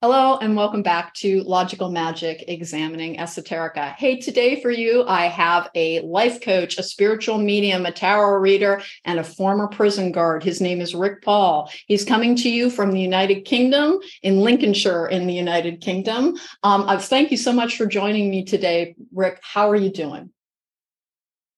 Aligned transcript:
Hello, 0.00 0.36
and 0.36 0.54
welcome 0.54 0.84
back 0.84 1.12
to 1.14 1.42
Logical 1.42 1.90
Magic 1.90 2.44
Examining 2.46 3.16
Esoterica. 3.16 3.96
Hey, 3.96 4.20
today 4.20 4.62
for 4.62 4.70
you, 4.70 5.04
I 5.08 5.26
have 5.26 5.68
a 5.74 6.02
life 6.02 6.40
coach, 6.40 6.78
a 6.78 6.84
spiritual 6.84 7.38
medium, 7.38 7.84
a 7.84 7.90
tarot 7.90 8.38
reader, 8.38 8.80
and 9.04 9.18
a 9.18 9.24
former 9.24 9.66
prison 9.66 10.12
guard. 10.12 10.44
His 10.44 10.60
name 10.60 10.80
is 10.80 10.94
Rick 10.94 11.22
Paul. 11.22 11.68
He's 11.88 12.04
coming 12.04 12.36
to 12.36 12.48
you 12.48 12.70
from 12.70 12.92
the 12.92 13.00
United 13.00 13.44
Kingdom 13.44 13.98
in 14.22 14.38
Lincolnshire, 14.38 15.08
in 15.08 15.26
the 15.26 15.34
United 15.34 15.80
Kingdom. 15.80 16.36
Um, 16.62 16.86
thank 17.00 17.32
you 17.32 17.36
so 17.36 17.52
much 17.52 17.76
for 17.76 17.84
joining 17.84 18.30
me 18.30 18.44
today, 18.44 18.94
Rick. 19.12 19.40
How 19.42 19.68
are 19.68 19.74
you 19.74 19.90
doing? 19.90 20.30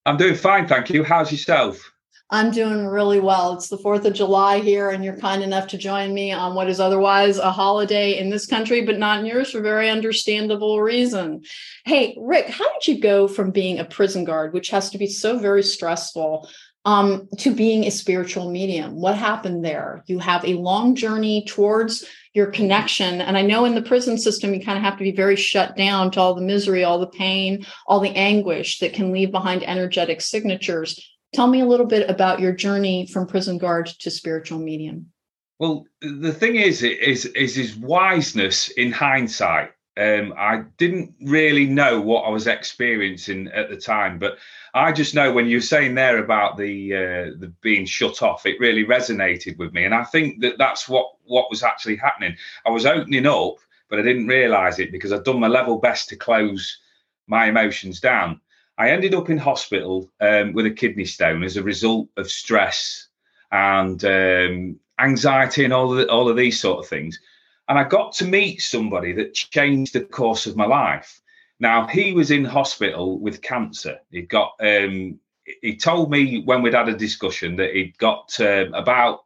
I'm 0.06 0.16
doing 0.16 0.34
fine, 0.34 0.66
thank 0.66 0.88
you. 0.88 1.04
How's 1.04 1.30
yourself? 1.30 1.92
I'm 2.32 2.52
doing 2.52 2.86
really 2.86 3.18
well. 3.18 3.54
It's 3.54 3.68
the 3.68 3.78
4th 3.78 4.04
of 4.04 4.12
July 4.12 4.60
here, 4.60 4.90
and 4.90 5.04
you're 5.04 5.16
kind 5.16 5.42
enough 5.42 5.66
to 5.68 5.78
join 5.78 6.14
me 6.14 6.30
on 6.30 6.54
what 6.54 6.68
is 6.68 6.78
otherwise 6.78 7.38
a 7.38 7.50
holiday 7.50 8.18
in 8.18 8.30
this 8.30 8.46
country, 8.46 8.82
but 8.86 9.00
not 9.00 9.18
in 9.18 9.26
yours 9.26 9.50
for 9.50 9.60
very 9.60 9.90
understandable 9.90 10.80
reason. 10.80 11.42
Hey, 11.84 12.16
Rick, 12.20 12.46
how 12.46 12.72
did 12.72 12.86
you 12.86 13.00
go 13.00 13.26
from 13.26 13.50
being 13.50 13.80
a 13.80 13.84
prison 13.84 14.22
guard, 14.22 14.52
which 14.52 14.70
has 14.70 14.90
to 14.90 14.98
be 14.98 15.08
so 15.08 15.40
very 15.40 15.64
stressful, 15.64 16.48
um, 16.84 17.28
to 17.38 17.52
being 17.52 17.84
a 17.84 17.90
spiritual 17.90 18.48
medium? 18.48 18.94
What 18.94 19.16
happened 19.16 19.64
there? 19.64 20.04
You 20.06 20.20
have 20.20 20.44
a 20.44 20.54
long 20.54 20.94
journey 20.94 21.44
towards 21.46 22.04
your 22.32 22.46
connection. 22.46 23.20
And 23.20 23.36
I 23.36 23.42
know 23.42 23.64
in 23.64 23.74
the 23.74 23.82
prison 23.82 24.16
system, 24.16 24.54
you 24.54 24.64
kind 24.64 24.78
of 24.78 24.84
have 24.84 24.96
to 24.98 25.02
be 25.02 25.10
very 25.10 25.34
shut 25.34 25.76
down 25.76 26.12
to 26.12 26.20
all 26.20 26.36
the 26.36 26.42
misery, 26.42 26.84
all 26.84 27.00
the 27.00 27.08
pain, 27.08 27.66
all 27.88 27.98
the 27.98 28.14
anguish 28.14 28.78
that 28.78 28.92
can 28.92 29.10
leave 29.10 29.32
behind 29.32 29.64
energetic 29.64 30.20
signatures 30.20 31.09
Tell 31.32 31.46
me 31.46 31.60
a 31.60 31.66
little 31.66 31.86
bit 31.86 32.10
about 32.10 32.40
your 32.40 32.52
journey 32.52 33.06
from 33.06 33.26
prison 33.26 33.58
guard 33.58 33.86
to 33.86 34.10
spiritual 34.10 34.58
medium. 34.58 35.10
Well, 35.58 35.86
the 36.00 36.32
thing 36.32 36.56
is, 36.56 36.82
is 36.82 37.26
is 37.26 37.54
his 37.54 37.76
wiseness 37.76 38.70
in 38.70 38.90
hindsight. 38.92 39.72
Um, 39.96 40.32
I 40.38 40.64
didn't 40.78 41.14
really 41.20 41.66
know 41.66 42.00
what 42.00 42.22
I 42.22 42.30
was 42.30 42.46
experiencing 42.46 43.48
at 43.48 43.68
the 43.68 43.76
time, 43.76 44.18
but 44.18 44.38
I 44.72 44.92
just 44.92 45.14
know 45.14 45.32
when 45.32 45.48
you're 45.48 45.60
saying 45.60 45.94
there 45.94 46.18
about 46.18 46.56
the 46.56 46.94
uh, 46.94 47.38
the 47.38 47.52
being 47.60 47.84
shut 47.84 48.22
off, 48.22 48.46
it 48.46 48.58
really 48.58 48.84
resonated 48.84 49.58
with 49.58 49.74
me, 49.74 49.84
and 49.84 49.94
I 49.94 50.04
think 50.04 50.40
that 50.40 50.56
that's 50.58 50.88
what 50.88 51.06
what 51.24 51.50
was 51.50 51.62
actually 51.62 51.96
happening. 51.96 52.36
I 52.64 52.70
was 52.70 52.86
opening 52.86 53.26
up, 53.26 53.56
but 53.90 53.98
I 53.98 54.02
didn't 54.02 54.28
realise 54.28 54.78
it 54.78 54.92
because 54.92 55.12
I'd 55.12 55.24
done 55.24 55.40
my 55.40 55.48
level 55.48 55.78
best 55.78 56.08
to 56.08 56.16
close 56.16 56.78
my 57.26 57.46
emotions 57.46 58.00
down. 58.00 58.40
I 58.80 58.92
ended 58.92 59.14
up 59.14 59.28
in 59.28 59.36
hospital 59.36 60.10
um, 60.22 60.54
with 60.54 60.64
a 60.64 60.70
kidney 60.70 61.04
stone 61.04 61.44
as 61.44 61.58
a 61.58 61.62
result 61.62 62.08
of 62.16 62.30
stress 62.30 63.08
and 63.52 64.02
um, 64.06 64.80
anxiety 64.98 65.64
and 65.64 65.74
all 65.74 65.98
of, 65.98 66.08
all 66.08 66.30
of 66.30 66.36
these 66.38 66.58
sort 66.58 66.78
of 66.78 66.88
things. 66.88 67.20
And 67.68 67.78
I 67.78 67.84
got 67.84 68.14
to 68.14 68.24
meet 68.24 68.62
somebody 68.62 69.12
that 69.12 69.34
changed 69.34 69.92
the 69.92 70.00
course 70.00 70.46
of 70.46 70.56
my 70.56 70.64
life. 70.64 71.20
Now 71.58 71.88
he 71.88 72.14
was 72.14 72.30
in 72.30 72.42
hospital 72.42 73.18
with 73.18 73.42
cancer. 73.42 73.98
He'd 74.10 74.30
got. 74.30 74.52
Um, 74.60 75.20
he 75.60 75.76
told 75.76 76.10
me 76.10 76.42
when 76.44 76.62
we'd 76.62 76.72
had 76.72 76.88
a 76.88 76.96
discussion 76.96 77.56
that 77.56 77.74
he'd 77.74 77.98
got 77.98 78.34
um, 78.40 78.72
about. 78.72 79.24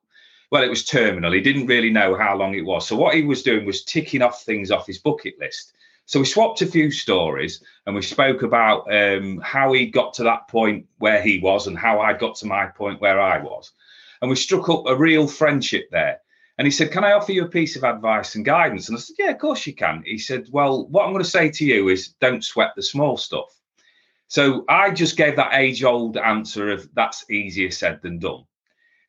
Well, 0.51 0.65
it 0.65 0.69
was 0.69 0.85
terminal. 0.85 1.31
He 1.33 1.41
didn't 1.41 1.69
really 1.69 1.91
know 1.91 2.17
how 2.17 2.37
long 2.37 2.55
it 2.55 2.65
was. 2.65 2.89
So 2.89 2.97
what 2.97 3.15
he 3.15 3.23
was 3.23 3.45
doing 3.45 3.67
was 3.67 3.85
ticking 3.85 4.21
off 4.21 4.43
things 4.43 4.73
off 4.73 4.89
his 4.89 4.99
bucket 4.99 5.39
list. 5.39 5.75
So 6.07 6.21
we 6.21 6.27
swapped 6.27 6.61
a 6.61 6.67
few 6.67 6.91
stories 6.91 7.63
and 7.87 7.95
we 7.95 8.03
spoke 8.03 8.43
about 8.43 8.93
um, 8.93 9.39
how 9.39 9.73
he 9.73 9.87
got 9.87 10.15
to 10.15 10.25
that 10.25 10.49
point 10.49 10.87
where 10.99 11.23
he 11.23 11.39
was 11.39 11.67
and 11.67 11.79
how 11.79 12.01
I 12.01 12.13
got 12.13 12.37
to 12.37 12.47
my 12.47 12.67
point 12.67 13.01
where 13.01 13.21
I 13.21 13.41
was. 13.41 13.73
And 14.21 14.29
we 14.29 14.37
struck 14.37 14.69
up 14.69 14.87
a 14.87 14.97
real 14.97 15.27
friendship 15.27 15.89
there. 15.91 16.21
And 16.57 16.67
he 16.67 16.71
said, 16.71 16.93
Can 16.93 17.05
I 17.05 17.13
offer 17.13 17.33
you 17.33 17.45
a 17.45 17.49
piece 17.49 17.75
of 17.77 17.85
advice 17.85 18.35
and 18.35 18.45
guidance? 18.45 18.89
And 18.89 18.97
I 18.97 19.01
said, 19.01 19.17
Yeah, 19.19 19.31
of 19.31 19.39
course 19.39 19.67
you 19.67 19.75
can. 19.75 20.03
He 20.07 20.19
said, 20.19 20.47
Well, 20.51 20.87
what 20.89 21.05
I'm 21.05 21.13
going 21.13 21.25
to 21.25 21.31
say 21.31 21.51
to 21.51 21.65
you 21.65 21.89
is 21.89 22.15
don't 22.21 22.45
sweat 22.45 22.73
the 22.77 22.83
small 22.83 23.17
stuff. 23.17 23.49
So 24.29 24.65
I 24.69 24.91
just 24.91 25.17
gave 25.17 25.37
that 25.37 25.55
age 25.55 25.85
old 25.85 26.17
answer 26.17 26.71
of 26.71 26.89
that's 26.95 27.29
easier 27.31 27.71
said 27.71 28.01
than 28.03 28.19
done. 28.19 28.45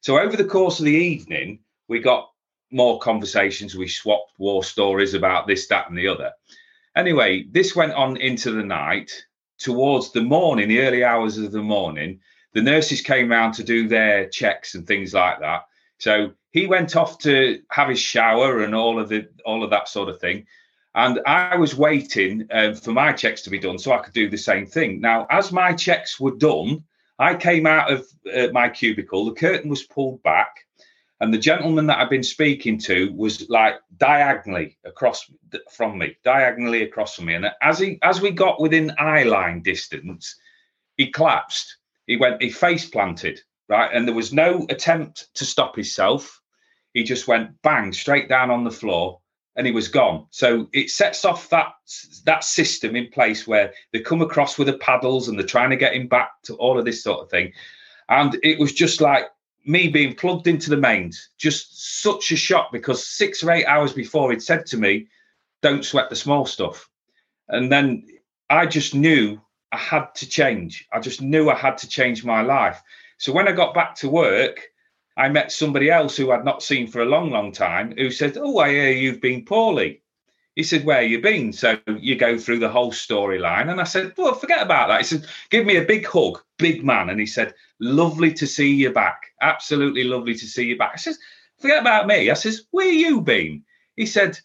So 0.01 0.17
over 0.19 0.35
the 0.38 0.45
course 0.45 0.79
of 0.79 0.85
the 0.85 0.91
evening, 0.91 1.59
we 1.88 2.00
got 2.00 2.29
more 2.72 3.00
conversations. 3.00 3.75
We 3.75 3.88
swapped 3.88 4.33
war 4.38 4.63
stories 4.63 5.13
about 5.13 5.47
this, 5.47 5.67
that, 5.67 5.89
and 5.89 5.97
the 5.97 6.07
other. 6.07 6.31
Anyway, 6.95 7.45
this 7.51 7.75
went 7.75 7.94
on 7.94 8.17
into 8.17 8.51
the 8.51 8.63
night. 8.63 9.11
Towards 9.57 10.11
the 10.11 10.22
morning, 10.22 10.67
the 10.67 10.81
early 10.81 11.03
hours 11.03 11.38
of 11.38 11.51
the 11.53 11.61
morning, 11.61 12.19
the 12.53 12.61
nurses 12.61 13.01
came 13.01 13.31
round 13.31 13.53
to 13.53 13.63
do 13.63 13.88
their 13.88 14.28
checks 14.28 14.75
and 14.75 14.85
things 14.85 15.13
like 15.13 15.39
that. 15.39 15.66
So 15.97 16.33
he 16.51 16.67
went 16.67 16.95
off 16.95 17.19
to 17.19 17.61
have 17.72 17.89
his 17.89 18.00
shower 18.00 18.63
and 18.63 18.75
all 18.75 19.00
of 19.00 19.09
the 19.09 19.28
all 19.45 19.63
of 19.63 19.69
that 19.69 19.88
sort 19.88 20.09
of 20.09 20.19
thing. 20.19 20.45
And 20.94 21.19
I 21.25 21.57
was 21.57 21.75
waiting 21.75 22.47
um, 22.51 22.75
for 22.75 22.91
my 22.91 23.12
checks 23.12 23.41
to 23.44 23.50
be 23.50 23.59
done 23.59 23.77
so 23.77 23.91
I 23.91 24.00
could 24.00 24.13
do 24.13 24.29
the 24.29 24.38
same 24.38 24.66
thing. 24.66 25.01
Now, 25.01 25.27
as 25.29 25.51
my 25.51 25.73
checks 25.73 26.19
were 26.19 26.35
done, 26.35 26.83
I 27.19 27.35
came 27.35 27.66
out 27.66 27.91
of 27.91 28.07
uh, 28.33 28.47
my 28.53 28.69
cubicle. 28.69 29.25
The 29.25 29.33
curtain 29.33 29.69
was 29.69 29.83
pulled 29.83 30.23
back, 30.23 30.66
and 31.21 31.33
the 31.33 31.37
gentleman 31.37 31.87
that 31.87 31.99
I've 31.99 32.09
been 32.09 32.23
speaking 32.23 32.77
to 32.79 33.13
was 33.13 33.49
like 33.49 33.75
diagonally 33.97 34.77
across 34.83 35.29
from 35.71 35.97
me, 35.97 36.17
diagonally 36.23 36.83
across 36.83 37.15
from 37.15 37.25
me. 37.25 37.35
And 37.35 37.49
as 37.61 37.79
he 37.79 37.99
as 38.01 38.21
we 38.21 38.31
got 38.31 38.59
within 38.59 38.93
eye 38.97 39.23
line 39.23 39.61
distance, 39.61 40.35
he 40.97 41.11
collapsed. 41.11 41.77
He 42.05 42.17
went, 42.17 42.41
he 42.41 42.49
face 42.49 42.87
planted, 42.87 43.39
right? 43.69 43.89
And 43.93 44.07
there 44.07 44.15
was 44.15 44.33
no 44.33 44.65
attempt 44.69 45.33
to 45.35 45.45
stop 45.45 45.75
himself. 45.75 46.41
He 46.93 47.03
just 47.03 47.27
went 47.27 47.61
bang 47.61 47.93
straight 47.93 48.29
down 48.29 48.51
on 48.51 48.63
the 48.63 48.71
floor 48.71 49.21
and 49.55 49.65
he 49.65 49.73
was 49.73 49.87
gone. 49.87 50.27
So 50.31 50.67
it 50.73 50.89
sets 50.89 51.23
off 51.23 51.49
that 51.49 51.73
that 52.25 52.43
system 52.43 52.95
in 52.95 53.07
place 53.07 53.47
where 53.47 53.73
they 53.93 54.01
come 54.01 54.21
across 54.21 54.57
with 54.57 54.67
the 54.67 54.77
paddles 54.79 55.29
and 55.29 55.39
they're 55.39 55.47
trying 55.47 55.69
to 55.69 55.77
get 55.77 55.93
him 55.93 56.07
back 56.07 56.41
to 56.43 56.55
all 56.55 56.77
of 56.77 56.83
this 56.83 57.03
sort 57.03 57.21
of 57.21 57.29
thing. 57.29 57.53
And 58.09 58.37
it 58.43 58.59
was 58.59 58.73
just 58.73 59.01
like 59.01 59.25
me 59.65 59.87
being 59.87 60.15
plugged 60.15 60.47
into 60.47 60.69
the 60.69 60.77
mains, 60.77 61.29
just 61.37 62.01
such 62.01 62.31
a 62.31 62.35
shock 62.35 62.71
because 62.71 63.05
six 63.05 63.43
or 63.43 63.51
eight 63.51 63.65
hours 63.65 63.93
before 63.93 64.31
he'd 64.31 64.43
said 64.43 64.65
to 64.67 64.77
me, 64.77 65.07
Don't 65.61 65.85
sweat 65.85 66.09
the 66.09 66.15
small 66.15 66.45
stuff. 66.45 66.89
And 67.49 67.71
then 67.71 68.07
I 68.49 68.65
just 68.65 68.95
knew 68.95 69.41
I 69.71 69.77
had 69.77 70.13
to 70.15 70.29
change. 70.29 70.87
I 70.93 70.99
just 70.99 71.21
knew 71.21 71.49
I 71.49 71.55
had 71.55 71.77
to 71.79 71.89
change 71.89 72.23
my 72.23 72.41
life. 72.41 72.81
So 73.17 73.33
when 73.33 73.47
I 73.47 73.51
got 73.51 73.73
back 73.73 73.95
to 73.95 74.09
work, 74.09 74.61
I 75.17 75.29
met 75.29 75.51
somebody 75.51 75.89
else 75.89 76.17
who 76.17 76.31
I'd 76.31 76.45
not 76.45 76.61
seen 76.61 76.87
for 76.87 77.01
a 77.01 77.05
long, 77.05 77.31
long 77.31 77.51
time 77.51 77.93
who 77.97 78.11
said, 78.11 78.37
Oh, 78.37 78.59
I 78.59 78.69
hear 78.69 78.91
you've 78.91 79.21
been 79.21 79.45
poorly. 79.45 80.01
He 80.55 80.63
said, 80.63 80.85
Where 80.85 81.01
you 81.01 81.21
been? 81.21 81.53
So 81.53 81.77
you 81.99 82.15
go 82.15 82.37
through 82.37 82.59
the 82.59 82.69
whole 82.69 82.91
storyline. 82.91 83.69
And 83.69 83.81
I 83.81 83.85
said, 83.85 84.13
Well, 84.17 84.35
forget 84.35 84.61
about 84.61 84.89
that. 84.89 84.99
He 84.99 85.05
said, 85.05 85.25
Give 85.49 85.65
me 85.65 85.77
a 85.77 85.85
big 85.85 86.05
hug, 86.05 86.41
big 86.57 86.83
man. 86.83 87.09
And 87.09 87.19
he 87.19 87.25
said, 87.25 87.53
Lovely 87.80 88.34
to 88.34 88.47
see 88.47 88.74
you 88.74 88.91
back. 88.91 89.22
Absolutely 89.41 90.03
lovely 90.03 90.34
to 90.34 90.46
see 90.46 90.66
you 90.66 90.78
back. 90.78 90.91
I 90.94 90.97
says, 90.97 91.19
Forget 91.59 91.81
about 91.81 92.08
me. 92.08 92.30
I 92.30 92.34
says, 92.34 92.66
Where 92.72 92.90
you 92.90 93.22
been? 93.22 93.63
He 93.96 94.06
said, 94.06 94.40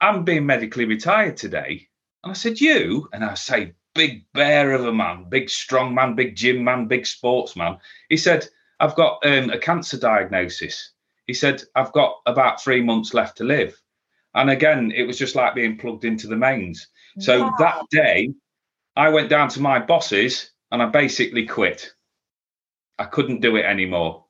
I'm 0.00 0.24
being 0.24 0.46
medically 0.46 0.84
retired 0.84 1.36
today. 1.36 1.88
And 2.22 2.30
I 2.30 2.34
said, 2.34 2.60
You? 2.60 3.08
And 3.12 3.24
I 3.24 3.34
say, 3.34 3.74
Big 3.94 4.24
bear 4.32 4.72
of 4.72 4.86
a 4.86 4.92
man, 4.92 5.26
big 5.28 5.50
strong 5.50 5.94
man, 5.94 6.14
big 6.14 6.36
gym 6.36 6.62
man, 6.62 6.86
big 6.86 7.06
sportsman. 7.06 7.78
He 8.08 8.16
said, 8.16 8.48
I've 8.78 8.94
got 8.94 9.24
um, 9.26 9.50
a 9.50 9.58
cancer 9.58 9.98
diagnosis. 9.98 10.92
He 11.26 11.34
said, 11.34 11.62
I've 11.74 11.92
got 11.92 12.16
about 12.24 12.62
three 12.62 12.82
months 12.82 13.14
left 13.14 13.36
to 13.38 13.44
live. 13.44 13.80
And 14.34 14.48
again, 14.48 14.92
it 14.94 15.04
was 15.04 15.18
just 15.18 15.34
like 15.34 15.54
being 15.54 15.76
plugged 15.76 16.04
into 16.04 16.28
the 16.28 16.36
mains. 16.36 16.86
So 17.18 17.42
wow. 17.42 17.54
that 17.58 17.82
day, 17.90 18.32
I 18.96 19.08
went 19.10 19.28
down 19.28 19.48
to 19.50 19.60
my 19.60 19.80
bosses 19.80 20.50
and 20.70 20.82
I 20.82 20.86
basically 20.86 21.46
quit. 21.46 21.92
I 23.00 23.04
couldn't 23.04 23.40
do 23.40 23.56
it 23.56 23.64
anymore. 23.64 24.26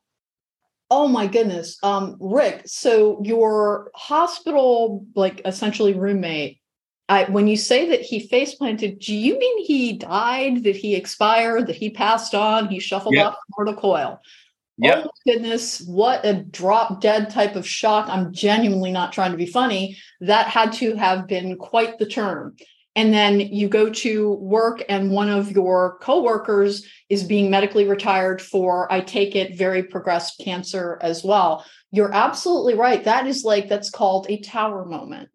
Oh 0.90 1.08
my 1.08 1.26
goodness. 1.26 1.76
Um, 1.82 2.16
Rick, 2.20 2.62
so 2.66 3.20
your 3.24 3.90
hospital, 3.96 5.04
like 5.16 5.42
essentially 5.44 5.92
roommate, 5.92 6.60
I, 7.08 7.24
when 7.24 7.48
you 7.48 7.56
say 7.56 7.90
that 7.90 8.00
he 8.00 8.20
face 8.20 8.54
planted, 8.54 9.00
do 9.00 9.12
you 9.12 9.36
mean 9.36 9.64
he 9.64 9.94
died, 9.94 10.62
that 10.62 10.76
he 10.76 10.94
expired, 10.94 11.66
that 11.66 11.74
he 11.74 11.90
passed 11.90 12.32
on, 12.32 12.68
he 12.68 12.78
shuffled 12.78 13.16
yep. 13.16 13.26
off 13.26 13.38
mortal 13.56 13.74
coil? 13.74 14.20
Yep. 14.78 14.98
Oh 14.98 15.10
my 15.26 15.32
goodness, 15.32 15.80
what 15.80 16.24
a 16.24 16.34
drop 16.34 17.00
dead 17.00 17.28
type 17.28 17.56
of 17.56 17.66
shock. 17.66 18.08
I'm 18.08 18.32
genuinely 18.32 18.92
not 18.92 19.12
trying 19.12 19.32
to 19.32 19.36
be 19.36 19.46
funny. 19.46 19.96
That 20.20 20.46
had 20.46 20.72
to 20.74 20.94
have 20.94 21.26
been 21.26 21.56
quite 21.56 21.98
the 21.98 22.06
term. 22.06 22.54
And 22.96 23.14
then 23.14 23.38
you 23.38 23.68
go 23.68 23.88
to 23.88 24.32
work, 24.34 24.82
and 24.88 25.12
one 25.12 25.28
of 25.28 25.52
your 25.52 25.98
coworkers 26.00 26.84
is 27.08 27.22
being 27.22 27.48
medically 27.48 27.86
retired 27.86 28.42
for, 28.42 28.92
I 28.92 29.00
take 29.00 29.36
it, 29.36 29.56
very 29.56 29.84
progressed 29.84 30.40
cancer 30.40 30.98
as 31.00 31.22
well. 31.22 31.64
You're 31.92 32.12
absolutely 32.12 32.74
right. 32.74 33.04
That 33.04 33.26
is 33.28 33.44
like, 33.44 33.68
that's 33.68 33.90
called 33.90 34.26
a 34.28 34.40
tower 34.40 34.84
moment. 34.84 35.28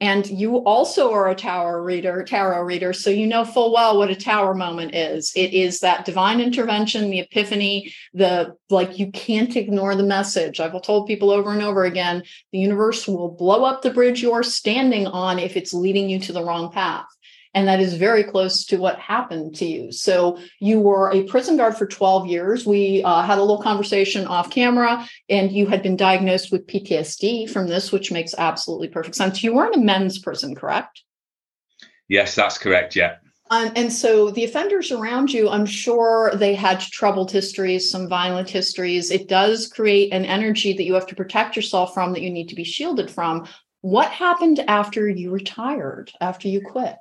And 0.00 0.26
you 0.28 0.58
also 0.58 1.12
are 1.12 1.28
a 1.28 1.34
tower 1.34 1.82
reader, 1.82 2.22
tarot 2.22 2.62
reader. 2.62 2.92
So 2.92 3.10
you 3.10 3.26
know 3.26 3.44
full 3.44 3.72
well 3.72 3.98
what 3.98 4.10
a 4.10 4.14
tower 4.14 4.54
moment 4.54 4.94
is. 4.94 5.32
It 5.34 5.52
is 5.52 5.80
that 5.80 6.04
divine 6.04 6.40
intervention, 6.40 7.10
the 7.10 7.20
epiphany, 7.20 7.92
the 8.14 8.54
like 8.70 8.98
you 8.98 9.10
can't 9.10 9.56
ignore 9.56 9.96
the 9.96 10.04
message. 10.04 10.60
I've 10.60 10.80
told 10.82 11.08
people 11.08 11.30
over 11.30 11.50
and 11.50 11.62
over 11.62 11.84
again, 11.84 12.22
the 12.52 12.58
universe 12.58 13.08
will 13.08 13.30
blow 13.30 13.64
up 13.64 13.82
the 13.82 13.90
bridge 13.90 14.22
you're 14.22 14.44
standing 14.44 15.08
on 15.08 15.40
if 15.40 15.56
it's 15.56 15.74
leading 15.74 16.08
you 16.08 16.20
to 16.20 16.32
the 16.32 16.44
wrong 16.44 16.70
path. 16.70 17.06
And 17.54 17.66
that 17.66 17.80
is 17.80 17.94
very 17.94 18.24
close 18.24 18.64
to 18.66 18.76
what 18.76 18.98
happened 18.98 19.54
to 19.56 19.64
you. 19.64 19.92
So 19.92 20.38
you 20.60 20.80
were 20.80 21.10
a 21.12 21.24
prison 21.24 21.56
guard 21.56 21.76
for 21.76 21.86
12 21.86 22.26
years. 22.26 22.66
We 22.66 23.02
uh, 23.02 23.22
had 23.22 23.38
a 23.38 23.42
little 23.42 23.62
conversation 23.62 24.26
off 24.26 24.50
camera, 24.50 25.06
and 25.28 25.50
you 25.50 25.66
had 25.66 25.82
been 25.82 25.96
diagnosed 25.96 26.52
with 26.52 26.66
PTSD 26.66 27.50
from 27.50 27.68
this, 27.68 27.90
which 27.90 28.12
makes 28.12 28.34
absolutely 28.36 28.88
perfect 28.88 29.16
sense. 29.16 29.42
You 29.42 29.54
were 29.54 29.66
in 29.66 29.74
a 29.74 29.84
men's 29.84 30.18
prison, 30.18 30.54
correct? 30.54 31.02
Yes, 32.08 32.34
that's 32.34 32.58
correct. 32.58 32.96
Yeah. 32.96 33.16
Um, 33.50 33.72
and 33.76 33.92
so 33.92 34.30
the 34.30 34.44
offenders 34.44 34.92
around 34.92 35.32
you, 35.32 35.48
I'm 35.48 35.64
sure 35.64 36.32
they 36.34 36.54
had 36.54 36.80
troubled 36.80 37.30
histories, 37.30 37.90
some 37.90 38.08
violent 38.08 38.50
histories. 38.50 39.10
It 39.10 39.28
does 39.28 39.68
create 39.68 40.12
an 40.12 40.24
energy 40.24 40.74
that 40.74 40.84
you 40.84 40.94
have 40.94 41.06
to 41.06 41.14
protect 41.14 41.56
yourself 41.56 41.94
from, 41.94 42.12
that 42.12 42.22
you 42.22 42.30
need 42.30 42.48
to 42.50 42.54
be 42.54 42.64
shielded 42.64 43.10
from. 43.10 43.46
What 43.80 44.10
happened 44.10 44.60
after 44.68 45.08
you 45.08 45.30
retired, 45.30 46.12
after 46.20 46.48
you 46.48 46.60
quit? 46.60 46.98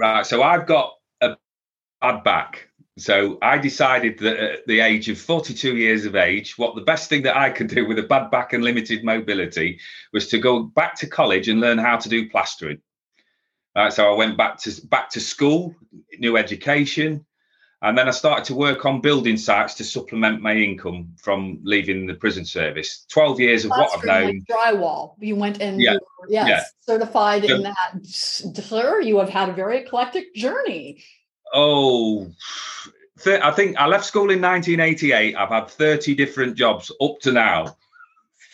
Right. 0.00 0.24
So 0.24 0.42
I've 0.42 0.66
got 0.66 0.94
a 1.20 1.36
bad 2.00 2.24
back. 2.24 2.68
So 2.96 3.36
I 3.42 3.58
decided 3.58 4.18
that 4.20 4.36
at 4.38 4.66
the 4.66 4.80
age 4.80 5.10
of 5.10 5.18
42 5.18 5.76
years 5.76 6.06
of 6.06 6.16
age, 6.16 6.56
what 6.56 6.74
the 6.74 6.80
best 6.80 7.10
thing 7.10 7.22
that 7.24 7.36
I 7.36 7.50
could 7.50 7.68
do 7.68 7.86
with 7.86 7.98
a 7.98 8.02
bad 8.02 8.30
back 8.30 8.54
and 8.54 8.64
limited 8.64 9.04
mobility 9.04 9.78
was 10.14 10.26
to 10.28 10.38
go 10.38 10.62
back 10.62 10.94
to 11.00 11.06
college 11.06 11.48
and 11.48 11.60
learn 11.60 11.76
how 11.76 11.98
to 11.98 12.08
do 12.08 12.30
plastering. 12.30 12.80
Right, 13.76 13.92
so 13.92 14.10
I 14.10 14.16
went 14.16 14.38
back 14.38 14.58
to 14.62 14.86
back 14.86 15.10
to 15.10 15.20
school, 15.20 15.76
new 16.18 16.38
education, 16.38 17.26
and 17.82 17.96
then 17.96 18.08
I 18.08 18.10
started 18.10 18.44
to 18.46 18.54
work 18.54 18.84
on 18.84 19.00
building 19.00 19.38
sites 19.38 19.74
to 19.74 19.84
supplement 19.84 20.42
my 20.42 20.54
income 20.54 21.14
from 21.16 21.58
leaving 21.62 22.06
the 22.06 22.14
prison 22.14 22.44
service. 22.44 23.06
12 23.08 23.40
years 23.40 23.64
of 23.64 23.70
what 23.70 23.96
I've 23.96 24.04
known. 24.04 24.44
Like 24.48 24.74
drywall. 24.74 25.14
You 25.18 25.36
went 25.36 25.62
and 25.62 25.80
yeah. 25.80 25.94
Were, 25.94 26.26
yes, 26.28 26.48
yeah. 26.48 26.62
certified 26.80 27.46
so, 27.46 27.54
in 27.54 27.62
that. 27.62 28.04
Sir, 28.04 29.00
you 29.00 29.18
have 29.18 29.30
had 29.30 29.48
a 29.48 29.54
very 29.54 29.78
eclectic 29.78 30.34
journey. 30.34 31.02
Oh, 31.54 32.30
I 33.26 33.50
think 33.50 33.76
I 33.78 33.86
left 33.86 34.04
school 34.04 34.30
in 34.30 34.42
1988. 34.42 35.36
I've 35.36 35.48
had 35.48 35.68
30 35.68 36.14
different 36.14 36.56
jobs 36.56 36.92
up 37.00 37.18
to 37.20 37.32
now. 37.32 37.76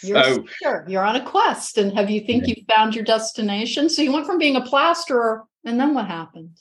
You're 0.02 0.22
so, 0.22 0.44
sure. 0.62 0.84
You're 0.88 1.04
on 1.04 1.16
a 1.16 1.24
quest. 1.24 1.78
And 1.78 1.92
have 1.98 2.10
you 2.10 2.20
think 2.20 2.46
yeah. 2.46 2.54
you 2.56 2.64
found 2.68 2.94
your 2.94 3.04
destination? 3.04 3.88
So 3.88 4.02
you 4.02 4.12
went 4.12 4.26
from 4.26 4.38
being 4.38 4.56
a 4.56 4.60
plasterer 4.60 5.44
and 5.64 5.80
then 5.80 5.94
what 5.94 6.06
happened? 6.06 6.58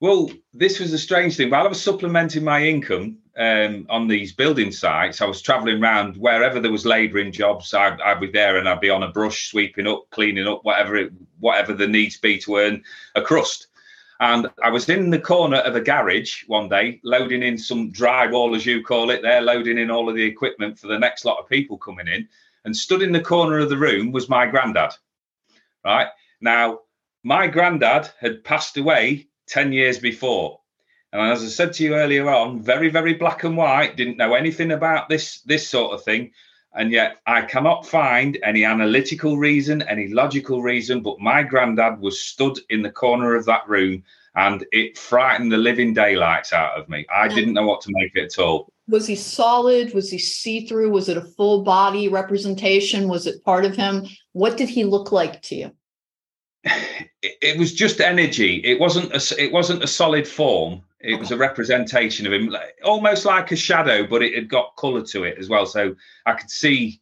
Well, 0.00 0.30
this 0.52 0.78
was 0.78 0.92
a 0.92 0.98
strange 0.98 1.36
thing. 1.36 1.48
While 1.48 1.64
I 1.64 1.68
was 1.68 1.82
supplementing 1.82 2.44
my 2.44 2.62
income 2.62 3.16
um, 3.38 3.86
on 3.88 4.08
these 4.08 4.34
building 4.34 4.70
sites, 4.70 5.22
I 5.22 5.26
was 5.26 5.40
traveling 5.40 5.82
around 5.82 6.18
wherever 6.18 6.60
there 6.60 6.70
was 6.70 6.84
labouring 6.84 7.32
jobs. 7.32 7.72
I'd, 7.72 7.98
I'd, 8.02 8.20
be 8.20 8.30
there 8.30 8.58
and 8.58 8.68
I'd 8.68 8.80
be 8.80 8.90
on 8.90 9.02
a 9.02 9.10
brush, 9.10 9.50
sweeping 9.50 9.86
up, 9.86 10.10
cleaning 10.10 10.46
up, 10.46 10.64
whatever 10.64 10.96
it, 10.96 11.12
whatever 11.40 11.72
the 11.72 11.86
needs 11.86 12.18
be 12.18 12.36
to 12.40 12.56
earn 12.56 12.84
a 13.14 13.22
crust. 13.22 13.68
And 14.20 14.48
I 14.62 14.68
was 14.68 14.86
in 14.90 15.08
the 15.08 15.18
corner 15.18 15.58
of 15.58 15.76
a 15.76 15.80
garage 15.80 16.44
one 16.46 16.68
day, 16.68 17.00
loading 17.02 17.42
in 17.42 17.56
some 17.56 17.90
drywall, 17.90 18.54
as 18.54 18.66
you 18.66 18.82
call 18.82 19.10
it. 19.10 19.22
There, 19.22 19.40
loading 19.40 19.78
in 19.78 19.90
all 19.90 20.10
of 20.10 20.14
the 20.14 20.24
equipment 20.24 20.78
for 20.78 20.88
the 20.88 20.98
next 20.98 21.24
lot 21.24 21.38
of 21.38 21.48
people 21.48 21.78
coming 21.78 22.08
in. 22.08 22.28
And 22.66 22.76
stood 22.76 23.00
in 23.00 23.12
the 23.12 23.20
corner 23.20 23.60
of 23.60 23.70
the 23.70 23.78
room 23.78 24.12
was 24.12 24.28
my 24.28 24.46
granddad. 24.46 24.92
Right 25.84 26.08
now, 26.42 26.80
my 27.22 27.46
granddad 27.46 28.10
had 28.20 28.44
passed 28.44 28.76
away 28.76 29.28
10 29.48 29.72
years 29.72 29.98
before. 29.98 30.60
And 31.12 31.22
as 31.22 31.42
I 31.42 31.46
said 31.46 31.72
to 31.74 31.84
you 31.84 31.94
earlier 31.94 32.28
on, 32.28 32.60
very, 32.60 32.90
very 32.90 33.14
black 33.14 33.44
and 33.44 33.56
white, 33.56 33.96
didn't 33.96 34.18
know 34.18 34.34
anything 34.34 34.72
about 34.72 35.08
this, 35.08 35.40
this 35.42 35.68
sort 35.68 35.94
of 35.94 36.04
thing. 36.04 36.32
And 36.74 36.92
yet 36.92 37.18
I 37.26 37.42
cannot 37.42 37.86
find 37.86 38.38
any 38.42 38.64
analytical 38.64 39.38
reason, 39.38 39.80
any 39.82 40.08
logical 40.08 40.62
reason, 40.62 41.00
but 41.00 41.18
my 41.20 41.42
granddad 41.42 42.00
was 42.00 42.20
stood 42.20 42.58
in 42.68 42.82
the 42.82 42.90
corner 42.90 43.34
of 43.34 43.46
that 43.46 43.66
room 43.66 44.02
and 44.34 44.66
it 44.70 44.98
frightened 44.98 45.50
the 45.50 45.56
living 45.56 45.94
daylights 45.94 46.52
out 46.52 46.78
of 46.78 46.88
me. 46.90 47.06
I 47.12 47.28
didn't 47.28 47.54
know 47.54 47.66
what 47.66 47.80
to 47.82 47.92
make 47.92 48.14
it 48.14 48.24
at 48.24 48.38
all. 48.38 48.70
Was 48.88 49.06
he 49.06 49.16
solid? 49.16 49.94
Was 49.94 50.10
he 50.10 50.18
see 50.18 50.66
through? 50.66 50.90
Was 50.90 51.08
it 51.08 51.16
a 51.16 51.22
full 51.22 51.62
body 51.62 52.08
representation? 52.08 53.08
Was 53.08 53.26
it 53.26 53.42
part 53.42 53.64
of 53.64 53.74
him? 53.74 54.06
What 54.32 54.58
did 54.58 54.68
he 54.68 54.84
look 54.84 55.10
like 55.10 55.40
to 55.42 55.56
you? 55.56 55.72
It, 57.22 57.58
was 57.58 57.72
just 57.72 58.00
energy. 58.00 58.56
It 58.64 58.78
wasn't 58.80 59.12
a, 59.12 59.42
it 59.42 59.52
wasn't 59.52 59.84
a 59.84 59.86
solid 59.86 60.26
form. 60.26 60.82
It 61.00 61.18
was 61.18 61.30
a 61.30 61.36
representation 61.36 62.26
of 62.26 62.32
him, 62.32 62.54
almost 62.84 63.24
like 63.24 63.52
a 63.52 63.56
shadow, 63.56 64.06
but 64.06 64.22
it 64.22 64.34
had 64.34 64.48
got 64.48 64.74
colour 64.76 65.02
to 65.02 65.24
it 65.24 65.38
as 65.38 65.48
well. 65.48 65.66
So 65.66 65.94
I 66.24 66.32
could 66.32 66.50
see 66.50 67.00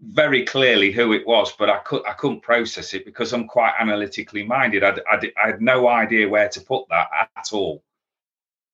very 0.00 0.44
clearly 0.44 0.90
who 0.90 1.12
it 1.12 1.26
was, 1.26 1.52
but 1.58 1.68
I 1.68 1.78
could 1.78 2.02
I 2.06 2.12
couldn't 2.14 2.40
process 2.40 2.94
it 2.94 3.04
because 3.04 3.32
I'm 3.32 3.46
quite 3.46 3.74
analytically 3.78 4.42
minded. 4.42 4.82
I, 4.82 4.96
I, 5.10 5.20
I 5.42 5.46
had 5.48 5.60
no 5.60 5.88
idea 5.88 6.28
where 6.28 6.48
to 6.48 6.60
put 6.60 6.88
that 6.88 7.08
at 7.36 7.52
all 7.52 7.82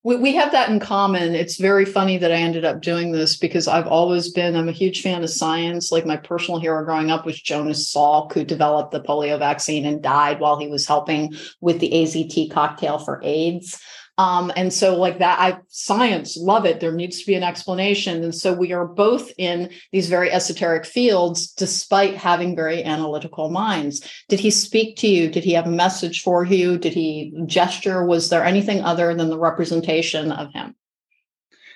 we, 0.04 0.16
we 0.16 0.34
have 0.34 0.52
that 0.52 0.70
in 0.70 0.80
common. 0.80 1.34
It's 1.34 1.56
very 1.56 1.84
funny 1.84 2.18
that 2.18 2.30
I 2.30 2.36
ended 2.36 2.64
up 2.64 2.80
doing 2.80 3.12
this 3.12 3.36
because 3.36 3.66
I've 3.66 3.86
always 3.86 4.30
been, 4.30 4.54
I'm 4.54 4.68
a 4.68 4.72
huge 4.72 5.02
fan 5.02 5.24
of 5.24 5.30
science. 5.30 5.90
Like 5.90 6.06
my 6.06 6.16
personal 6.16 6.60
hero 6.60 6.84
growing 6.84 7.10
up 7.10 7.26
was 7.26 7.40
Jonas 7.40 7.92
Salk, 7.92 8.32
who 8.32 8.44
developed 8.44 8.92
the 8.92 9.00
polio 9.00 9.38
vaccine 9.38 9.84
and 9.84 10.02
died 10.02 10.40
while 10.40 10.58
he 10.58 10.68
was 10.68 10.86
helping 10.86 11.34
with 11.60 11.80
the 11.80 11.90
AZT 11.90 12.50
cocktail 12.50 12.98
for 12.98 13.20
AIDS. 13.24 13.80
Um, 14.18 14.52
and 14.56 14.72
so, 14.72 14.96
like 14.96 15.20
that, 15.20 15.38
I 15.38 15.58
science 15.68 16.36
love 16.36 16.66
it. 16.66 16.80
There 16.80 16.92
needs 16.92 17.20
to 17.20 17.26
be 17.26 17.34
an 17.34 17.44
explanation. 17.44 18.24
And 18.24 18.34
so, 18.34 18.52
we 18.52 18.72
are 18.72 18.84
both 18.84 19.30
in 19.38 19.70
these 19.92 20.08
very 20.08 20.30
esoteric 20.32 20.84
fields, 20.84 21.52
despite 21.52 22.16
having 22.16 22.56
very 22.56 22.84
analytical 22.84 23.48
minds. 23.48 24.06
Did 24.28 24.40
he 24.40 24.50
speak 24.50 24.96
to 24.98 25.06
you? 25.06 25.30
Did 25.30 25.44
he 25.44 25.52
have 25.52 25.68
a 25.68 25.70
message 25.70 26.22
for 26.22 26.44
you? 26.44 26.78
Did 26.78 26.94
he 26.94 27.32
gesture? 27.46 28.04
Was 28.04 28.28
there 28.28 28.44
anything 28.44 28.82
other 28.82 29.14
than 29.14 29.30
the 29.30 29.38
representation 29.38 30.32
of 30.32 30.52
him? 30.52 30.74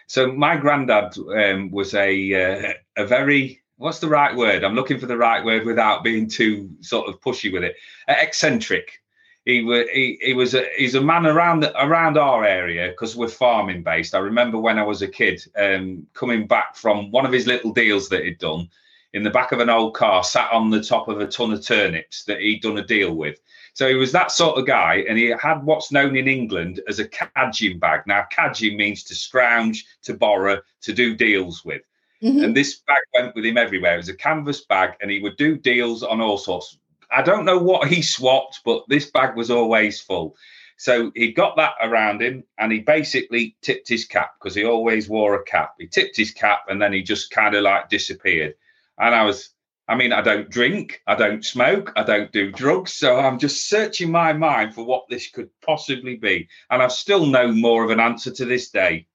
So, 0.08 0.32
my 0.32 0.56
granddad 0.56 1.16
um, 1.36 1.70
was 1.70 1.94
a 1.94 2.66
uh, 2.66 2.72
a 2.96 3.06
very 3.06 3.62
what's 3.76 4.00
the 4.00 4.08
right 4.08 4.34
word? 4.36 4.64
I'm 4.64 4.74
looking 4.74 4.98
for 4.98 5.06
the 5.06 5.16
right 5.16 5.44
word 5.44 5.64
without 5.64 6.04
being 6.04 6.28
too 6.28 6.70
sort 6.80 7.08
of 7.08 7.20
pushy 7.20 7.52
with 7.52 7.62
it. 7.64 7.76
Uh, 8.08 8.14
eccentric 8.20 9.01
he 9.44 9.64
was 9.64 9.88
he, 9.92 10.18
he 10.20 10.34
was 10.34 10.54
a 10.54 10.64
he's 10.76 10.94
a 10.94 11.00
man 11.00 11.26
around 11.26 11.60
the, 11.60 11.84
around 11.84 12.16
our 12.16 12.44
area 12.44 12.88
because 12.88 13.16
we're 13.16 13.28
farming 13.28 13.82
based. 13.82 14.14
I 14.14 14.18
remember 14.18 14.58
when 14.58 14.78
I 14.78 14.84
was 14.84 15.02
a 15.02 15.08
kid, 15.08 15.42
um, 15.56 16.06
coming 16.14 16.46
back 16.46 16.76
from 16.76 17.10
one 17.10 17.26
of 17.26 17.32
his 17.32 17.46
little 17.46 17.72
deals 17.72 18.08
that 18.10 18.24
he'd 18.24 18.38
done 18.38 18.68
in 19.12 19.22
the 19.22 19.30
back 19.30 19.52
of 19.52 19.60
an 19.60 19.68
old 19.68 19.94
car, 19.94 20.24
sat 20.24 20.50
on 20.52 20.70
the 20.70 20.82
top 20.82 21.08
of 21.08 21.20
a 21.20 21.26
ton 21.26 21.52
of 21.52 21.64
turnips 21.64 22.24
that 22.24 22.40
he'd 22.40 22.62
done 22.62 22.78
a 22.78 22.86
deal 22.86 23.14
with. 23.14 23.38
So 23.74 23.88
he 23.88 23.94
was 23.94 24.12
that 24.12 24.30
sort 24.30 24.58
of 24.58 24.66
guy, 24.66 25.04
and 25.08 25.18
he 25.18 25.26
had 25.26 25.64
what's 25.64 25.92
known 25.92 26.16
in 26.16 26.28
England 26.28 26.80
as 26.88 26.98
a 26.98 27.08
cadging 27.08 27.78
bag. 27.78 28.02
Now, 28.06 28.26
cadging 28.30 28.76
means 28.76 29.02
to 29.04 29.14
scrounge, 29.14 29.86
to 30.02 30.14
borrow, 30.14 30.60
to 30.82 30.92
do 30.92 31.14
deals 31.14 31.64
with. 31.64 31.82
Mm-hmm. 32.22 32.44
And 32.44 32.56
this 32.56 32.76
bag 32.86 33.02
went 33.14 33.34
with 33.34 33.44
him 33.44 33.58
everywhere. 33.58 33.94
It 33.94 33.98
was 33.98 34.08
a 34.08 34.14
canvas 34.14 34.62
bag, 34.62 34.92
and 35.00 35.10
he 35.10 35.20
would 35.20 35.36
do 35.36 35.56
deals 35.56 36.02
on 36.02 36.20
all 36.20 36.38
sorts 36.38 36.78
I 37.12 37.22
don't 37.22 37.44
know 37.44 37.58
what 37.58 37.88
he 37.88 38.02
swapped, 38.02 38.60
but 38.64 38.84
this 38.88 39.10
bag 39.10 39.36
was 39.36 39.50
always 39.50 40.00
full. 40.00 40.36
So 40.76 41.12
he 41.14 41.32
got 41.32 41.56
that 41.56 41.74
around 41.80 42.22
him 42.22 42.42
and 42.58 42.72
he 42.72 42.80
basically 42.80 43.56
tipped 43.62 43.88
his 43.88 44.04
cap 44.04 44.32
because 44.38 44.54
he 44.54 44.64
always 44.64 45.08
wore 45.08 45.36
a 45.36 45.44
cap. 45.44 45.74
He 45.78 45.86
tipped 45.86 46.16
his 46.16 46.32
cap 46.32 46.62
and 46.68 46.82
then 46.82 46.92
he 46.92 47.02
just 47.02 47.30
kind 47.30 47.54
of 47.54 47.62
like 47.62 47.88
disappeared. 47.88 48.54
And 48.98 49.14
I 49.14 49.24
was, 49.24 49.50
I 49.86 49.94
mean, 49.94 50.12
I 50.12 50.22
don't 50.22 50.50
drink, 50.50 51.00
I 51.06 51.14
don't 51.14 51.44
smoke, 51.44 51.92
I 51.94 52.02
don't 52.02 52.32
do 52.32 52.50
drugs. 52.50 52.94
So 52.94 53.16
I'm 53.16 53.38
just 53.38 53.68
searching 53.68 54.10
my 54.10 54.32
mind 54.32 54.74
for 54.74 54.84
what 54.84 55.04
this 55.08 55.30
could 55.30 55.50
possibly 55.64 56.16
be. 56.16 56.48
And 56.70 56.82
I've 56.82 56.92
still 56.92 57.26
no 57.26 57.52
more 57.52 57.84
of 57.84 57.90
an 57.90 58.00
answer 58.00 58.32
to 58.32 58.44
this 58.44 58.70
day. 58.70 59.06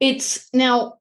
It's 0.00 0.48
now 0.52 0.95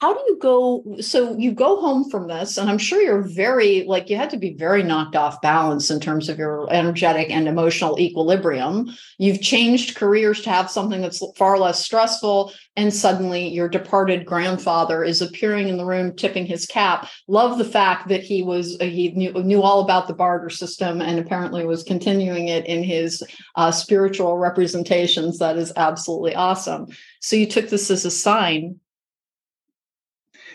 how 0.00 0.12
do 0.12 0.20
you 0.26 0.38
go 0.38 0.96
so 1.00 1.36
you 1.36 1.52
go 1.52 1.80
home 1.80 2.10
from 2.10 2.26
this 2.26 2.58
and 2.58 2.68
i'm 2.68 2.78
sure 2.78 3.00
you're 3.00 3.22
very 3.22 3.84
like 3.84 4.10
you 4.10 4.16
had 4.16 4.30
to 4.30 4.36
be 4.36 4.54
very 4.54 4.82
knocked 4.82 5.14
off 5.14 5.40
balance 5.40 5.90
in 5.90 6.00
terms 6.00 6.28
of 6.28 6.38
your 6.38 6.66
energetic 6.72 7.30
and 7.30 7.48
emotional 7.48 7.98
equilibrium. 7.98 8.88
You've 9.18 9.40
changed 9.40 9.96
careers 9.96 10.42
to 10.42 10.50
have 10.50 10.70
something 10.70 11.00
that's 11.00 11.22
far 11.36 11.58
less 11.58 11.84
stressful 11.84 12.52
and 12.76 12.92
suddenly 12.92 13.48
your 13.48 13.68
departed 13.68 14.26
grandfather 14.26 15.04
is 15.04 15.22
appearing 15.22 15.68
in 15.68 15.76
the 15.76 15.84
room 15.84 16.14
tipping 16.14 16.46
his 16.46 16.66
cap. 16.66 17.08
Love 17.28 17.58
the 17.58 17.64
fact 17.64 18.08
that 18.08 18.22
he 18.22 18.42
was 18.42 18.76
he 18.80 19.12
knew, 19.12 19.32
knew 19.42 19.62
all 19.62 19.80
about 19.80 20.08
the 20.08 20.14
barter 20.14 20.50
system 20.50 21.00
and 21.00 21.18
apparently 21.18 21.64
was 21.64 21.82
continuing 21.82 22.48
it 22.48 22.66
in 22.66 22.82
his 22.82 23.22
uh, 23.56 23.70
spiritual 23.70 24.38
representations. 24.38 25.38
That 25.38 25.56
is 25.56 25.72
absolutely 25.76 26.34
awesome. 26.34 26.86
So 27.20 27.36
you 27.36 27.46
took 27.46 27.68
this 27.68 27.90
as 27.90 28.04
a 28.04 28.10
sign 28.10 28.80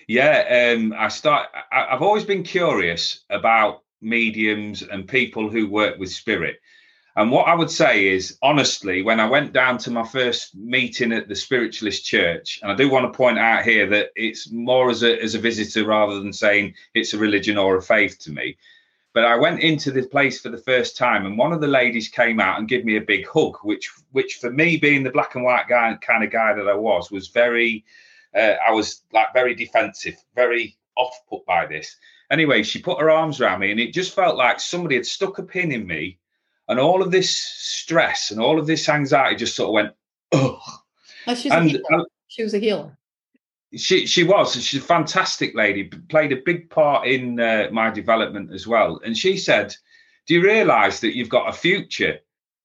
yeah, 0.08 0.74
um, 0.76 0.94
I 0.98 1.08
start. 1.08 1.50
I, 1.72 1.88
have 1.92 2.02
always 2.02 2.26
been 2.26 2.44
curious 2.44 3.22
about 3.30 3.84
mediums 4.02 4.82
and 4.82 5.08
people 5.08 5.50
who 5.50 5.70
work 5.70 5.98
with 6.00 6.12
spirit. 6.12 6.58
And 7.16 7.30
what 7.30 7.48
I 7.48 7.56
would 7.56 7.70
say 7.70 8.08
is, 8.08 8.38
honestly, 8.42 9.02
when 9.02 9.20
I 9.20 9.30
went 9.30 9.52
down 9.52 9.78
to 9.80 9.92
my 9.92 10.08
first 10.08 10.56
meeting 10.56 11.12
at 11.12 11.28
the 11.28 11.36
Spiritualist 11.36 12.06
Church, 12.06 12.60
and 12.62 12.72
I 12.72 12.76
do 12.76 12.90
want 12.90 13.12
to 13.12 13.18
point 13.18 13.38
out 13.38 13.66
here 13.66 13.86
that 13.90 14.12
it's 14.16 14.50
more 14.50 14.90
as 14.90 15.04
a, 15.04 15.22
as 15.22 15.36
a 15.36 15.40
visitor 15.40 15.86
rather 15.86 16.20
than 16.20 16.32
saying 16.32 16.74
it's 16.94 17.14
a 17.14 17.18
religion 17.18 17.58
or 17.58 17.76
a 17.76 17.82
faith 17.82 18.18
to 18.20 18.32
me. 18.32 18.58
But 19.14 19.26
I 19.26 19.36
went 19.36 19.60
into 19.60 19.92
this 19.92 20.08
place 20.08 20.40
for 20.40 20.48
the 20.48 20.58
first 20.58 20.96
time, 20.96 21.26
and 21.26 21.38
one 21.38 21.52
of 21.52 21.60
the 21.60 21.68
ladies 21.68 22.08
came 22.08 22.40
out 22.40 22.60
and 22.60 22.70
gave 22.70 22.86
me 22.86 22.96
a 22.96 23.02
big 23.02 23.28
hug, 23.28 23.58
which, 23.64 23.92
which 24.12 24.36
for 24.36 24.50
me, 24.50 24.78
being 24.78 25.04
the 25.04 25.12
black 25.12 25.36
and 25.36 25.44
white 25.44 25.68
guy 25.68 25.94
kind 26.00 26.24
of 26.24 26.32
guy 26.32 26.54
that 26.54 26.70
I 26.70 26.76
was, 26.76 27.12
was 27.12 27.28
very, 27.28 27.84
uh, 28.36 28.56
I 28.66 28.72
was 28.72 29.04
like 29.12 29.34
very 29.34 29.56
defensive, 29.56 30.16
very 30.36 30.78
off 30.96 31.16
put 31.30 31.46
by 31.46 31.66
this. 31.66 31.96
Anyway, 32.32 32.64
she 32.64 32.82
put 32.82 33.00
her 33.00 33.10
arms 33.10 33.42
around 33.42 33.60
me, 33.60 33.72
and 33.72 33.80
it 33.80 33.94
just 33.94 34.16
felt 34.16 34.38
like 34.38 34.60
somebody 34.60 34.96
had 34.96 35.06
stuck 35.06 35.38
a 35.38 35.44
pin 35.44 35.72
in 35.72 35.86
me 35.86 36.18
and 36.72 36.80
all 36.80 37.02
of 37.02 37.12
this 37.12 37.36
stress 37.36 38.32
and 38.32 38.40
all 38.40 38.58
of 38.58 38.66
this 38.66 38.88
anxiety 38.88 39.36
just 39.36 39.56
sort 39.56 39.68
of 39.68 39.74
went, 39.74 39.94
oh. 40.32 40.62
she's 41.36 41.52
and, 41.52 41.76
a 41.76 41.96
uh, 41.96 42.04
she 42.28 42.44
was 42.44 42.54
a 42.54 42.60
healer. 42.60 42.98
She 43.76 44.06
she 44.06 44.24
was. 44.24 44.54
She's 44.56 44.82
a 44.82 44.86
fantastic 44.86 45.54
lady. 45.54 45.86
Played 45.86 46.32
a 46.32 46.42
big 46.46 46.70
part 46.70 47.08
in 47.08 47.40
uh, 47.40 47.68
my 47.72 47.90
development 47.90 48.54
as 48.54 48.68
well. 48.68 49.02
And 49.04 49.18
she 49.18 49.38
said, 49.38 49.76
"Do 50.28 50.34
you 50.34 50.44
realise 50.44 51.02
that 51.02 51.16
you've 51.16 51.30
got 51.30 51.50
a 51.50 51.54
future 51.54 52.20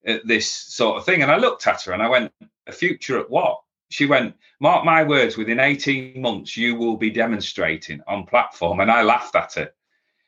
at 0.05 0.25
this 0.25 0.49
sort 0.49 0.97
of 0.97 1.05
thing?" 1.05 1.21
And 1.21 1.31
I 1.31 1.37
looked 1.37 1.67
at 1.67 1.81
her 1.83 1.91
and 1.91 2.01
I 2.01 2.09
went, 2.09 2.31
"A 2.67 2.71
future 2.71 3.19
at 3.19 3.29
what?" 3.29 3.61
She 3.89 4.05
went, 4.05 4.35
"Mark 4.59 4.85
my 4.85 5.03
words. 5.03 5.37
Within 5.37 5.59
eighteen 5.59 6.21
months, 6.21 6.57
you 6.57 6.75
will 6.75 6.97
be 6.97 7.09
demonstrating 7.09 8.01
on 8.07 8.25
platform." 8.25 8.79
And 8.79 8.91
I 8.91 9.01
laughed 9.03 9.35
at 9.35 9.57
it. 9.57 9.73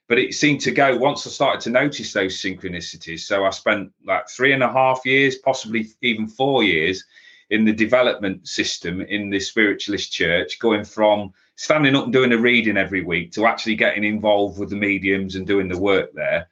but 0.09 0.17
it 0.17 0.33
seemed 0.33 0.59
to 0.59 0.71
go 0.71 0.97
once 0.97 1.25
I 1.25 1.29
started 1.29 1.61
to 1.61 1.69
notice 1.69 2.11
those 2.11 2.41
synchronicities. 2.41 3.19
So 3.19 3.45
I 3.45 3.51
spent 3.51 3.93
like 4.05 4.27
three 4.27 4.53
and 4.53 4.63
a 4.63 4.71
half 4.71 5.05
years, 5.05 5.37
possibly 5.37 5.87
even 6.01 6.27
four 6.27 6.63
years, 6.63 7.05
in 7.51 7.63
the 7.63 7.71
development 7.71 8.47
system 8.47 9.01
in 9.01 9.29
the 9.29 9.39
spiritualist 9.39 10.11
church, 10.11 10.59
going 10.59 10.83
from 10.83 11.31
standing 11.55 11.95
up 11.95 12.05
and 12.05 12.13
doing 12.13 12.33
a 12.33 12.37
reading 12.37 12.77
every 12.77 13.03
week 13.03 13.31
to 13.33 13.45
actually 13.45 13.75
getting 13.75 14.03
involved 14.03 14.59
with 14.59 14.71
the 14.71 14.75
mediums 14.75 15.35
and 15.35 15.45
doing 15.45 15.67
the 15.67 15.77
work 15.77 16.11
there. 16.13 16.47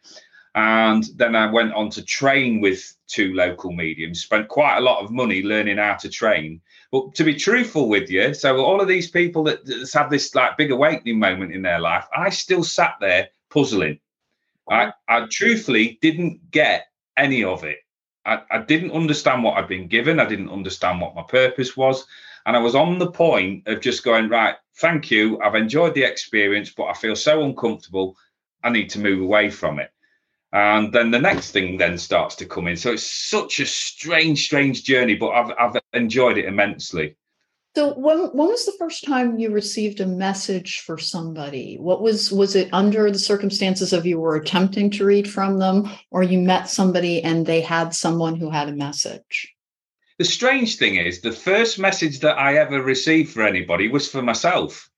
And 0.58 1.04
then 1.18 1.36
I 1.36 1.52
went 1.52 1.74
on 1.74 1.92
to 1.92 2.04
train 2.04 2.62
with 2.62 2.98
two 3.06 3.36
local 3.36 3.72
mediums, 3.72 4.24
spent 4.24 4.48
quite 4.48 4.80
a 4.80 4.82
lot 4.82 5.04
of 5.04 5.12
money 5.12 5.44
learning 5.44 5.78
how 5.78 5.94
to 5.98 6.10
train. 6.10 6.62
But 6.92 7.14
to 7.14 7.24
be 7.24 7.36
truthful 7.36 7.88
with 7.88 8.10
you, 8.10 8.34
so 8.34 8.58
all 8.58 8.82
of 8.82 8.88
these 8.88 9.08
people 9.08 9.44
that, 9.44 9.64
that's 9.68 9.94
had 9.94 10.10
this 10.10 10.34
like 10.34 10.58
big 10.58 10.72
awakening 10.72 11.20
moment 11.20 11.54
in 11.54 11.62
their 11.62 11.80
life, 11.80 12.08
I 12.12 12.32
still 12.32 12.64
sat 12.64 12.96
there 13.00 13.30
puzzling. 13.52 14.00
I, 14.68 14.94
I 15.08 15.28
truthfully 15.30 16.00
didn't 16.02 16.50
get 16.50 16.88
any 17.18 17.44
of 17.44 17.64
it. 17.64 17.78
I, 18.26 18.42
I 18.50 18.58
didn't 18.58 18.94
understand 18.94 19.44
what 19.44 19.60
I'd 19.60 19.68
been 19.68 19.88
given. 19.88 20.20
I 20.20 20.26
didn't 20.26 20.50
understand 20.50 21.00
what 21.00 21.14
my 21.14 21.22
purpose 21.22 21.78
was. 21.78 22.04
And 22.48 22.58
I 22.58 22.60
was 22.60 22.74
on 22.74 22.98
the 22.98 23.12
point 23.12 23.68
of 23.68 23.80
just 23.80 24.04
going, 24.04 24.28
right, 24.28 24.56
thank 24.78 25.12
you. 25.12 25.40
I've 25.40 25.54
enjoyed 25.54 25.94
the 25.94 26.04
experience, 26.04 26.74
but 26.76 26.86
I 26.86 26.94
feel 26.94 27.16
so 27.16 27.44
uncomfortable. 27.44 28.18
I 28.64 28.72
need 28.72 28.90
to 28.90 29.00
move 29.00 29.22
away 29.22 29.52
from 29.52 29.78
it. 29.78 29.92
And 30.58 30.92
then 30.92 31.12
the 31.12 31.20
next 31.20 31.52
thing 31.52 31.78
then 31.78 32.00
starts 32.00 32.34
to 32.38 32.46
come 32.46 32.68
in. 32.68 32.78
So 32.78 32.94
it's 32.94 33.06
such 33.30 33.60
a 33.60 33.66
strange, 33.68 34.44
strange 34.44 34.84
journey, 34.84 35.14
but 35.14 35.30
I've, 35.30 35.52
I've 35.60 35.82
enjoyed 35.94 36.40
it 36.40 36.46
immensely. 36.46 37.16
So 37.76 37.94
when 37.94 38.18
when 38.36 38.48
was 38.48 38.66
the 38.66 38.76
first 38.80 39.06
time 39.06 39.38
you 39.38 39.52
received 39.52 40.00
a 40.00 40.08
message 40.08 40.80
for 40.80 40.98
somebody? 40.98 41.78
What 41.80 42.02
was 42.02 42.32
was 42.32 42.56
it 42.56 42.70
under 42.74 43.12
the 43.12 43.20
circumstances 43.20 43.94
of 43.94 44.08
you 44.08 44.20
were 44.20 44.36
attempting 44.36 44.90
to 44.92 45.06
read 45.06 45.30
from 45.30 45.60
them 45.60 45.92
or 46.10 46.24
you 46.24 46.40
met 46.40 46.72
somebody 46.72 47.22
and 47.22 47.46
they 47.46 47.62
had 47.62 47.94
someone 47.94 48.36
who 48.36 48.50
had 48.50 48.68
a 48.68 48.76
message? 48.76 49.54
The 50.18 50.26
strange 50.26 50.78
thing 50.78 50.96
is 50.96 51.22
the 51.22 51.32
first 51.32 51.78
message 51.78 52.22
that 52.22 52.40
I 52.40 52.56
ever 52.56 52.82
received 52.82 53.32
for 53.32 53.44
anybody 53.44 53.90
was 53.90 54.10
for 54.10 54.24
myself. 54.24 54.90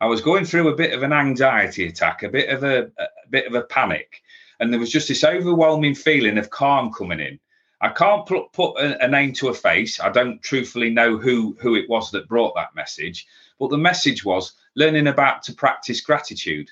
I 0.00 0.06
was 0.06 0.22
going 0.22 0.46
through 0.46 0.68
a 0.68 0.74
bit 0.74 0.94
of 0.94 1.02
an 1.02 1.12
anxiety 1.12 1.86
attack, 1.86 2.22
a 2.22 2.30
bit 2.30 2.48
of 2.48 2.64
a, 2.64 2.84
a 2.98 3.06
bit 3.28 3.46
of 3.46 3.54
a 3.54 3.64
panic, 3.64 4.21
and 4.62 4.72
there 4.72 4.78
was 4.78 4.92
just 4.92 5.08
this 5.08 5.24
overwhelming 5.24 5.92
feeling 5.94 6.38
of 6.38 6.50
calm 6.50 6.92
coming 6.92 7.18
in. 7.18 7.38
I 7.80 7.88
can't 7.88 8.24
put, 8.24 8.52
put 8.52 8.78
a, 8.78 9.04
a, 9.04 9.08
name 9.08 9.32
to 9.34 9.48
a 9.48 9.54
face. 9.54 9.98
I 9.98 10.08
don't 10.08 10.40
truthfully 10.40 10.88
know 10.88 11.18
who 11.18 11.56
who 11.60 11.74
it 11.74 11.90
was 11.90 12.12
that 12.12 12.28
brought 12.28 12.54
that 12.54 12.76
message, 12.76 13.26
but 13.58 13.70
the 13.70 13.76
message 13.76 14.24
was 14.24 14.52
learning 14.76 15.08
about 15.08 15.42
to 15.44 15.52
practice 15.52 16.00
gratitude. 16.00 16.70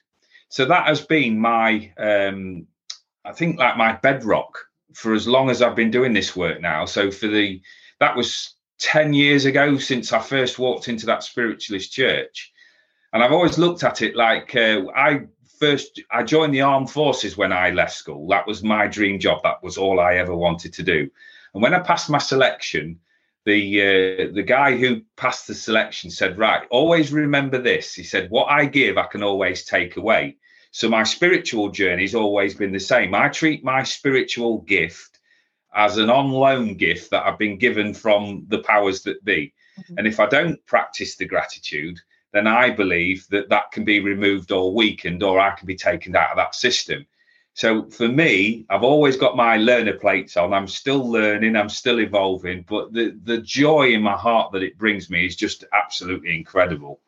So 0.50 0.64
that 0.66 0.87
has 0.87 1.00
been 1.00 1.37
my, 1.37 1.92
um, 1.99 2.68
I 3.25 3.32
think, 3.32 3.59
like 3.59 3.76
my 3.76 3.94
bedrock 3.94 4.66
for 4.94 5.12
as 5.12 5.26
long 5.26 5.50
as 5.50 5.61
I've 5.61 5.75
been 5.75 5.90
doing 5.90 6.12
this 6.12 6.37
work 6.37 6.61
now. 6.61 6.85
So 6.85 7.11
for 7.11 7.26
the 7.26 7.61
that 7.99 8.16
was 8.16 8.54
ten 8.78 9.12
years 9.12 9.47
ago 9.47 9.78
since 9.78 10.12
I 10.12 10.20
first 10.20 10.61
walked 10.61 10.87
into 10.87 11.06
that 11.06 11.25
spiritualist 11.25 11.90
church, 11.92 12.52
and 13.12 13.20
I've 13.20 13.32
always 13.32 13.59
looked 13.59 13.82
at 13.82 14.00
it 14.00 14.14
like 14.14 14.54
uh, 14.54 14.82
I 14.94 15.23
first 15.61 16.00
I 16.11 16.25
joined 16.25 16.55
the 16.55 16.62
armed 16.62 16.90
forces 16.90 17.37
when 17.37 17.52
I 17.52 17.71
left 17.71 17.95
school. 17.95 18.26
That 18.29 18.47
was 18.47 18.62
my 18.62 18.87
dream 18.88 19.21
job. 19.21 19.43
That 19.43 19.62
was 19.62 19.76
all 19.79 20.00
I 20.00 20.14
ever 20.14 20.35
wanted 20.35 20.73
to 20.75 20.83
do. 20.83 21.11
And 21.55 21.62
when 21.62 21.75
I 21.75 21.81
passed 21.81 22.11
my 22.11 22.19
selection, 22.19 22.99
the 23.45 23.81
uh, 23.81 24.35
the 24.35 24.43
guy 24.43 24.76
who 24.76 25.02
passed 25.17 25.47
the 25.47 25.55
selection 25.55 26.11
said, 26.11 26.38
"Right, 26.38 26.67
always 26.71 27.12
remember 27.12 27.59
this." 27.59 27.95
He 27.95 28.02
said, 28.02 28.31
"What 28.31 28.50
I 28.50 28.64
give, 28.64 28.99
I 28.99 29.07
can 29.07 29.23
always 29.23 29.64
take 29.64 29.97
away." 29.97 30.37
So 30.73 30.88
my 30.88 31.02
spiritual 31.02 31.71
journey's 31.71 32.14
always 32.14 32.55
been 32.55 32.73
the 32.73 32.81
same. 32.81 33.14
I 33.14 33.29
treat 33.29 33.64
my 33.64 33.83
spiritual 33.83 34.59
gift 34.62 35.19
as 35.75 35.99
an 35.99 36.11
on 36.11 36.31
loan 36.31 36.75
gift 36.75 37.11
that 37.11 37.26
I've 37.26 37.38
been 37.38 37.59
given 37.59 37.95
from 37.95 38.45
the 38.49 38.61
powers 38.61 39.02
that 39.02 39.25
be. 39.25 39.52
Mm-hmm. 39.79 39.99
And 39.99 40.07
if 40.07 40.21
I 40.21 40.26
don't 40.26 40.64
practice 40.67 41.17
the 41.17 41.26
gratitude, 41.26 41.99
then 42.32 42.46
I 42.46 42.70
believe 42.70 43.26
that 43.30 43.49
that 43.49 43.72
can 43.72 43.84
be 43.84 44.00
removed 44.00 44.52
or 44.52 44.75
weakened, 44.75 45.22
or 45.22 45.40
I 45.40 45.50
can 45.52 45.66
be 45.66 45.76
taken 45.76 46.14
out 46.16 46.30
of 46.30 46.37
that 46.37 46.54
system. 46.54 47.06
So 47.54 47.84
for 47.90 48.08
me, 48.08 48.64
I've 48.70 48.84
always 48.84 49.16
got 49.16 49.37
my 49.37 49.56
learner 49.56 49.94
plates 49.94 50.37
on. 50.37 50.54
I'm 50.54 50.68
still 50.68 51.10
learning, 51.10 51.56
I'm 51.56 51.68
still 51.68 52.00
evolving, 52.00 52.64
but 52.68 52.92
the 52.92 53.18
the 53.25 53.38
joy 53.38 53.92
in 53.92 54.02
my 54.02 54.16
heart 54.16 54.52
that 54.52 54.62
it 54.62 54.78
brings 54.78 55.10
me 55.10 55.26
is 55.26 55.37
just 55.37 55.64
absolutely 55.72 56.37
incredible. 56.37 57.00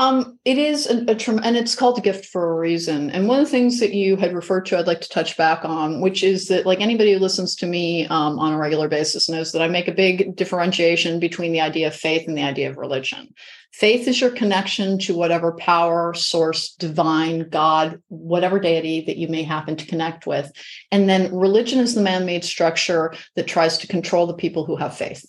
Um, 0.00 0.38
it 0.44 0.58
is 0.58 0.86
a, 0.86 0.98
a 0.98 1.40
and 1.42 1.56
it's 1.56 1.74
called 1.74 1.98
a 1.98 2.02
gift 2.02 2.26
for 2.26 2.52
a 2.52 2.60
reason. 2.60 3.10
And 3.10 3.26
one 3.26 3.40
of 3.40 3.46
the 3.46 3.50
things 3.50 3.80
that 3.80 3.92
you 3.92 4.16
had 4.16 4.32
referred 4.32 4.64
to, 4.66 4.78
I'd 4.78 4.86
like 4.86 5.00
to 5.00 5.08
touch 5.08 5.36
back 5.36 5.64
on, 5.64 6.00
which 6.00 6.22
is 6.22 6.46
that 6.48 6.66
like 6.66 6.80
anybody 6.80 7.12
who 7.12 7.18
listens 7.18 7.56
to 7.56 7.66
me 7.66 8.06
um, 8.06 8.38
on 8.38 8.52
a 8.52 8.58
regular 8.58 8.88
basis 8.88 9.28
knows 9.28 9.50
that 9.52 9.62
I 9.62 9.66
make 9.66 9.88
a 9.88 9.92
big 9.92 10.36
differentiation 10.36 11.18
between 11.18 11.50
the 11.50 11.60
idea 11.60 11.88
of 11.88 11.96
faith 11.96 12.28
and 12.28 12.38
the 12.38 12.44
idea 12.44 12.70
of 12.70 12.76
religion. 12.76 13.34
Faith 13.72 14.06
is 14.06 14.20
your 14.20 14.30
connection 14.30 14.98
to 15.00 15.16
whatever 15.16 15.52
power, 15.52 16.14
source, 16.14 16.74
divine, 16.74 17.48
God, 17.48 18.00
whatever 18.06 18.60
deity 18.60 19.04
that 19.06 19.16
you 19.16 19.26
may 19.26 19.42
happen 19.42 19.74
to 19.76 19.86
connect 19.86 20.28
with. 20.28 20.50
And 20.92 21.08
then 21.08 21.34
religion 21.34 21.80
is 21.80 21.94
the 21.94 22.02
man 22.02 22.24
made 22.24 22.44
structure 22.44 23.14
that 23.34 23.48
tries 23.48 23.78
to 23.78 23.88
control 23.88 24.28
the 24.28 24.34
people 24.34 24.64
who 24.64 24.76
have 24.76 24.96
faith. 24.96 25.24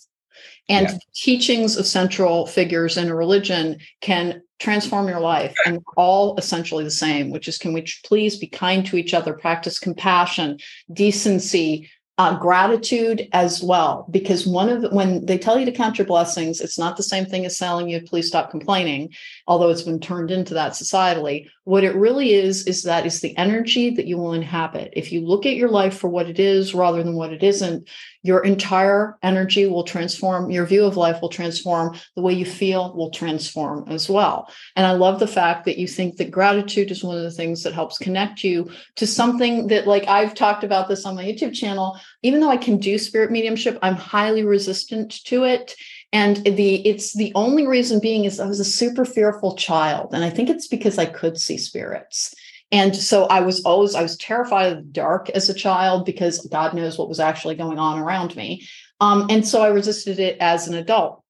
And 0.70 0.88
yeah. 0.88 0.98
teachings 1.14 1.76
of 1.76 1.84
central 1.84 2.46
figures 2.46 2.96
in 2.96 3.08
a 3.08 3.14
religion 3.14 3.78
can 4.00 4.40
transform 4.60 5.08
your 5.08 5.20
life 5.20 5.54
and 5.66 5.82
all 5.96 6.36
essentially 6.36 6.84
the 6.84 6.90
same, 6.90 7.30
which 7.30 7.48
is 7.48 7.58
can 7.58 7.72
we 7.72 7.84
please 8.04 8.38
be 8.38 8.46
kind 8.46 8.86
to 8.86 8.96
each 8.96 9.12
other, 9.12 9.34
practice 9.34 9.78
compassion, 9.80 10.58
decency, 10.92 11.90
uh, 12.18 12.38
gratitude 12.38 13.28
as 13.32 13.62
well? 13.62 14.06
Because 14.10 14.46
one 14.46 14.68
of 14.68 14.82
the, 14.82 14.90
when 14.90 15.26
they 15.26 15.38
tell 15.38 15.58
you 15.58 15.64
to 15.64 15.72
count 15.72 15.98
your 15.98 16.06
blessings 16.06 16.60
it's 16.60 16.78
not 16.78 16.96
the 16.96 17.02
same 17.02 17.26
thing 17.26 17.44
as 17.46 17.58
telling 17.58 17.88
you 17.88 18.00
please 18.02 18.28
stop 18.28 18.50
complaining 18.50 19.12
although 19.46 19.70
it's 19.70 19.82
been 19.82 19.98
turned 19.98 20.30
into 20.30 20.54
that 20.54 20.72
societally 20.72 21.46
what 21.70 21.84
it 21.84 21.94
really 21.94 22.32
is 22.34 22.66
is 22.66 22.82
that 22.82 23.06
is 23.06 23.20
the 23.20 23.36
energy 23.38 23.90
that 23.90 24.08
you 24.08 24.18
will 24.18 24.32
inhabit. 24.32 24.92
If 24.96 25.12
you 25.12 25.20
look 25.24 25.46
at 25.46 25.54
your 25.54 25.68
life 25.68 25.96
for 25.96 26.08
what 26.08 26.28
it 26.28 26.40
is 26.40 26.74
rather 26.74 27.00
than 27.00 27.14
what 27.14 27.32
it 27.32 27.44
isn't 27.44 27.88
your 28.22 28.44
entire 28.44 29.16
energy 29.22 29.66
will 29.66 29.84
transform 29.84 30.50
your 30.50 30.66
view 30.66 30.84
of 30.84 30.96
life 30.96 31.22
will 31.22 31.30
transform 31.30 31.96
the 32.16 32.22
way 32.22 32.32
you 32.32 32.44
feel 32.44 32.94
will 32.94 33.10
transform 33.10 33.84
as 33.88 34.08
well. 34.08 34.52
And 34.76 34.86
i 34.86 34.92
love 34.92 35.20
the 35.20 35.26
fact 35.26 35.64
that 35.64 35.78
you 35.78 35.86
think 35.86 36.16
that 36.16 36.30
gratitude 36.30 36.90
is 36.90 37.04
one 37.04 37.16
of 37.16 37.22
the 37.22 37.30
things 37.30 37.62
that 37.62 37.72
helps 37.72 37.98
connect 37.98 38.44
you 38.44 38.70
to 38.96 39.06
something 39.06 39.68
that 39.68 39.86
like 39.86 40.06
i've 40.06 40.34
talked 40.34 40.64
about 40.64 40.88
this 40.88 41.06
on 41.06 41.14
my 41.14 41.24
youtube 41.24 41.54
channel. 41.54 41.98
Even 42.22 42.40
though 42.40 42.50
I 42.50 42.56
can 42.56 42.78
do 42.78 42.98
spirit 42.98 43.30
mediumship, 43.30 43.78
I'm 43.80 43.94
highly 43.94 44.44
resistant 44.44 45.24
to 45.24 45.44
it. 45.44 45.74
And 46.12 46.38
the 46.38 46.86
it's 46.86 47.14
the 47.14 47.32
only 47.34 47.66
reason 47.66 48.00
being 48.00 48.24
is 48.24 48.40
I 48.40 48.46
was 48.46 48.60
a 48.60 48.64
super 48.64 49.04
fearful 49.04 49.56
child. 49.56 50.10
And 50.12 50.24
I 50.24 50.30
think 50.30 50.50
it's 50.50 50.66
because 50.66 50.98
I 50.98 51.06
could 51.06 51.38
see 51.38 51.56
spirits. 51.56 52.34
And 52.72 52.94
so 52.94 53.24
I 53.24 53.40
was 53.40 53.62
always, 53.64 53.94
I 53.94 54.02
was 54.02 54.16
terrified 54.16 54.72
of 54.72 54.78
the 54.78 54.84
dark 54.84 55.28
as 55.30 55.48
a 55.48 55.54
child 55.54 56.06
because 56.06 56.46
God 56.46 56.72
knows 56.72 56.98
what 56.98 57.08
was 57.08 57.20
actually 57.20 57.56
going 57.56 57.78
on 57.78 57.98
around 57.98 58.36
me. 58.36 58.66
Um, 59.00 59.26
and 59.28 59.46
so 59.46 59.62
I 59.62 59.68
resisted 59.68 60.20
it 60.20 60.36
as 60.40 60.68
an 60.68 60.74
adult. 60.74 61.22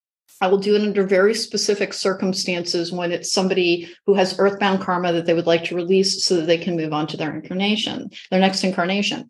I 0.42 0.48
will 0.48 0.58
do 0.58 0.74
it 0.74 0.82
under 0.82 1.06
very 1.06 1.34
specific 1.34 1.92
circumstances 1.92 2.90
when 2.92 3.12
it's 3.12 3.32
somebody 3.32 3.90
who 4.06 4.14
has 4.14 4.38
earthbound 4.38 4.80
karma 4.80 5.12
that 5.12 5.26
they 5.26 5.34
would 5.34 5.46
like 5.46 5.64
to 5.64 5.74
release 5.74 6.24
so 6.24 6.36
that 6.36 6.46
they 6.46 6.56
can 6.56 6.76
move 6.76 6.92
on 6.92 7.06
to 7.08 7.16
their 7.16 7.34
incarnation, 7.34 8.10
their 8.30 8.40
next 8.40 8.64
incarnation. 8.64 9.28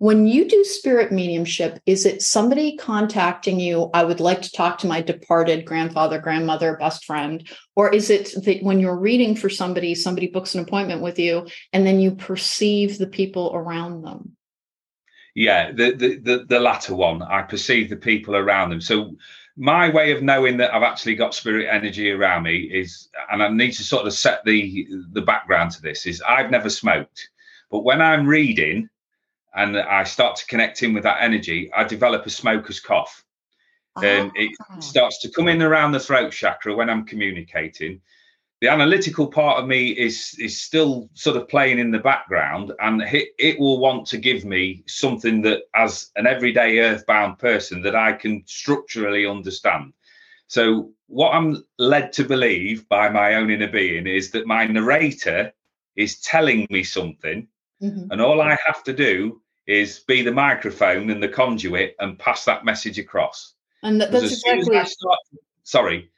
When 0.00 0.26
you 0.26 0.48
do 0.48 0.64
spirit 0.64 1.12
mediumship, 1.12 1.78
is 1.84 2.06
it 2.06 2.22
somebody 2.22 2.74
contacting 2.78 3.60
you? 3.60 3.90
I 3.92 4.02
would 4.02 4.18
like 4.18 4.40
to 4.40 4.50
talk 4.50 4.78
to 4.78 4.86
my 4.86 5.02
departed 5.02 5.66
grandfather, 5.66 6.18
grandmother, 6.18 6.78
best 6.78 7.04
friend. 7.04 7.46
Or 7.76 7.92
is 7.92 8.08
it 8.08 8.32
that 8.46 8.62
when 8.62 8.80
you're 8.80 8.98
reading 8.98 9.36
for 9.36 9.50
somebody, 9.50 9.94
somebody 9.94 10.28
books 10.28 10.54
an 10.54 10.62
appointment 10.62 11.02
with 11.02 11.18
you 11.18 11.46
and 11.74 11.86
then 11.86 12.00
you 12.00 12.12
perceive 12.12 12.96
the 12.96 13.08
people 13.08 13.52
around 13.54 14.00
them? 14.00 14.38
Yeah, 15.34 15.70
the, 15.70 15.90
the, 15.94 16.16
the, 16.16 16.46
the 16.48 16.60
latter 16.60 16.94
one. 16.94 17.20
I 17.22 17.42
perceive 17.42 17.90
the 17.90 17.96
people 17.96 18.34
around 18.34 18.70
them. 18.70 18.80
So 18.80 19.16
my 19.58 19.90
way 19.90 20.12
of 20.12 20.22
knowing 20.22 20.56
that 20.56 20.74
I've 20.74 20.82
actually 20.82 21.16
got 21.16 21.34
spirit 21.34 21.68
energy 21.70 22.10
around 22.10 22.44
me 22.44 22.56
is, 22.56 23.10
and 23.30 23.42
I 23.42 23.50
need 23.50 23.72
to 23.72 23.84
sort 23.84 24.06
of 24.06 24.14
set 24.14 24.46
the 24.46 24.88
the 25.12 25.20
background 25.20 25.72
to 25.72 25.82
this, 25.82 26.06
is 26.06 26.22
I've 26.22 26.50
never 26.50 26.70
smoked. 26.70 27.28
But 27.70 27.84
when 27.84 28.00
I'm 28.00 28.26
reading, 28.26 28.88
and 29.54 29.76
I 29.76 30.04
start 30.04 30.36
to 30.36 30.46
connect 30.46 30.82
in 30.82 30.94
with 30.94 31.02
that 31.04 31.20
energy, 31.20 31.70
I 31.74 31.84
develop 31.84 32.26
a 32.26 32.30
smoker's 32.30 32.80
cough. 32.80 33.24
Um, 33.96 34.32
it 34.34 34.56
ah. 34.68 34.78
starts 34.78 35.20
to 35.20 35.30
come 35.30 35.48
in 35.48 35.62
around 35.62 35.92
the 35.92 36.00
throat 36.00 36.32
chakra 36.32 36.74
when 36.74 36.88
I'm 36.88 37.04
communicating. 37.04 38.00
The 38.60 38.68
analytical 38.68 39.26
part 39.26 39.58
of 39.58 39.66
me 39.66 39.88
is 39.88 40.36
is 40.38 40.60
still 40.60 41.08
sort 41.14 41.36
of 41.36 41.48
playing 41.48 41.78
in 41.78 41.90
the 41.90 41.98
background, 41.98 42.72
and 42.80 43.02
it, 43.02 43.30
it 43.38 43.58
will 43.58 43.78
want 43.78 44.06
to 44.08 44.18
give 44.18 44.44
me 44.44 44.84
something 44.86 45.40
that, 45.42 45.62
as 45.74 46.10
an 46.16 46.26
everyday 46.26 46.78
earthbound 46.78 47.38
person, 47.38 47.82
that 47.82 47.96
I 47.96 48.12
can 48.12 48.42
structurally 48.46 49.26
understand. 49.26 49.92
So, 50.46 50.92
what 51.06 51.30
I'm 51.30 51.64
led 51.78 52.12
to 52.14 52.24
believe 52.24 52.88
by 52.88 53.08
my 53.08 53.34
own 53.34 53.50
inner 53.50 53.70
being 53.70 54.06
is 54.06 54.30
that 54.32 54.46
my 54.46 54.66
narrator 54.66 55.52
is 55.96 56.20
telling 56.20 56.66
me 56.70 56.84
something 56.84 57.48
Mm-hmm. 57.82 58.10
And 58.10 58.20
all 58.20 58.40
I 58.40 58.56
have 58.66 58.82
to 58.84 58.92
do 58.92 59.40
is 59.66 60.00
be 60.00 60.22
the 60.22 60.32
microphone 60.32 61.10
and 61.10 61.22
the 61.22 61.28
conduit 61.28 61.94
and 62.00 62.18
pass 62.18 62.44
that 62.44 62.64
message 62.64 62.98
across. 62.98 63.54
And 63.82 64.00
that's 64.00 64.14
exactly. 64.14 64.84
Start, 64.84 65.18
sorry. 65.62 66.10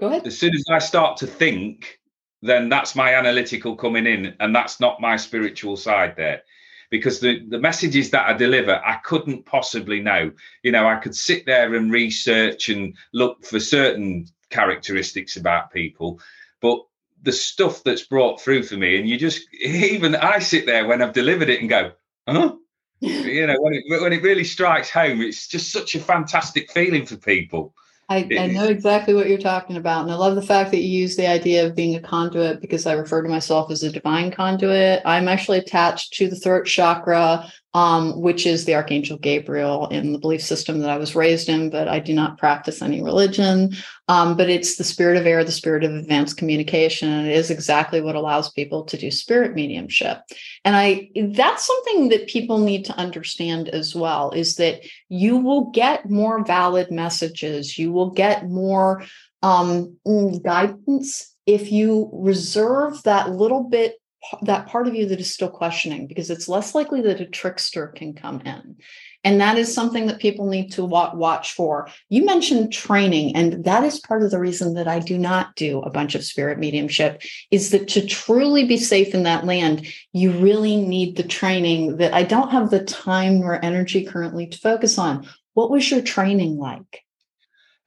Go 0.00 0.08
ahead. 0.08 0.26
As 0.26 0.38
soon 0.38 0.54
as 0.54 0.64
I 0.70 0.78
start 0.78 1.16
to 1.18 1.26
think, 1.26 1.98
then 2.42 2.68
that's 2.68 2.94
my 2.94 3.14
analytical 3.14 3.74
coming 3.74 4.06
in, 4.06 4.34
and 4.38 4.54
that's 4.54 4.78
not 4.78 5.00
my 5.00 5.16
spiritual 5.16 5.76
side 5.76 6.14
there. 6.16 6.42
Because 6.90 7.20
the, 7.20 7.44
the 7.48 7.58
messages 7.58 8.10
that 8.10 8.28
I 8.28 8.32
deliver, 8.32 8.80
I 8.84 8.96
couldn't 9.04 9.44
possibly 9.44 10.00
know. 10.00 10.30
You 10.62 10.72
know, 10.72 10.86
I 10.86 10.96
could 10.96 11.14
sit 11.14 11.44
there 11.46 11.74
and 11.74 11.92
research 11.92 12.68
and 12.68 12.94
look 13.12 13.44
for 13.44 13.58
certain 13.58 14.26
characteristics 14.50 15.36
about 15.36 15.72
people, 15.72 16.20
but 16.60 16.84
the 17.22 17.32
stuff 17.32 17.82
that's 17.84 18.06
brought 18.06 18.40
through 18.40 18.62
for 18.64 18.76
me, 18.76 18.98
and 18.98 19.08
you 19.08 19.18
just 19.18 19.46
even 19.60 20.14
I 20.14 20.38
sit 20.38 20.66
there 20.66 20.86
when 20.86 21.02
I've 21.02 21.12
delivered 21.12 21.48
it 21.48 21.60
and 21.60 21.68
go, 21.68 21.92
huh? 22.28 22.54
you 23.00 23.46
know, 23.46 23.56
when 23.60 23.74
it 23.74 24.02
when 24.02 24.12
it 24.12 24.22
really 24.22 24.44
strikes 24.44 24.90
home, 24.90 25.20
it's 25.20 25.46
just 25.46 25.72
such 25.72 25.94
a 25.94 26.00
fantastic 26.00 26.70
feeling 26.72 27.06
for 27.06 27.16
people. 27.16 27.74
I, 28.10 28.26
I, 28.38 28.46
know 28.46 28.64
exactly 28.64 29.12
what 29.12 29.28
you're 29.28 29.36
talking 29.36 29.76
about. 29.76 30.02
And 30.02 30.10
I 30.10 30.14
love 30.14 30.34
the 30.34 30.40
fact 30.40 30.70
that 30.70 30.80
you 30.80 31.00
use 31.00 31.16
the 31.16 31.26
idea 31.26 31.66
of 31.66 31.76
being 31.76 31.94
a 31.94 32.00
conduit 32.00 32.62
because 32.62 32.86
I 32.86 32.94
refer 32.94 33.22
to 33.22 33.28
myself 33.28 33.70
as 33.70 33.82
a 33.82 33.92
divine 33.92 34.30
conduit. 34.30 35.02
I'm 35.04 35.28
actually 35.28 35.58
attached 35.58 36.14
to 36.14 36.26
the 36.26 36.36
throat 36.36 36.64
chakra 36.64 37.52
um, 37.74 38.20
which 38.20 38.46
is 38.46 38.64
the 38.64 38.74
Archangel 38.74 39.18
Gabriel 39.18 39.88
in 39.88 40.12
the 40.12 40.18
belief 40.18 40.42
system 40.42 40.78
that 40.80 40.90
I 40.90 40.96
was 40.96 41.14
raised 41.14 41.48
in, 41.48 41.68
but 41.68 41.86
I 41.86 41.98
do 41.98 42.14
not 42.14 42.38
practice 42.38 42.80
any 42.80 43.02
religion. 43.02 43.74
Um, 44.08 44.38
but 44.38 44.48
it's 44.48 44.76
the 44.76 44.84
spirit 44.84 45.18
of 45.18 45.26
air, 45.26 45.44
the 45.44 45.52
spirit 45.52 45.84
of 45.84 45.92
advanced 45.92 46.38
communication, 46.38 47.10
and 47.10 47.28
it 47.28 47.36
is 47.36 47.50
exactly 47.50 48.00
what 48.00 48.14
allows 48.14 48.50
people 48.50 48.84
to 48.84 48.96
do 48.96 49.10
spirit 49.10 49.54
mediumship. 49.54 50.22
And 50.64 50.74
I 50.74 51.10
that's 51.32 51.66
something 51.66 52.08
that 52.08 52.28
people 52.28 52.58
need 52.58 52.86
to 52.86 52.96
understand 52.96 53.68
as 53.68 53.94
well 53.94 54.30
is 54.30 54.56
that 54.56 54.80
you 55.10 55.36
will 55.36 55.70
get 55.70 56.08
more 56.08 56.42
valid 56.44 56.90
messages, 56.90 57.78
you 57.78 57.92
will 57.92 58.10
get 58.10 58.48
more 58.48 59.04
um, 59.42 59.96
guidance 60.42 61.34
if 61.46 61.70
you 61.70 62.10
reserve 62.12 63.02
that 63.04 63.30
little 63.30 63.64
bit 63.64 63.96
that 64.42 64.66
part 64.66 64.88
of 64.88 64.94
you 64.94 65.06
that 65.06 65.20
is 65.20 65.32
still 65.32 65.50
questioning 65.50 66.06
because 66.06 66.30
it's 66.30 66.48
less 66.48 66.74
likely 66.74 67.00
that 67.02 67.20
a 67.20 67.26
trickster 67.26 67.88
can 67.88 68.14
come 68.14 68.40
in. 68.42 68.76
And 69.24 69.40
that 69.40 69.58
is 69.58 69.74
something 69.74 70.06
that 70.06 70.20
people 70.20 70.48
need 70.48 70.72
to 70.72 70.84
watch 70.84 71.52
for. 71.52 71.88
You 72.08 72.24
mentioned 72.24 72.72
training 72.72 73.34
and 73.34 73.64
that 73.64 73.84
is 73.84 73.98
part 74.00 74.22
of 74.22 74.30
the 74.30 74.38
reason 74.38 74.74
that 74.74 74.88
i 74.88 74.98
do 74.98 75.18
not 75.18 75.54
do 75.56 75.80
a 75.80 75.90
bunch 75.90 76.14
of 76.14 76.24
spirit 76.24 76.58
mediumship 76.58 77.22
is 77.50 77.70
that 77.70 77.88
to 77.88 78.06
truly 78.06 78.64
be 78.64 78.76
safe 78.76 79.14
in 79.14 79.24
that 79.24 79.44
land 79.44 79.86
you 80.12 80.30
really 80.32 80.76
need 80.76 81.16
the 81.16 81.22
training 81.22 81.96
that 81.96 82.14
i 82.14 82.22
don't 82.22 82.50
have 82.50 82.70
the 82.70 82.84
time 82.84 83.42
or 83.42 83.62
energy 83.64 84.04
currently 84.04 84.46
to 84.46 84.58
focus 84.58 84.98
on. 84.98 85.26
What 85.54 85.70
was 85.70 85.90
your 85.90 86.02
training 86.02 86.56
like? 86.56 87.02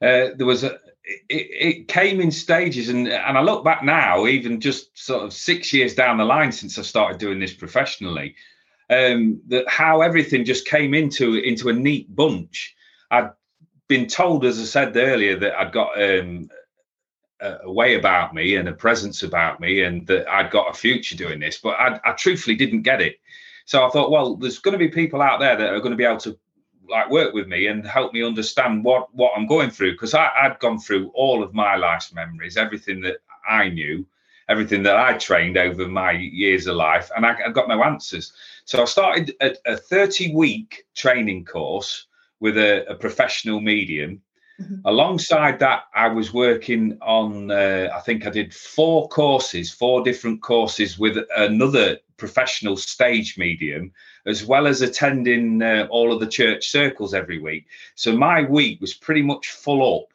Uh, 0.00 0.36
there 0.36 0.46
was 0.46 0.64
a 0.64 0.78
it, 1.04 1.24
it, 1.28 1.88
came 1.88 2.20
in 2.20 2.30
stages 2.30 2.88
and 2.88 3.08
and 3.08 3.36
I 3.36 3.40
look 3.42 3.64
back 3.64 3.82
now, 3.82 4.26
even 4.26 4.60
just 4.60 4.96
sort 4.96 5.24
of 5.24 5.32
six 5.32 5.72
years 5.72 5.94
down 5.94 6.18
the 6.18 6.24
line 6.24 6.52
since 6.52 6.78
I 6.78 6.82
started 6.82 7.18
doing 7.18 7.40
this 7.40 7.52
professionally, 7.52 8.36
um, 8.88 9.40
that 9.48 9.68
how 9.68 10.00
everything 10.00 10.44
just 10.44 10.66
came 10.66 10.94
into 10.94 11.34
into 11.36 11.68
a 11.68 11.72
neat 11.72 12.14
bunch. 12.14 12.74
I'd 13.10 13.30
been 13.88 14.06
told, 14.06 14.44
as 14.44 14.60
I 14.60 14.64
said 14.64 14.96
earlier, 14.96 15.38
that 15.38 15.58
I'd 15.58 15.72
got 15.72 16.00
um, 16.00 16.48
a, 17.40 17.70
way 17.70 17.96
about 17.96 18.32
me 18.34 18.54
and 18.56 18.68
a 18.68 18.72
presence 18.72 19.22
about 19.22 19.60
me, 19.60 19.82
and 19.82 20.06
that 20.06 20.28
I'd 20.28 20.50
got 20.50 20.70
a 20.70 20.78
future 20.78 21.16
doing 21.16 21.40
this. 21.40 21.58
But 21.58 21.80
I, 21.80 22.00
I 22.04 22.12
truthfully 22.12 22.56
didn't 22.56 22.82
get 22.82 23.02
it. 23.02 23.16
So 23.64 23.84
I 23.84 23.90
thought, 23.90 24.10
well, 24.10 24.36
there's 24.36 24.58
going 24.58 24.72
to 24.72 24.78
be 24.78 24.88
people 24.88 25.22
out 25.22 25.40
there 25.40 25.56
that 25.56 25.72
are 25.72 25.80
going 25.80 25.92
to 25.92 25.96
be 25.96 26.04
able 26.04 26.18
to 26.18 26.38
like 26.92 27.10
work 27.10 27.34
with 27.34 27.48
me 27.48 27.66
and 27.66 27.84
help 27.84 28.12
me 28.12 28.22
understand 28.22 28.84
what 28.84 29.12
what 29.14 29.32
I'm 29.34 29.46
going 29.46 29.70
through 29.70 29.92
because 29.92 30.14
I'd 30.14 30.56
gone 30.60 30.78
through 30.78 31.10
all 31.14 31.42
of 31.42 31.54
my 31.54 31.74
life's 31.74 32.12
memories, 32.12 32.56
everything 32.56 33.00
that 33.00 33.16
I 33.48 33.70
knew, 33.70 34.06
everything 34.48 34.82
that 34.84 34.96
I 34.96 35.14
trained 35.14 35.56
over 35.56 35.88
my 35.88 36.12
years 36.12 36.66
of 36.66 36.76
life, 36.76 37.10
and 37.16 37.26
I, 37.26 37.36
I 37.46 37.50
got 37.50 37.68
no 37.68 37.82
answers. 37.82 38.32
So 38.64 38.82
I 38.82 38.84
started 38.84 39.34
a, 39.40 39.56
a 39.66 39.76
30 39.76 40.34
week 40.34 40.84
training 40.94 41.46
course 41.46 42.06
with 42.38 42.56
a, 42.56 42.88
a 42.88 42.94
professional 42.94 43.60
medium. 43.60 44.20
Mm-hmm. 44.60 44.76
Alongside 44.84 45.58
that, 45.60 45.84
I 45.94 46.08
was 46.08 46.32
working 46.32 46.98
on, 47.00 47.50
uh, 47.50 47.88
I 47.94 48.00
think 48.00 48.26
I 48.26 48.30
did 48.30 48.54
four 48.54 49.08
courses, 49.08 49.72
four 49.72 50.04
different 50.04 50.42
courses 50.42 50.98
with 50.98 51.16
another 51.36 51.98
professional 52.18 52.76
stage 52.76 53.38
medium 53.38 53.92
as 54.26 54.44
well 54.44 54.66
as 54.66 54.82
attending 54.82 55.62
uh, 55.62 55.86
all 55.90 56.12
of 56.12 56.20
the 56.20 56.26
church 56.26 56.68
circles 56.68 57.14
every 57.14 57.38
week. 57.38 57.66
So 57.94 58.16
my 58.16 58.42
week 58.42 58.80
was 58.80 58.94
pretty 58.94 59.22
much 59.22 59.50
full 59.50 60.00
up 60.00 60.12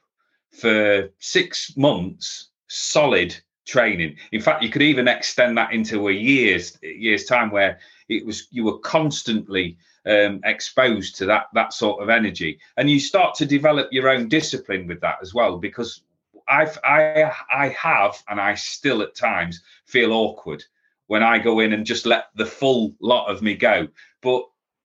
for 0.52 1.10
six 1.20 1.76
months, 1.76 2.48
solid 2.68 3.36
training. 3.66 4.16
In 4.32 4.42
fact, 4.42 4.64
you 4.64 4.70
could 4.70 4.82
even 4.82 5.08
extend 5.08 5.58
that 5.58 5.74
into 5.74 6.08
a 6.08 6.14
year's 6.14 6.78
year's 6.82 7.26
time 7.26 7.52
where 7.52 7.80
it 8.10 8.26
was 8.26 8.48
you 8.52 8.64
were 8.64 8.80
constantly 8.80 9.78
um, 10.06 10.40
exposed 10.46 11.18
to 11.18 11.26
that 11.26 11.48
that 11.54 11.74
sort 11.74 12.02
of 12.02 12.10
energy, 12.10 12.60
and 12.78 12.90
you 12.90 13.00
start 13.00 13.36
to 13.36 13.46
develop 13.46 13.90
your 13.92 14.10
own 14.10 14.30
discipline 14.30 14.88
with 14.88 15.02
that 15.02 15.18
as 15.22 15.34
well. 15.34 15.58
Because 15.58 16.02
I've 16.48 16.78
I 16.84 17.32
I 17.54 17.70
have 17.70 18.24
and 18.30 18.40
I 18.40 18.56
still 18.56 19.02
at 19.02 19.16
times 19.16 19.62
feel 19.86 20.14
awkward 20.14 20.64
when 21.08 21.24
I 21.24 21.40
go 21.40 21.60
in 21.60 21.74
and 21.74 21.86
just 21.86 22.06
let 22.06 22.28
the 22.36 22.46
full 22.46 22.96
lot 23.02 23.28
of 23.28 23.42
me 23.42 23.56
go. 23.56 23.88
But 24.22 24.44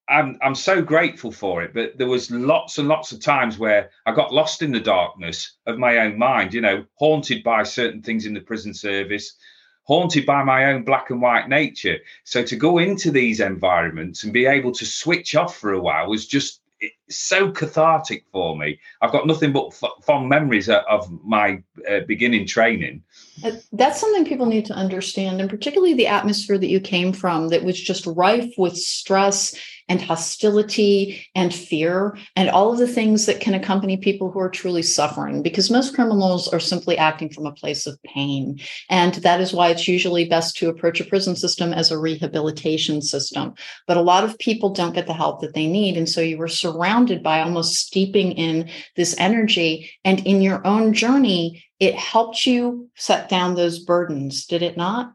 I'm 0.09 0.39
I'm 0.43 0.55
so 0.55 0.83
grateful 0.83 1.31
for 1.31 1.63
it. 1.63 1.75
But 1.75 1.99
there 1.99 2.09
was 2.09 2.31
lots 2.31 2.79
and 2.79 2.89
lots 2.89 3.13
of 3.13 3.21
times 3.21 3.59
where 3.59 3.91
I 4.07 4.13
got 4.13 4.33
lost 4.33 4.63
in 4.63 4.73
the 4.73 4.81
darkness 4.81 5.57
of 5.67 5.79
my 5.79 5.99
own 5.99 6.19
mind, 6.19 6.55
you 6.55 6.61
know, 6.61 6.85
haunted 6.95 7.43
by 7.43 7.63
certain 7.63 8.03
things 8.03 8.27
in 8.27 8.35
the 8.35 8.41
prison 8.41 8.75
service, 8.75 9.37
haunted 9.85 10.27
by 10.27 10.43
my 10.43 10.73
own 10.73 10.85
black 10.85 11.11
and 11.11 11.21
white 11.21 11.49
nature. 11.49 11.99
So 12.25 12.43
to 12.45 12.57
go 12.57 12.79
into 12.79 13.11
these 13.11 13.41
environments 13.41 14.25
and 14.25 14.33
be 14.33 14.47
able 14.47 14.73
to 14.73 14.87
switch 14.87 15.35
off 15.35 15.57
for 15.57 15.73
a 15.73 15.81
while 15.81 16.09
was 16.09 16.27
just 16.27 16.62
so 17.09 17.51
cathartic 17.51 18.25
for 18.33 18.57
me. 18.57 18.79
I've 19.01 19.13
got 19.13 19.27
nothing 19.27 19.53
but 19.53 19.75
fond 20.03 20.29
memories 20.29 20.69
of 20.69 21.11
my 21.25 21.63
uh, 21.89 22.01
beginning 22.07 22.47
training. 22.47 23.03
Uh, 23.45 23.53
that's 23.73 24.01
something 24.01 24.25
people 24.25 24.47
need 24.47 24.67
to 24.67 24.75
understand, 24.75 25.41
and 25.41 25.51
particularly 25.51 25.95
the 25.95 26.07
atmosphere 26.07 26.59
that 26.59 26.69
you 26.69 26.81
came 26.81 27.13
from 27.13 27.49
that 27.49 27.65
was 27.65 27.81
just 27.81 28.07
rife 28.07 28.53
with 28.59 28.77
stress 28.77 29.55
and 29.93 30.01
hostility 30.01 31.27
and 31.35 31.55
fear 31.55 32.17
and 32.35 32.49
all 32.49 32.73
of 32.73 32.79
the 32.79 32.89
things 32.89 33.27
that 33.27 33.41
can 33.41 33.53
accompany 33.53 33.99
people 33.99 34.31
who 34.31 34.41
are 34.41 34.49
truly 34.49 34.81
suffering 34.81 35.43
because 35.43 35.71
most 35.71 35.95
criminals 35.95 36.49
are 36.49 36.59
simply 36.59 36.97
acting 36.97 37.29
from 37.29 37.45
a 37.45 37.53
place 37.53 37.87
of 37.87 38.03
pain. 38.03 38.59
And 38.89 39.13
that 39.17 39.43
is 39.43 39.53
why 39.53 39.69
it's 39.69 39.87
usually 39.87 40.25
best 40.25 40.57
to 40.57 40.71
approach 40.71 40.99
a 40.99 41.05
prison 41.05 41.37
system 41.37 41.75
as 41.75 41.91
a 41.91 41.99
rehabilitation 41.99 43.03
system. 43.03 43.53
But 43.87 43.99
a 43.99 44.03
lot 44.03 44.25
of 44.25 44.39
people 44.39 44.71
don't 44.71 44.95
get 44.95 45.07
the 45.07 45.13
help 45.13 45.43
that 45.43 45.53
they 45.53 45.67
need. 45.67 45.99
And 45.99 46.09
so 46.09 46.23
you 46.23 46.39
were 46.39 46.49
surrounded 46.49 47.23
by 47.23 47.43
almost 47.43 47.75
steeping 47.75 48.33
in 48.33 48.71
this 48.97 49.15
energy. 49.19 49.91
And 50.07 50.27
in 50.27 50.41
your 50.41 50.67
own 50.67 50.95
journey, 50.95 51.63
it 51.79 51.95
helped 51.97 52.47
you 52.47 52.89
set 52.97 53.29
down 53.29 53.57
those 53.57 53.79
burdens, 53.79 54.47
did 54.47 54.63
it 54.63 54.79
not? 54.79 55.13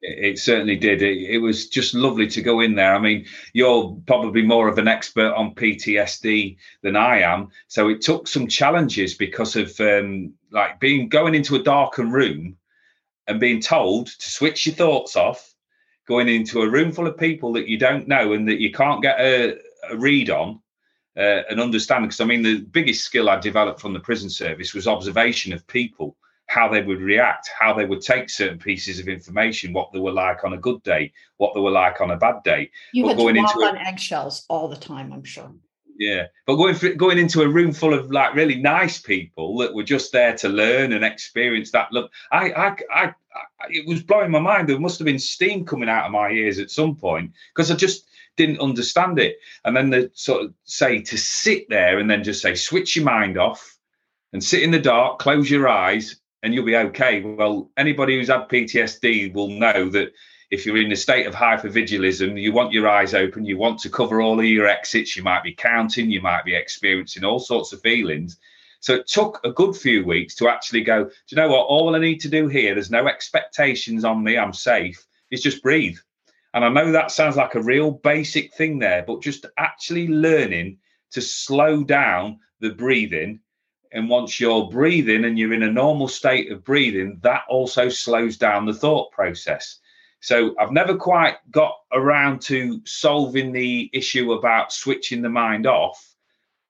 It 0.00 0.38
certainly 0.38 0.76
did. 0.76 1.02
It, 1.02 1.30
it, 1.30 1.38
was 1.38 1.68
just 1.68 1.92
lovely 1.92 2.28
to 2.28 2.42
go 2.42 2.60
in 2.60 2.76
there. 2.76 2.94
I 2.94 3.00
mean, 3.00 3.26
you're 3.52 3.96
probably 4.06 4.42
more 4.42 4.68
of 4.68 4.78
an 4.78 4.86
expert 4.86 5.32
on 5.34 5.56
PTSD 5.56 6.56
than 6.82 6.94
I 6.94 7.20
am. 7.22 7.48
So 7.66 7.88
it 7.88 8.00
took 8.00 8.28
some 8.28 8.46
challenges 8.46 9.14
because 9.14 9.56
of 9.56 9.78
um, 9.80 10.34
like 10.52 10.78
being 10.78 11.08
going 11.08 11.34
into 11.34 11.56
a 11.56 11.62
darkened 11.62 12.12
room 12.12 12.56
and 13.26 13.40
being 13.40 13.60
told 13.60 14.06
to 14.06 14.30
switch 14.30 14.66
your 14.66 14.76
thoughts 14.76 15.16
off, 15.16 15.54
going 16.06 16.28
into 16.28 16.62
a 16.62 16.70
room 16.70 16.92
full 16.92 17.08
of 17.08 17.18
people 17.18 17.52
that 17.54 17.66
you 17.66 17.76
don't 17.76 18.06
know 18.06 18.32
and 18.34 18.48
that 18.48 18.60
you 18.60 18.70
can't 18.70 19.02
get 19.02 19.18
a, 19.18 19.58
a 19.90 19.96
read 19.96 20.30
on 20.30 20.60
uh, 21.16 21.42
and 21.50 21.60
understand. 21.60 22.04
Because 22.04 22.20
I 22.20 22.24
mean, 22.24 22.42
the 22.42 22.60
biggest 22.60 23.04
skill 23.04 23.28
I 23.28 23.40
developed 23.40 23.80
from 23.80 23.94
the 23.94 24.00
prison 24.00 24.30
service 24.30 24.74
was 24.74 24.86
observation 24.86 25.52
of 25.52 25.66
people 25.66 26.16
how 26.48 26.66
they 26.66 26.82
would 26.82 27.00
react, 27.00 27.50
how 27.56 27.74
they 27.74 27.84
would 27.84 28.00
take 28.00 28.28
certain 28.28 28.58
pieces 28.58 28.98
of 28.98 29.06
information, 29.06 29.72
what 29.72 29.92
they 29.92 29.98
were 29.98 30.12
like 30.12 30.44
on 30.44 30.54
a 30.54 30.58
good 30.58 30.82
day, 30.82 31.12
what 31.36 31.54
they 31.54 31.60
were 31.60 31.70
like 31.70 32.00
on 32.00 32.10
a 32.10 32.16
bad 32.16 32.42
day. 32.42 32.70
You 32.92 33.04
but 33.04 33.10
had 33.10 33.18
going 33.18 33.34
to 33.34 33.40
walk 33.42 33.54
into 33.54 33.66
on 33.66 33.76
a, 33.76 33.80
eggshells 33.80 34.46
all 34.48 34.66
the 34.66 34.76
time, 34.76 35.12
I'm 35.12 35.24
sure. 35.24 35.52
Yeah, 35.98 36.26
but 36.46 36.56
going 36.56 36.74
for, 36.74 36.90
going 36.94 37.18
into 37.18 37.42
a 37.42 37.48
room 37.48 37.72
full 37.72 37.92
of 37.92 38.10
like 38.10 38.34
really 38.34 38.54
nice 38.54 38.98
people 38.98 39.58
that 39.58 39.74
were 39.74 39.82
just 39.82 40.10
there 40.12 40.34
to 40.36 40.48
learn 40.48 40.92
and 40.92 41.04
experience 41.04 41.70
that 41.72 41.92
love, 41.92 42.08
I, 42.32 42.50
I, 42.52 42.66
I, 42.68 43.04
I 43.04 43.12
it 43.68 43.86
was 43.86 44.02
blowing 44.02 44.30
my 44.30 44.38
mind. 44.38 44.68
There 44.68 44.78
must 44.78 44.98
have 45.00 45.06
been 45.06 45.18
steam 45.18 45.66
coming 45.66 45.88
out 45.88 46.06
of 46.06 46.12
my 46.12 46.30
ears 46.30 46.58
at 46.58 46.70
some 46.70 46.96
point 46.96 47.32
because 47.54 47.70
I 47.70 47.74
just 47.74 48.06
didn't 48.36 48.60
understand 48.60 49.18
it. 49.18 49.38
And 49.64 49.76
then 49.76 49.90
they 49.90 50.08
sort 50.14 50.44
of 50.44 50.54
say 50.64 51.02
to 51.02 51.18
sit 51.18 51.68
there 51.68 51.98
and 51.98 52.10
then 52.10 52.24
just 52.24 52.40
say 52.40 52.54
switch 52.54 52.96
your 52.96 53.04
mind 53.04 53.36
off 53.36 53.76
and 54.32 54.42
sit 54.42 54.62
in 54.62 54.70
the 54.70 54.78
dark, 54.78 55.18
close 55.18 55.50
your 55.50 55.68
eyes, 55.68 56.20
and 56.42 56.54
you'll 56.54 56.64
be 56.64 56.76
okay. 56.76 57.20
Well, 57.22 57.70
anybody 57.76 58.16
who's 58.16 58.28
had 58.28 58.48
PTSD 58.48 59.32
will 59.34 59.48
know 59.48 59.88
that 59.90 60.12
if 60.50 60.64
you're 60.64 60.78
in 60.78 60.92
a 60.92 60.96
state 60.96 61.26
of 61.26 61.34
hypervigilism, 61.34 62.40
you 62.40 62.52
want 62.52 62.72
your 62.72 62.88
eyes 62.88 63.12
open, 63.14 63.44
you 63.44 63.58
want 63.58 63.80
to 63.80 63.90
cover 63.90 64.20
all 64.20 64.38
of 64.38 64.46
your 64.46 64.66
exits, 64.66 65.16
you 65.16 65.22
might 65.22 65.42
be 65.42 65.52
counting, 65.52 66.10
you 66.10 66.22
might 66.22 66.44
be 66.44 66.54
experiencing 66.54 67.24
all 67.24 67.38
sorts 67.38 67.72
of 67.72 67.82
feelings. 67.82 68.38
So 68.80 68.94
it 68.94 69.08
took 69.08 69.40
a 69.44 69.52
good 69.52 69.76
few 69.76 70.04
weeks 70.04 70.34
to 70.36 70.48
actually 70.48 70.82
go, 70.82 71.04
do 71.04 71.12
you 71.28 71.36
know 71.36 71.48
what? 71.48 71.66
All 71.66 71.94
I 71.94 71.98
need 71.98 72.20
to 72.20 72.28
do 72.28 72.48
here, 72.48 72.74
there's 72.74 72.90
no 72.90 73.08
expectations 73.08 74.04
on 74.04 74.22
me, 74.22 74.38
I'm 74.38 74.52
safe, 74.52 75.04
is 75.30 75.42
just 75.42 75.62
breathe. 75.62 75.98
And 76.54 76.64
I 76.64 76.70
know 76.70 76.92
that 76.92 77.10
sounds 77.10 77.36
like 77.36 77.54
a 77.54 77.62
real 77.62 77.90
basic 77.90 78.54
thing 78.54 78.78
there, 78.78 79.04
but 79.06 79.20
just 79.20 79.44
actually 79.58 80.08
learning 80.08 80.78
to 81.10 81.20
slow 81.20 81.84
down 81.84 82.38
the 82.60 82.70
breathing 82.70 83.40
and 83.92 84.08
once 84.08 84.38
you're 84.38 84.68
breathing 84.68 85.24
and 85.24 85.38
you're 85.38 85.52
in 85.52 85.62
a 85.62 85.72
normal 85.72 86.08
state 86.08 86.50
of 86.50 86.64
breathing, 86.64 87.18
that 87.22 87.42
also 87.48 87.88
slows 87.88 88.36
down 88.36 88.66
the 88.66 88.74
thought 88.74 89.10
process. 89.12 89.78
So 90.20 90.54
I've 90.58 90.72
never 90.72 90.96
quite 90.96 91.36
got 91.50 91.74
around 91.92 92.42
to 92.42 92.80
solving 92.84 93.52
the 93.52 93.88
issue 93.92 94.32
about 94.32 94.72
switching 94.72 95.22
the 95.22 95.28
mind 95.28 95.66
off, 95.66 96.14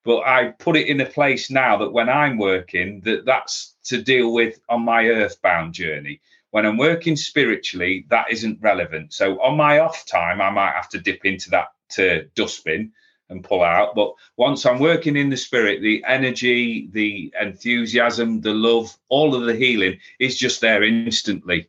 but 0.05 0.21
I 0.21 0.53
put 0.59 0.77
it 0.77 0.89
in 0.89 1.01
a 1.01 1.07
place 1.07 1.51
now 1.51 1.77
that 1.79 1.93
when 1.93 2.09
I'm 2.09 2.39
working, 2.39 3.01
that 3.03 3.25
that's 3.25 3.77
to 3.85 4.03
deal 4.03 4.33
with 4.33 4.61
on 4.69 4.85
my 4.85 5.07
earthbound 5.07 5.75
journey. 5.75 6.21
When 6.51 6.67
I'm 6.67 6.79
working 6.79 7.17
spiritually, 7.17 8.07
that 8.09 8.31
isn't 8.31 8.61
relevant. 8.61 9.13
So 9.13 9.41
on 9.41 9.57
my 9.57 9.81
off 9.81 10.07
time, 10.07 10.41
I 10.41 10.51
might 10.51 10.73
have 10.73 10.89
to 10.91 11.01
dip 11.01 11.25
into 11.25 11.51
that 11.51 11.69
to 11.91 12.25
dustbin 12.35 12.93
and 13.31 13.45
pull 13.45 13.63
out. 13.63 13.95
But 13.95 14.15
once 14.37 14.65
I'm 14.65 14.79
working 14.79 15.17
in 15.17 15.31
the 15.31 15.37
spirit, 15.37 15.83
the 15.83 16.03
energy, 16.07 16.89
the 16.93 17.33
enthusiasm, 17.41 18.41
the 18.41 18.55
love, 18.55 18.97
all 19.09 19.35
of 19.35 19.43
the 19.43 19.55
healing 19.55 19.99
is 20.19 20.39
just 20.39 20.61
there 20.61 20.83
instantly. 20.83 21.69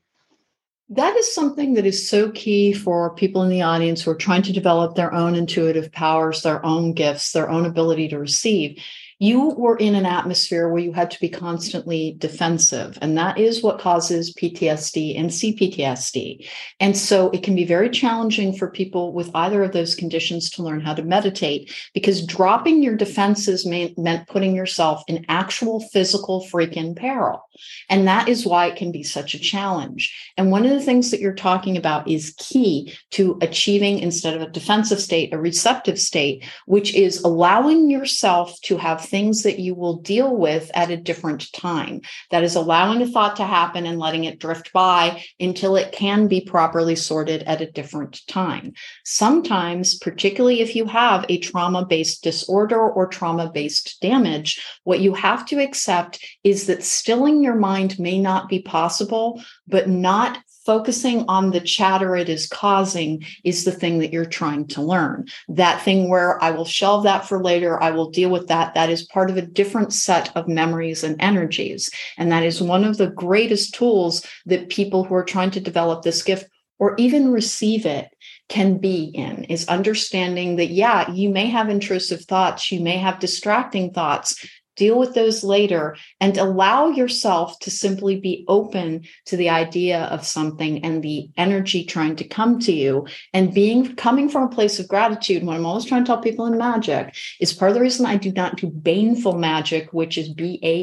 That 0.92 1.16
is 1.18 1.34
something 1.34 1.76
that 1.76 1.86
is 1.86 2.10
so 2.10 2.32
key 2.32 2.74
for 2.74 3.14
people 3.14 3.44
in 3.44 3.50
the 3.50 3.62
audience 3.62 4.02
who 4.02 4.12
are 4.12 4.16
trying 4.16 4.42
to 4.44 4.54
develop 4.54 4.96
their 4.96 5.14
own 5.14 5.36
intuitive 5.36 5.92
powers, 5.92 6.42
their 6.42 6.66
own 6.66 6.94
gifts, 6.94 7.32
their 7.32 7.50
own 7.50 7.66
ability 7.66 8.08
to 8.10 8.18
receive 8.18 8.82
you 9.20 9.50
were 9.50 9.76
in 9.76 9.96
an 9.96 10.06
atmosphere 10.06 10.70
where 10.70 10.82
you 10.82 10.94
had 10.94 11.12
to 11.12 11.20
be 11.20 11.28
constantly 11.28 12.16
defensive. 12.20 12.98
And 13.02 13.18
that 13.18 13.38
is 13.38 13.62
what 13.62 13.78
causes 13.80 14.34
PTSD 14.34 15.20
and 15.20 15.30
CPTSD. 15.30 16.48
And 16.80 16.98
so 16.98 17.30
it 17.32 17.44
can 17.44 17.54
be 17.54 17.66
very 17.66 17.90
challenging 17.90 18.56
for 18.56 18.72
people 18.72 19.12
with 19.12 19.30
either 19.36 19.62
of 19.62 19.74
those 19.74 19.94
conditions 19.94 20.50
to 20.52 20.64
learn 20.64 20.80
how 20.80 20.94
to 20.94 21.04
meditate 21.04 21.74
because 21.94 22.26
dropping 22.26 22.82
your 22.82 22.96
defenses 22.96 23.66
may, 23.66 23.94
meant 23.98 24.30
putting 24.30 24.56
yourself 24.56 25.04
in 25.10 25.26
actual 25.28 25.82
physical 25.82 26.48
freaking 26.50 26.96
peril. 26.96 27.44
And 27.90 28.08
that 28.08 28.30
is 28.30 28.46
why 28.46 28.68
it 28.68 28.78
can 28.78 28.90
be 28.90 29.04
such 29.04 29.34
a 29.34 29.40
challenge. 29.40 30.16
And 30.38 30.50
one 30.50 30.64
of 30.64 30.72
the 30.72 30.80
things 30.80 31.12
that 31.12 31.20
you're 31.20 31.34
talking 31.34 31.76
about 31.76 32.08
is 32.08 32.34
key 32.38 32.94
to 33.12 33.38
achieving, 33.42 34.00
instead 34.00 34.36
of 34.36 34.42
a 34.42 34.50
defensive 34.50 35.02
state, 35.02 35.34
a 35.34 35.38
receptive 35.38 36.00
state, 36.00 36.46
which 36.68 36.96
is 36.96 37.22
allowing 37.24 37.90
yourself 37.90 38.58
to 38.62 38.78
have 38.78 39.09
things 39.10 39.44
that 39.44 39.60
you 39.60 39.76
will 39.76 39.98
deal 39.98 40.36
with 40.36 40.70
at 40.74 40.92
a 40.92 40.98
different 40.98 41.52
time. 41.52 42.02
That 42.32 42.44
is 42.44 42.56
allowing 42.56 43.02
a 43.02 43.08
thought 43.08 43.36
to 43.38 43.46
happen 43.46 43.86
and 43.86 44.00
letting 44.00 44.26
it 44.26 44.40
drift 44.40 44.72
by 44.74 45.24
until 45.40 45.76
it 45.76 45.92
can 45.92 46.28
be 46.28 46.42
properly 46.42 46.96
sorted 46.96 47.44
at 47.44 47.62
a 47.62 47.72
different 47.72 48.22
time. 48.28 48.74
Sometimes, 49.04 49.98
particularly 49.98 50.62
if 50.62 50.76
you 50.76 50.86
have 50.86 51.26
a 51.30 51.40
trauma 51.40 51.86
based 51.86 52.24
disorder 52.24 52.80
or 52.80 53.08
trauma 53.08 53.52
based 53.52 54.00
damage, 54.02 54.64
what 54.84 55.00
you 55.00 55.14
have 55.14 55.46
to 55.48 55.60
accept 55.60 56.24
is 56.44 56.68
that 56.68 56.84
stilling 56.84 57.44
your 57.44 57.56
mind 57.56 58.00
may 58.00 58.20
not 58.20 58.50
be 58.50 58.62
possible, 58.62 59.42
but 59.68 59.90
not 59.90 60.40
focusing 60.70 61.26
on 61.28 61.50
the 61.50 61.60
chatter 61.60 62.16
it 62.16 62.30
is 62.30 62.46
causing 62.46 63.26
is 63.44 63.66
the 63.66 63.72
thing 63.72 63.98
that 63.98 64.14
you're 64.14 64.24
trying 64.24 64.68
to 64.68 64.84
learn. 64.84 65.26
That 65.48 65.82
thing 65.82 66.10
where 66.10 66.40
I 66.44 66.52
will 66.52 66.64
shelve 66.64 67.06
that 67.06 67.28
for 67.28 67.42
later, 67.42 67.82
I 67.82 67.90
will 67.90 68.12
deal 68.12 68.30
with 68.30 68.50
that. 68.50 68.76
That 68.76 68.92
is 68.92 69.02
part 69.08 69.32
of 69.32 69.38
a 69.38 69.42
different 69.42 69.94
set 69.94 70.32
of 70.38 70.48
memories 70.48 71.04
and 71.04 71.20
energies. 71.20 71.90
And 72.20 72.32
that 72.32 72.44
is 72.44 72.62
one 72.62 72.84
of 72.84 72.98
the 72.98 73.10
greatest 73.10 73.74
tools 73.74 74.24
that 74.46 74.70
people 74.70 75.04
who 75.04 75.16
are 75.16 75.24
trying 75.24 75.50
to 75.52 75.60
develop 75.60 76.04
this 76.04 76.22
gift 76.22 76.46
or 76.78 76.94
even 76.98 77.32
receive 77.32 77.88
it 77.88 78.08
can 78.48 78.78
be 78.78 79.06
in 79.06 79.46
is 79.46 79.68
understanding 79.68 80.56
that 80.56 80.70
yeah 80.70 81.12
you 81.12 81.30
may 81.30 81.46
have 81.46 81.70
intrusive 81.70 82.22
thoughts 82.26 82.72
you 82.72 82.80
may 82.80 82.98
have 82.98 83.20
distracting 83.20 83.94
thoughts 83.94 84.44
deal 84.80 84.98
with 84.98 85.14
those 85.14 85.44
later 85.44 85.96
and 86.20 86.38
allow 86.38 86.88
yourself 86.88 87.60
to 87.60 87.70
simply 87.70 88.20
be 88.20 88.46
open 88.48 89.04
to 89.26 89.38
the 89.38 89.50
idea 89.50 90.06
of 90.06 90.26
something 90.26 90.84
and 90.84 91.04
the 91.04 91.30
energy 91.38 91.84
trying 91.84 92.16
to 92.16 92.28
come 92.28 92.60
to 92.60 92.72
you. 92.72 93.06
And 93.34 93.54
being 93.54 93.96
coming 93.96 94.30
from 94.30 94.44
a 94.44 94.56
place 94.56 94.80
of 94.80 94.88
gratitude 94.88 95.44
what 95.44 95.56
i'm 95.56 95.66
always 95.66 95.86
trying 95.86 96.04
to 96.04 96.08
tell 96.08 96.22
people 96.22 96.46
in 96.46 96.58
magic 96.58 97.16
is 97.40 97.54
part 97.54 97.72
of 97.72 97.76
the 97.76 97.82
reason 97.82 98.06
i 98.06 98.16
do 98.16 98.32
not 98.32 98.56
do 98.58 98.68
baneful 98.68 99.38
magic 99.38 99.92
which 99.92 100.18
is 100.18 100.30
b-a-n-e-f-u-l 100.30 100.76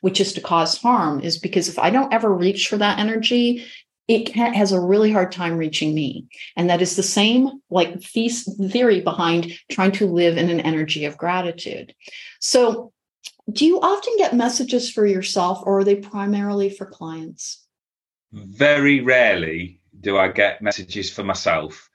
which 0.00 0.20
is 0.20 0.32
to 0.32 0.40
cause 0.40 0.76
harm 0.78 1.20
is 1.20 1.38
because 1.38 1.68
if 1.68 1.78
i 1.78 1.90
don't 1.90 2.12
ever 2.12 2.32
reach 2.32 2.68
for 2.68 2.76
that 2.76 2.98
energy 2.98 3.64
it 4.08 4.34
has 4.34 4.72
a 4.72 4.80
really 4.80 5.10
hard 5.10 5.32
time 5.32 5.56
reaching 5.56 5.94
me. 5.94 6.26
And 6.56 6.70
that 6.70 6.82
is 6.82 6.96
the 6.96 7.02
same 7.02 7.60
like 7.70 8.00
theory 8.02 9.00
behind 9.00 9.52
trying 9.70 9.92
to 9.92 10.06
live 10.06 10.36
in 10.36 10.48
an 10.48 10.60
energy 10.60 11.04
of 11.04 11.18
gratitude. 11.18 11.94
So, 12.40 12.92
do 13.52 13.64
you 13.64 13.80
often 13.80 14.12
get 14.18 14.34
messages 14.34 14.90
for 14.90 15.06
yourself 15.06 15.60
or 15.62 15.78
are 15.78 15.84
they 15.84 15.96
primarily 15.96 16.68
for 16.68 16.84
clients? 16.84 17.64
Very 18.32 19.00
rarely 19.00 19.80
do 20.00 20.18
I 20.18 20.28
get 20.28 20.62
messages 20.62 21.12
for 21.12 21.22
myself. 21.22 21.88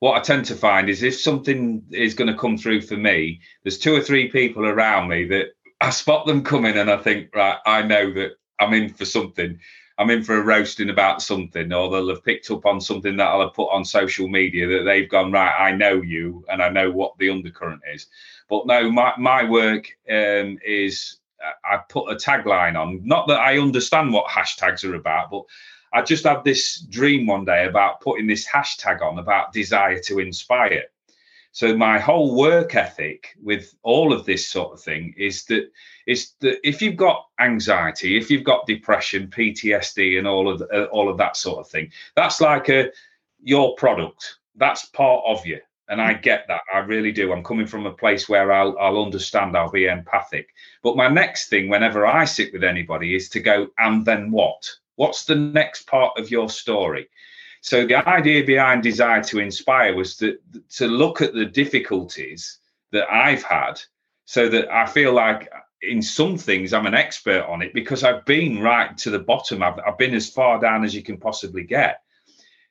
What 0.00 0.16
I 0.16 0.20
tend 0.20 0.46
to 0.46 0.54
find 0.54 0.88
is 0.88 1.02
if 1.02 1.18
something 1.18 1.82
is 1.90 2.14
going 2.14 2.32
to 2.32 2.38
come 2.38 2.56
through 2.56 2.82
for 2.82 2.96
me, 2.96 3.40
there's 3.62 3.78
two 3.78 3.94
or 3.94 4.00
three 4.00 4.30
people 4.30 4.64
around 4.64 5.08
me 5.08 5.26
that 5.26 5.48
I 5.80 5.90
spot 5.90 6.26
them 6.26 6.42
coming 6.42 6.76
and 6.76 6.90
I 6.90 6.96
think, 6.96 7.34
right, 7.34 7.58
I 7.66 7.82
know 7.82 8.12
that 8.14 8.32
I'm 8.58 8.72
in 8.72 8.88
for 8.88 9.04
something 9.04 9.58
I'm 9.96 10.10
in 10.10 10.24
for 10.24 10.36
a 10.36 10.42
roasting 10.42 10.90
about 10.90 11.22
something, 11.22 11.72
or 11.72 11.90
they'll 11.90 12.08
have 12.08 12.24
picked 12.24 12.50
up 12.50 12.66
on 12.66 12.80
something 12.80 13.16
that 13.16 13.28
I'll 13.28 13.42
have 13.42 13.54
put 13.54 13.68
on 13.68 13.84
social 13.84 14.26
media 14.26 14.66
that 14.66 14.84
they've 14.84 15.08
gone 15.08 15.30
right. 15.30 15.54
I 15.56 15.72
know 15.72 16.02
you, 16.02 16.44
and 16.48 16.60
I 16.62 16.68
know 16.68 16.90
what 16.90 17.16
the 17.18 17.30
undercurrent 17.30 17.82
is. 17.92 18.06
But 18.48 18.66
no, 18.66 18.90
my 18.90 19.12
my 19.18 19.48
work 19.48 19.86
um, 20.10 20.58
is 20.66 21.18
I 21.64 21.78
put 21.88 22.10
a 22.10 22.16
tagline 22.16 22.80
on. 22.80 23.00
Not 23.04 23.28
that 23.28 23.40
I 23.40 23.58
understand 23.58 24.12
what 24.12 24.26
hashtags 24.26 24.84
are 24.84 24.94
about, 24.96 25.30
but 25.30 25.44
I 25.92 26.02
just 26.02 26.24
had 26.24 26.42
this 26.42 26.80
dream 26.80 27.26
one 27.26 27.44
day 27.44 27.66
about 27.66 28.00
putting 28.00 28.26
this 28.26 28.46
hashtag 28.48 29.00
on 29.00 29.18
about 29.18 29.52
desire 29.52 30.00
to 30.00 30.18
inspire. 30.18 30.84
So 31.54 31.76
my 31.76 32.00
whole 32.00 32.34
work 32.34 32.74
ethic 32.74 33.36
with 33.40 33.76
all 33.84 34.12
of 34.12 34.26
this 34.26 34.48
sort 34.48 34.72
of 34.72 34.80
thing 34.80 35.14
is 35.16 35.44
that 35.44 35.70
is 36.04 36.32
that 36.40 36.58
if 36.68 36.82
you've 36.82 36.96
got 36.96 37.28
anxiety, 37.38 38.16
if 38.18 38.28
you've 38.28 38.42
got 38.42 38.66
depression, 38.66 39.28
PTSD, 39.28 40.18
and 40.18 40.26
all 40.26 40.50
of 40.50 40.62
uh, 40.72 40.86
all 40.86 41.08
of 41.08 41.16
that 41.18 41.36
sort 41.36 41.60
of 41.60 41.68
thing, 41.70 41.92
that's 42.16 42.40
like 42.40 42.68
a 42.70 42.90
your 43.40 43.76
product. 43.76 44.38
That's 44.56 44.86
part 44.86 45.22
of 45.28 45.46
you, 45.46 45.60
and 45.88 46.02
I 46.02 46.14
get 46.14 46.44
that. 46.48 46.62
I 46.74 46.78
really 46.78 47.12
do. 47.12 47.32
I'm 47.32 47.44
coming 47.44 47.68
from 47.68 47.86
a 47.86 47.92
place 47.92 48.28
where 48.28 48.50
I'll 48.50 48.76
I'll 48.80 49.00
understand. 49.00 49.56
I'll 49.56 49.70
be 49.70 49.86
empathic. 49.86 50.48
But 50.82 50.96
my 50.96 51.06
next 51.06 51.50
thing, 51.50 51.68
whenever 51.68 52.04
I 52.04 52.24
sit 52.24 52.52
with 52.52 52.64
anybody, 52.64 53.14
is 53.14 53.28
to 53.28 53.38
go 53.38 53.68
and 53.78 54.04
then 54.04 54.32
what? 54.32 54.68
What's 54.96 55.24
the 55.24 55.36
next 55.36 55.86
part 55.86 56.18
of 56.18 56.32
your 56.32 56.48
story? 56.48 57.08
So 57.64 57.86
the 57.86 58.06
idea 58.06 58.44
behind 58.44 58.82
Desire 58.82 59.22
to 59.22 59.38
Inspire 59.38 59.96
was 59.96 60.16
to, 60.18 60.36
to 60.76 60.86
look 60.86 61.22
at 61.22 61.32
the 61.32 61.46
difficulties 61.46 62.58
that 62.92 63.10
I've 63.10 63.42
had 63.42 63.80
so 64.26 64.50
that 64.50 64.70
I 64.70 64.84
feel 64.84 65.14
like 65.14 65.50
in 65.80 66.02
some 66.02 66.36
things 66.36 66.74
I'm 66.74 66.84
an 66.84 66.92
expert 66.92 67.42
on 67.48 67.62
it 67.62 67.72
because 67.72 68.04
I've 68.04 68.26
been 68.26 68.60
right 68.60 68.94
to 68.98 69.08
the 69.08 69.18
bottom. 69.18 69.62
I've, 69.62 69.78
I've 69.78 69.96
been 69.96 70.14
as 70.14 70.28
far 70.28 70.60
down 70.60 70.84
as 70.84 70.94
you 70.94 71.02
can 71.02 71.16
possibly 71.16 71.64
get. 71.64 72.02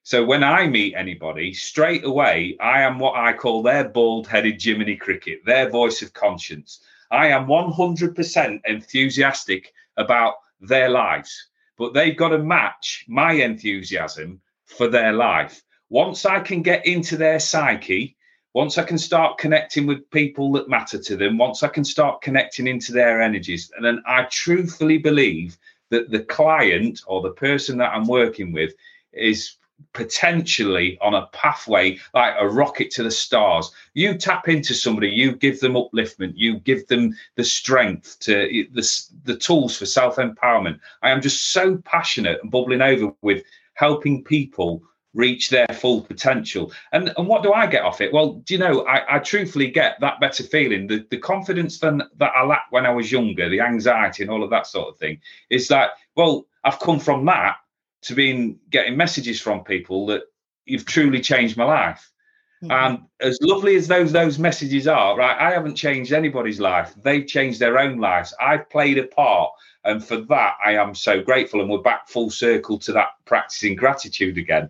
So 0.04 0.24
when 0.24 0.44
I 0.44 0.68
meet 0.68 0.94
anybody, 0.94 1.56
straight 1.56 2.06
away, 2.06 2.56
I 2.62 2.84
am 2.84 3.00
what 3.00 3.16
I 3.16 3.34
call 3.34 3.64
their 3.64 3.90
bald 3.90 4.28
headed 4.28 4.62
Jiminy 4.62 4.96
Cricket, 4.96 5.40
their 5.44 5.72
voice 5.72 6.04
of 6.04 6.14
conscience. 6.14 6.82
I 7.10 7.30
am 7.30 7.48
100% 7.48 8.62
enthusiastic 8.66 9.74
about 9.98 10.36
their 10.62 10.90
lives, 10.90 11.48
but 11.80 11.96
they've 11.96 12.16
got 12.16 12.30
to 12.30 12.38
match 12.38 13.06
my 13.08 13.32
enthusiasm 13.32 14.40
for 14.74 14.88
their 14.88 15.14
life. 15.14 15.64
Once 15.90 16.26
I 16.26 16.40
can 16.40 16.62
get 16.62 16.86
into 16.86 17.18
their 17.18 17.40
psyche, 17.40 18.16
once 18.54 18.78
I 18.78 18.84
can 18.84 18.98
start 18.98 19.38
connecting 19.38 19.88
with 19.88 20.10
people 20.12 20.52
that 20.54 20.70
matter 20.70 21.00
to 21.00 21.16
them, 21.16 21.38
once 21.38 21.64
I 21.64 21.68
can 21.68 21.84
start 21.84 22.22
connecting 22.22 22.68
into 22.68 22.92
their 22.92 23.22
energies, 23.22 23.72
and 23.76 23.86
then 23.86 24.04
I 24.06 24.24
truthfully 24.30 24.98
believe 24.98 25.58
that 25.90 26.12
the 26.12 26.22
client 26.22 27.02
or 27.08 27.22
the 27.22 27.32
person 27.32 27.78
that 27.78 27.94
I'm 27.94 28.08
working 28.08 28.52
with 28.52 28.74
is 29.12 29.58
potentially 29.94 30.98
on 31.02 31.14
a 31.14 31.28
pathway 31.28 32.00
like 32.14 32.36
a 32.40 32.48
rocket 32.48 32.90
to 32.92 33.04
the 33.04 33.12
stars. 33.12 33.72
You 33.94 34.16
tap 34.18 34.48
into 34.48 34.74
somebody, 34.74 35.10
you 35.10 35.36
give 35.36 35.60
them 35.60 35.74
upliftment, 35.74 36.34
you 36.36 36.60
give 36.60 36.88
them 36.88 37.16
the 37.36 37.44
strength 37.44 38.18
to 38.22 38.66
the, 38.72 39.08
the 39.26 39.36
tools 39.36 39.78
for 39.78 39.86
self 39.86 40.18
empowerment. 40.18 40.80
I 41.02 41.10
am 41.10 41.22
just 41.22 41.52
so 41.52 41.78
passionate 41.86 42.40
and 42.42 42.52
bubbling 42.52 42.82
over 42.82 43.14
with 43.22 43.44
helping 43.84 44.24
people 44.24 44.82
reach 45.14 45.50
their 45.50 45.68
full 45.82 46.02
potential. 46.02 46.72
And 46.94 47.14
and 47.18 47.28
what 47.28 47.44
do 47.44 47.52
I 47.54 47.68
get 47.68 47.84
off 47.84 48.02
it? 48.02 48.14
Well, 48.14 48.28
do 48.46 48.54
you 48.54 48.60
know, 48.60 48.86
I, 48.88 49.16
I 49.16 49.20
truthfully 49.20 49.70
get 49.70 50.00
that 50.00 50.20
better 50.20 50.44
feeling. 50.44 50.88
The 50.88 51.06
the 51.10 51.18
confidence 51.18 51.80
than 51.80 52.02
that 52.20 52.32
I 52.36 52.44
lacked 52.46 52.72
when 52.72 52.86
I 52.86 52.94
was 53.00 53.12
younger, 53.12 53.50
the 53.50 53.62
anxiety 53.62 54.24
and 54.24 54.32
all 54.32 54.44
of 54.44 54.50
that 54.52 54.68
sort 54.68 54.88
of 54.90 54.98
thing, 54.98 55.20
is 55.50 55.68
that 55.68 55.92
well, 56.16 56.46
I've 56.64 56.80
come 56.80 57.00
from 57.00 57.26
that 57.26 57.58
to 58.04 58.16
being 58.16 58.60
getting 58.70 58.96
messages 58.98 59.42
from 59.42 59.64
people 59.64 60.06
that 60.08 60.24
you've 60.66 60.86
truly 60.86 61.22
changed 61.22 61.58
my 61.58 61.66
life. 61.66 62.12
Mm-hmm. 62.64 62.72
And 62.72 63.00
as 63.20 63.38
lovely 63.42 63.76
as 63.76 63.88
those 63.88 64.12
those 64.14 64.40
messages 64.40 64.88
are, 64.88 65.18
right, 65.18 65.38
I 65.48 65.52
haven't 65.52 65.76
changed 65.76 66.14
anybody's 66.14 66.62
life. 66.62 66.96
They've 67.04 67.28
changed 67.28 67.60
their 67.60 67.78
own 67.78 67.98
lives. 68.00 68.34
I've 68.40 68.70
played 68.70 68.98
a 68.98 69.08
part 69.08 69.52
and 69.84 70.04
for 70.04 70.18
that, 70.18 70.56
I 70.64 70.76
am 70.76 70.96
so 70.96 71.22
grateful. 71.22 71.62
And 71.62 71.70
we're 71.70 71.80
back 71.80 72.08
full 72.08 72.30
circle 72.30 72.80
to 72.80 72.92
that 72.94 73.10
practicing 73.26 73.76
gratitude 73.76 74.38
again. 74.38 74.70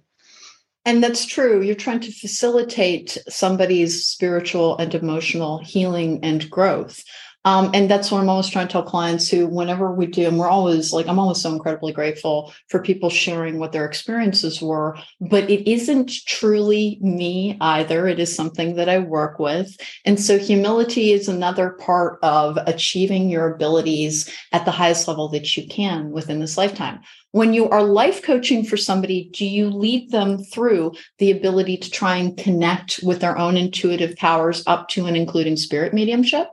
And 0.85 1.01
that's 1.01 1.25
true. 1.25 1.61
You're 1.61 1.75
trying 1.75 2.01
to 2.01 2.11
facilitate 2.11 3.17
somebody's 3.29 4.05
spiritual 4.05 4.77
and 4.77 4.93
emotional 4.93 5.59
healing 5.59 6.19
and 6.23 6.49
growth. 6.49 7.03
Um, 7.45 7.71
and 7.73 7.89
that's 7.89 8.09
what 8.09 8.21
I'm 8.21 8.29
always 8.29 8.47
trying 8.47 8.67
to 8.67 8.71
tell 8.71 8.83
clients 8.83 9.29
who, 9.29 9.47
whenever 9.47 9.91
we 9.91 10.07
do, 10.07 10.27
and 10.27 10.39
we're 10.39 10.47
always 10.47 10.93
like, 10.93 11.07
I'm 11.07 11.19
always 11.19 11.41
so 11.41 11.51
incredibly 11.51 11.91
grateful 11.91 12.53
for 12.69 12.81
people 12.81 13.09
sharing 13.09 13.59
what 13.59 13.73
their 13.73 13.85
experiences 13.85 14.61
were, 14.61 14.97
but 15.19 15.49
it 15.49 15.69
isn't 15.69 16.09
truly 16.25 16.99
me 17.01 17.57
either. 17.59 18.07
It 18.07 18.19
is 18.19 18.33
something 18.33 18.75
that 18.75 18.87
I 18.87 18.99
work 18.99 19.39
with. 19.39 19.75
And 20.05 20.19
so 20.19 20.39
humility 20.39 21.11
is 21.11 21.27
another 21.27 21.71
part 21.71 22.19
of 22.23 22.57
achieving 22.65 23.29
your 23.29 23.53
abilities 23.53 24.29
at 24.53 24.63
the 24.63 24.71
highest 24.71 25.07
level 25.09 25.27
that 25.29 25.57
you 25.57 25.67
can 25.67 26.11
within 26.11 26.39
this 26.39 26.57
lifetime. 26.57 27.01
When 27.31 27.53
you 27.53 27.67
are 27.69 27.83
life 27.83 28.21
coaching 28.21 28.63
for 28.63 28.77
somebody, 28.77 29.29
do 29.33 29.45
you 29.45 29.69
lead 29.69 30.11
them 30.11 30.37
through 30.37 30.93
the 31.17 31.31
ability 31.31 31.77
to 31.77 31.91
try 31.91 32.15
and 32.15 32.37
connect 32.37 32.99
with 33.03 33.19
their 33.19 33.37
own 33.37 33.57
intuitive 33.57 34.15
powers 34.15 34.63
up 34.65 34.87
to 34.89 35.07
and 35.07 35.17
including 35.17 35.57
spirit 35.57 35.93
mediumship? 35.93 36.47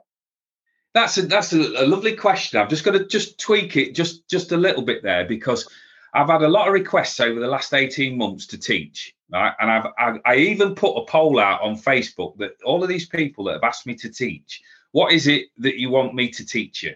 That's 0.92 1.18
a 1.18 1.22
that's 1.22 1.53
a, 1.53 1.61
a 1.61 1.87
lovely 1.87 2.16
question. 2.16 2.61
I've 2.61 2.68
just 2.68 2.85
got 2.85 2.92
to 2.92 3.07
just 3.07 3.38
tweak 3.38 3.76
it 3.76 3.94
just 3.94 4.29
just 4.29 4.53
a 4.53 4.57
little 4.57 4.83
bit 4.83 5.03
there 5.03 5.24
because 5.24 5.68
I've 6.12 6.29
had 6.29 6.42
a 6.42 6.48
lot 6.48 6.66
of 6.66 6.74
requests 6.74 7.20
over 7.20 7.38
the 7.38 7.46
last 7.46 7.72
18 7.72 8.18
months 8.18 8.46
to 8.48 8.59
teach. 8.59 9.14
Right? 9.33 9.53
And 9.61 9.70
I've 9.70 9.87
I, 9.98 10.18
I 10.24 10.37
even 10.37 10.74
put 10.74 10.96
a 10.96 11.05
poll 11.07 11.38
out 11.38 11.62
on 11.62 11.76
Facebook 11.76 12.37
that 12.38 12.57
all 12.64 12.83
of 12.83 12.88
these 12.88 13.07
people 13.07 13.44
that 13.44 13.55
have 13.55 13.64
asked 13.64 13.87
me 13.87 13.94
to 13.96 14.09
teach, 14.09 14.61
what 14.92 15.12
is 15.12 15.29
it 15.29 15.46
that 15.59 15.79
you 15.79 15.90
want 15.90 16.14
me 16.14 16.29
to 16.31 16.44
teach 16.44 16.83
you? 16.83 16.94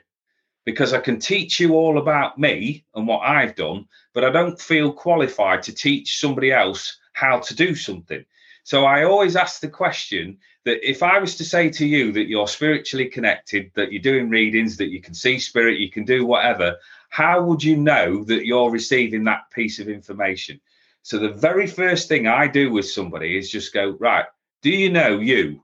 Because 0.65 0.93
I 0.93 1.01
can 1.01 1.21
teach 1.21 1.61
you 1.61 1.75
all 1.75 1.99
about 1.99 2.39
me 2.39 2.85
and 2.95 3.07
what 3.07 3.21
I've 3.21 3.55
done, 3.55 3.87
but 4.15 4.25
I 4.25 4.31
don't 4.31 4.61
feel 4.61 4.93
qualified 4.93 5.63
to 5.65 5.75
teach 5.75 6.19
somebody 6.19 6.51
else 6.51 6.99
how 7.13 7.39
to 7.39 7.55
do 7.55 7.75
something. 7.75 8.25
So 8.65 8.87
I 8.87 9.05
always 9.05 9.37
ask 9.37 9.61
the 9.61 9.69
question 9.69 10.39
that 10.65 10.89
if 10.89 11.03
I 11.03 11.19
was 11.19 11.37
to 11.37 11.45
say 11.45 11.69
to 11.71 11.87
you 11.87 12.13
that 12.13 12.29
you're 12.29 12.49
spiritually 12.49 13.07
connected, 13.07 13.71
that 13.75 13.93
you're 13.93 14.03
doing 14.03 14.31
readings, 14.31 14.77
that 14.79 14.91
you 14.91 15.01
can 15.01 15.15
see 15.15 15.39
spirit, 15.39 15.79
you 15.79 15.91
can 15.91 16.05
do 16.05 16.25
whatever, 16.25 16.77
how 17.11 17.43
would 17.43 17.63
you 17.63 17.77
know 17.77 18.25
that 18.25 18.47
you're 18.47 18.71
receiving 18.71 19.25
that 19.25 19.51
piece 19.51 19.79
of 19.79 19.89
information? 19.89 20.61
So 21.03 21.19
the 21.19 21.29
very 21.29 21.67
first 21.67 22.09
thing 22.09 22.27
I 22.27 22.47
do 22.47 22.73
with 22.73 22.89
somebody 22.89 23.37
is 23.37 23.51
just 23.51 23.75
go, 23.75 23.91
right, 24.01 24.25
do 24.63 24.71
you 24.71 24.91
know 24.91 25.19
you? 25.19 25.63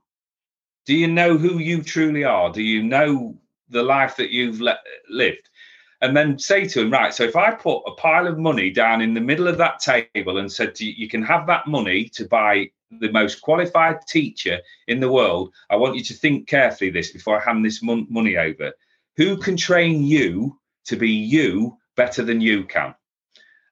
Do 0.85 0.93
you 0.95 1.07
know 1.07 1.37
who 1.37 1.57
you 1.57 1.81
truly 1.81 2.23
are? 2.23 2.51
Do 2.51 2.61
you 2.61 2.83
know 2.83 3.37
the 3.69 3.83
life 3.83 4.17
that 4.17 4.31
you've 4.31 4.61
le- 4.61 4.79
lived? 5.09 5.49
and 6.01 6.17
then 6.17 6.37
say 6.39 6.67
to 6.67 6.81
him, 6.81 6.91
right, 6.91 7.13
so 7.13 7.23
if 7.23 7.35
I 7.35 7.51
put 7.51 7.83
a 7.85 7.91
pile 7.91 8.27
of 8.27 8.39
money 8.39 8.71
down 8.71 9.01
in 9.01 9.13
the 9.13 9.21
middle 9.21 9.47
of 9.47 9.57
that 9.59 9.79
table 9.79 10.39
and 10.39 10.51
said 10.51 10.79
you, 10.79 10.91
you 10.97 11.07
can 11.07 11.21
have 11.21 11.45
that 11.47 11.67
money 11.67 12.09
to 12.09 12.25
buy 12.25 12.71
the 12.99 13.11
most 13.11 13.41
qualified 13.41 14.05
teacher 14.07 14.59
in 14.87 14.99
the 14.99 15.11
world, 15.11 15.53
I 15.69 15.75
want 15.77 15.95
you 15.95 16.03
to 16.03 16.13
think 16.13 16.47
carefully 16.47 16.89
this 16.91 17.11
before 17.11 17.39
I 17.39 17.43
hand 17.43 17.63
this 17.65 17.81
mon- 17.81 18.07
money 18.09 18.37
over. 18.37 18.73
Who 19.17 19.37
can 19.37 19.57
train 19.57 20.03
you 20.03 20.59
to 20.85 20.95
be 20.95 21.09
you 21.09 21.77
better 21.95 22.23
than 22.23 22.41
you 22.41 22.65
can? 22.65 22.95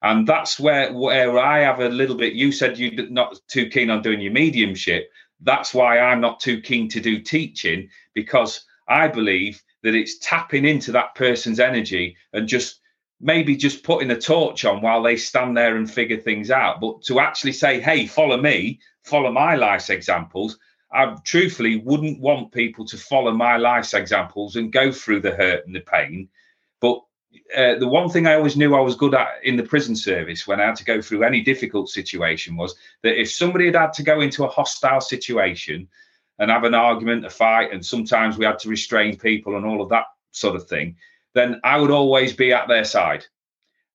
And 0.02 0.26
that's 0.26 0.60
where 0.60 0.94
where 0.94 1.38
I 1.38 1.60
have 1.60 1.82
a 1.82 1.90
little 1.90 2.16
bit. 2.16 2.34
You 2.34 2.52
said 2.52 2.78
you're 2.78 3.10
not 3.10 3.40
too 3.50 3.68
keen 3.70 3.90
on 3.90 4.02
doing 4.02 4.22
your 4.22 4.32
mediumship. 4.32 5.10
That's 5.42 5.74
why 5.74 6.00
I'm 6.00 6.22
not 6.22 6.40
too 6.40 6.62
keen 6.62 6.88
to 6.90 7.02
do 7.02 7.20
teaching 7.20 7.90
because 8.14 8.66
I 8.88 9.08
believe 9.08 9.62
that 9.84 9.96
it's 9.96 10.18
tapping 10.20 10.66
into 10.66 10.92
that 10.94 11.16
person's 11.16 11.60
energy 11.60 12.16
and 12.34 12.48
just 12.48 12.80
maybe 13.22 13.56
just 13.56 13.84
putting 13.84 14.12
a 14.12 14.20
torch 14.20 14.64
on 14.66 14.82
while 14.82 15.04
they 15.04 15.18
stand 15.18 15.56
there 15.56 15.76
and 15.76 15.92
figure 15.92 16.18
things 16.18 16.50
out. 16.50 16.80
But 16.80 17.04
to 17.04 17.20
actually 17.20 17.52
say, 17.54 17.80
hey, 17.80 18.08
follow 18.08 18.38
me, 18.38 18.80
follow 19.10 19.32
my 19.32 19.56
life's 19.56 19.90
examples, 19.90 20.58
I 20.92 21.16
truthfully 21.24 21.78
wouldn't 21.78 22.20
want 22.20 22.52
people 22.52 22.86
to 22.86 22.98
follow 22.98 23.32
my 23.32 23.58
life's 23.58 23.94
examples 23.94 24.56
and 24.56 24.72
go 24.72 24.92
through 24.92 25.22
the 25.22 25.36
hurt 25.36 25.66
and 25.66 25.76
the 25.76 25.82
pain. 25.82 26.30
But 26.80 27.02
uh, 27.56 27.76
the 27.76 27.88
one 27.88 28.10
thing 28.10 28.26
I 28.26 28.36
always 28.36 28.58
knew 28.58 28.76
I 28.76 28.80
was 28.82 28.96
good 28.96 29.14
at 29.14 29.28
in 29.44 29.56
the 29.56 29.64
prison 29.64 29.96
service 29.96 30.48
when 30.48 30.60
I 30.60 30.66
had 30.66 30.76
to 30.78 30.86
go 30.86 31.02
through 31.02 31.24
any 31.24 31.42
difficult 31.42 31.90
situation 31.90 32.56
was 32.56 32.76
that 33.04 33.20
if 33.20 33.32
somebody 33.32 33.66
had 33.66 33.76
had 33.76 33.94
to 33.94 34.04
go 34.04 34.22
into 34.22 34.46
a 34.46 34.50
hostile 34.50 35.02
situation 35.02 35.88
and 36.40 36.50
have 36.50 36.64
an 36.64 36.74
argument, 36.74 37.26
a 37.26 37.30
fight, 37.30 37.72
and 37.72 37.86
sometimes 37.86 38.38
we 38.38 38.46
had 38.46 38.60
to 38.60 38.70
restrain 38.70 39.18
people 39.18 39.58
and 39.58 39.66
all 39.66 39.82
of 39.82 39.90
that 39.90 40.06
sort 40.32 40.56
of 40.56 40.68
thing, 40.68 40.96
then 41.34 41.60
I 41.64 41.78
would 41.78 41.92
always 41.92 42.34
be 42.34 42.54
at 42.54 42.68
their 42.68 42.86
side. 42.86 43.26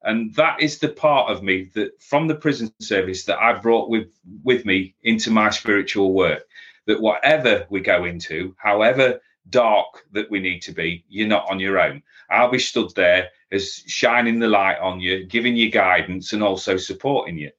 And 0.05 0.35
that 0.35 0.61
is 0.61 0.79
the 0.79 0.89
part 0.89 1.31
of 1.31 1.43
me 1.43 1.71
that 1.75 2.01
from 2.03 2.29
the 2.29 2.35
prison 2.35 2.73
service 2.81 3.25
that 3.25 3.43
I've 3.43 3.63
brought 3.63 3.89
with, 3.89 4.09
with 4.43 4.65
me 4.65 4.95
into 5.03 5.31
my 5.31 5.51
spiritual 5.51 6.13
work. 6.13 6.45
That 6.87 7.01
whatever 7.01 7.67
we 7.71 7.81
go 7.81 8.05
into, 8.05 8.55
however 8.59 9.21
dark 9.49 10.05
that 10.13 10.31
we 10.31 10.39
need 10.41 10.61
to 10.61 10.73
be, 10.73 11.05
you're 11.09 11.29
not 11.29 11.51
on 11.51 11.59
your 11.59 11.81
own. 11.81 12.03
I'll 12.31 12.51
be 12.51 12.59
stood 12.59 12.95
there 12.95 13.31
as 13.53 13.83
shining 13.87 14.39
the 14.39 14.49
light 14.49 14.79
on 14.79 15.01
you, 15.01 15.25
giving 15.25 15.57
you 15.57 15.71
guidance 15.71 16.35
and 16.35 16.43
also 16.43 16.77
supporting 16.77 17.39
you. 17.39 17.51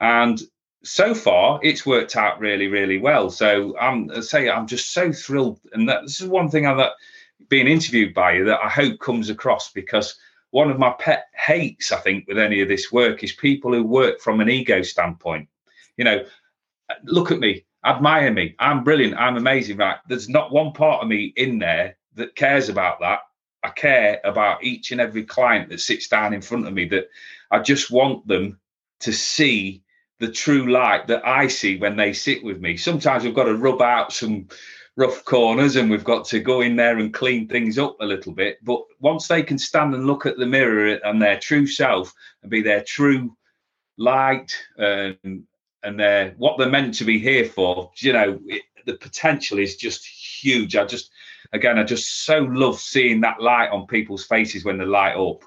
And 0.00 0.42
so 0.84 1.14
far 1.14 1.60
it's 1.62 1.86
worked 1.86 2.16
out 2.16 2.40
really 2.40 2.66
really 2.66 2.98
well 2.98 3.30
so 3.30 3.76
i'm 3.78 4.10
I 4.10 4.20
say 4.20 4.50
i'm 4.50 4.66
just 4.66 4.92
so 4.92 5.12
thrilled 5.12 5.60
and 5.72 5.88
that 5.88 6.02
this 6.02 6.20
is 6.20 6.28
one 6.28 6.50
thing 6.50 6.66
i 6.66 6.74
that 6.74 6.90
uh, 6.90 6.94
being 7.48 7.68
interviewed 7.68 8.14
by 8.14 8.32
you 8.32 8.44
that 8.46 8.60
i 8.62 8.68
hope 8.68 8.98
comes 8.98 9.30
across 9.30 9.70
because 9.70 10.18
one 10.52 10.70
of 10.70 10.78
my 10.78 10.90
pet 10.98 11.28
hates, 11.34 11.92
I 11.92 11.98
think, 11.98 12.28
with 12.28 12.38
any 12.38 12.60
of 12.60 12.68
this 12.68 12.92
work 12.92 13.24
is 13.24 13.32
people 13.32 13.72
who 13.72 13.82
work 13.82 14.20
from 14.20 14.40
an 14.40 14.50
ego 14.50 14.82
standpoint. 14.82 15.48
You 15.96 16.04
know, 16.04 16.24
look 17.04 17.32
at 17.32 17.40
me, 17.40 17.64
admire 17.84 18.30
me, 18.30 18.54
I'm 18.58 18.84
brilliant, 18.84 19.16
I'm 19.16 19.36
amazing, 19.36 19.78
right? 19.78 19.96
There's 20.08 20.28
not 20.28 20.52
one 20.52 20.72
part 20.72 21.02
of 21.02 21.08
me 21.08 21.32
in 21.36 21.58
there 21.58 21.96
that 22.14 22.36
cares 22.36 22.68
about 22.68 23.00
that. 23.00 23.20
I 23.64 23.70
care 23.70 24.20
about 24.24 24.62
each 24.62 24.92
and 24.92 25.00
every 25.00 25.24
client 25.24 25.70
that 25.70 25.80
sits 25.80 26.06
down 26.06 26.34
in 26.34 26.42
front 26.42 26.66
of 26.66 26.74
me, 26.74 26.84
that 26.88 27.08
I 27.50 27.60
just 27.60 27.90
want 27.90 28.28
them 28.28 28.60
to 29.00 29.12
see 29.12 29.82
the 30.20 30.30
true 30.30 30.70
light 30.70 31.06
that 31.06 31.26
I 31.26 31.48
see 31.48 31.78
when 31.78 31.96
they 31.96 32.12
sit 32.12 32.44
with 32.44 32.60
me. 32.60 32.76
Sometimes 32.76 33.24
we've 33.24 33.34
got 33.34 33.44
to 33.44 33.56
rub 33.56 33.80
out 33.80 34.12
some 34.12 34.48
rough 34.96 35.24
corners 35.24 35.76
and 35.76 35.90
we've 35.90 36.04
got 36.04 36.24
to 36.26 36.40
go 36.40 36.60
in 36.60 36.76
there 36.76 36.98
and 36.98 37.14
clean 37.14 37.48
things 37.48 37.78
up 37.78 37.96
a 38.00 38.04
little 38.04 38.32
bit. 38.32 38.58
But 38.62 38.82
once 39.00 39.26
they 39.26 39.42
can 39.42 39.58
stand 39.58 39.94
and 39.94 40.06
look 40.06 40.26
at 40.26 40.36
the 40.36 40.46
mirror 40.46 40.98
and 41.04 41.20
their 41.20 41.38
true 41.38 41.66
self 41.66 42.12
and 42.42 42.50
be 42.50 42.62
their 42.62 42.82
true 42.82 43.34
light 43.96 44.54
um, 44.78 45.16
and 45.82 45.98
their 45.98 46.30
what 46.36 46.58
they're 46.58 46.68
meant 46.68 46.94
to 46.94 47.04
be 47.04 47.18
here 47.18 47.44
for, 47.44 47.90
you 47.96 48.12
know, 48.12 48.38
it, 48.46 48.62
the 48.84 48.94
potential 48.94 49.58
is 49.58 49.76
just 49.76 50.04
huge. 50.04 50.76
I 50.76 50.84
just, 50.84 51.10
again, 51.52 51.78
I 51.78 51.84
just 51.84 52.24
so 52.24 52.38
love 52.38 52.78
seeing 52.80 53.20
that 53.20 53.40
light 53.40 53.70
on 53.70 53.86
people's 53.86 54.24
faces 54.24 54.64
when 54.64 54.78
they 54.78 54.84
light 54.84 55.16
up. 55.16 55.44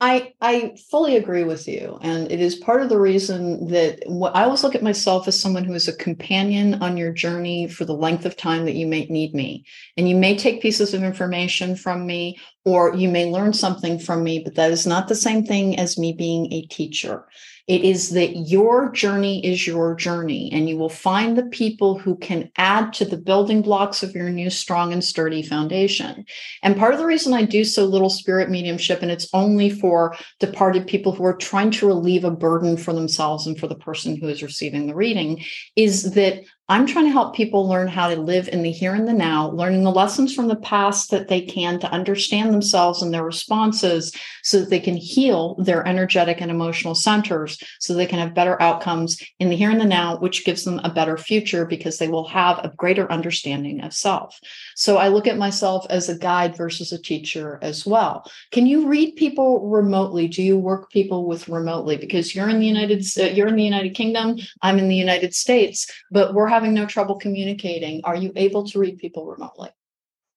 I 0.00 0.32
I 0.40 0.76
fully 0.90 1.16
agree 1.16 1.42
with 1.42 1.66
you, 1.66 1.98
and 2.02 2.30
it 2.30 2.40
is 2.40 2.54
part 2.54 2.82
of 2.82 2.88
the 2.88 3.00
reason 3.00 3.66
that 3.68 4.00
I 4.32 4.44
always 4.44 4.62
look 4.62 4.76
at 4.76 4.82
myself 4.82 5.26
as 5.26 5.40
someone 5.40 5.64
who 5.64 5.74
is 5.74 5.88
a 5.88 5.96
companion 5.96 6.74
on 6.74 6.96
your 6.96 7.12
journey 7.12 7.66
for 7.66 7.84
the 7.84 7.96
length 7.96 8.24
of 8.24 8.36
time 8.36 8.64
that 8.66 8.76
you 8.76 8.86
may 8.86 9.06
need 9.06 9.34
me. 9.34 9.64
And 9.96 10.08
you 10.08 10.14
may 10.14 10.38
take 10.38 10.62
pieces 10.62 10.94
of 10.94 11.02
information 11.02 11.74
from 11.74 12.06
me, 12.06 12.38
or 12.68 12.94
you 12.94 13.08
may 13.08 13.30
learn 13.30 13.54
something 13.54 13.98
from 13.98 14.22
me, 14.22 14.40
but 14.40 14.54
that 14.56 14.70
is 14.70 14.86
not 14.86 15.08
the 15.08 15.14
same 15.14 15.42
thing 15.42 15.78
as 15.78 15.96
me 15.96 16.12
being 16.12 16.52
a 16.52 16.66
teacher. 16.66 17.24
It 17.66 17.82
is 17.82 18.10
that 18.10 18.48
your 18.48 18.90
journey 18.92 19.44
is 19.44 19.66
your 19.66 19.94
journey, 19.94 20.50
and 20.52 20.68
you 20.68 20.76
will 20.76 20.90
find 20.90 21.36
the 21.36 21.46
people 21.46 21.98
who 21.98 22.16
can 22.16 22.50
add 22.56 22.92
to 22.94 23.06
the 23.06 23.16
building 23.16 23.62
blocks 23.62 24.02
of 24.02 24.14
your 24.14 24.28
new 24.28 24.50
strong 24.50 24.92
and 24.92 25.02
sturdy 25.02 25.42
foundation. 25.42 26.24
And 26.62 26.76
part 26.76 26.92
of 26.92 26.98
the 26.98 27.06
reason 27.06 27.32
I 27.32 27.44
do 27.44 27.64
so 27.64 27.84
little 27.84 28.10
spirit 28.10 28.50
mediumship, 28.50 29.00
and 29.02 29.10
it's 29.10 29.28
only 29.32 29.70
for 29.70 30.14
departed 30.40 30.86
people 30.86 31.12
who 31.12 31.24
are 31.24 31.36
trying 31.36 31.70
to 31.72 31.86
relieve 31.86 32.24
a 32.24 32.30
burden 32.30 32.76
for 32.76 32.92
themselves 32.92 33.46
and 33.46 33.58
for 33.58 33.66
the 33.66 33.76
person 33.76 34.16
who 34.16 34.28
is 34.28 34.42
receiving 34.42 34.86
the 34.86 34.94
reading, 34.94 35.42
is 35.74 36.12
that 36.12 36.42
I'm 36.70 36.86
trying 36.86 37.06
to 37.06 37.10
help 37.10 37.34
people 37.34 37.66
learn 37.66 37.88
how 37.88 38.12
to 38.12 38.20
live 38.20 38.46
in 38.48 38.62
the 38.62 38.70
here 38.70 38.94
and 38.94 39.08
the 39.08 39.14
now, 39.14 39.50
learning 39.52 39.84
the 39.84 39.90
lessons 39.90 40.34
from 40.34 40.48
the 40.48 40.56
past 40.56 41.10
that 41.10 41.28
they 41.28 41.40
can 41.40 41.78
to 41.80 41.90
understand 41.90 42.52
themselves 42.52 43.00
and 43.00 43.12
their 43.12 43.24
responses 43.24 44.14
so 44.42 44.60
that 44.60 44.68
they 44.68 44.78
can 44.78 44.94
heal 44.94 45.54
their 45.54 45.86
energetic 45.88 46.42
and 46.42 46.50
emotional 46.50 46.94
centers 46.94 47.58
so 47.80 47.94
they 47.94 48.04
can 48.04 48.18
have 48.18 48.34
better 48.34 48.60
outcomes 48.60 49.18
in 49.38 49.48
the 49.48 49.56
here 49.56 49.70
and 49.70 49.80
the 49.80 49.86
now, 49.86 50.18
which 50.18 50.44
gives 50.44 50.64
them 50.64 50.78
a 50.84 50.92
better 50.92 51.16
future 51.16 51.64
because 51.64 51.96
they 51.96 52.08
will 52.08 52.28
have 52.28 52.58
a 52.58 52.72
greater 52.76 53.10
understanding 53.10 53.80
of 53.82 53.94
self. 53.94 54.38
So 54.76 54.98
I 54.98 55.08
look 55.08 55.26
at 55.26 55.38
myself 55.38 55.86
as 55.88 56.10
a 56.10 56.18
guide 56.18 56.54
versus 56.54 56.92
a 56.92 57.00
teacher 57.00 57.58
as 57.62 57.86
well. 57.86 58.30
Can 58.52 58.66
you 58.66 58.88
read 58.88 59.16
people 59.16 59.70
remotely? 59.70 60.28
Do 60.28 60.42
you 60.42 60.58
work 60.58 60.90
people 60.90 61.26
with 61.26 61.48
remotely? 61.48 61.96
Because 61.96 62.34
you're 62.34 62.50
in 62.50 62.60
the 62.60 62.66
United 62.66 63.06
you're 63.34 63.48
in 63.48 63.56
the 63.56 63.64
United 63.64 63.94
Kingdom, 63.94 64.36
I'm 64.60 64.78
in 64.78 64.88
the 64.88 64.96
United 64.96 65.34
States, 65.34 65.90
but 66.10 66.34
we're 66.34 66.57
having 66.58 66.74
no 66.74 66.86
trouble 66.86 67.14
communicating. 67.14 68.00
Are 68.02 68.16
you 68.16 68.32
able 68.34 68.66
to 68.66 68.80
read 68.80 68.98
people 68.98 69.26
remotely? 69.26 69.70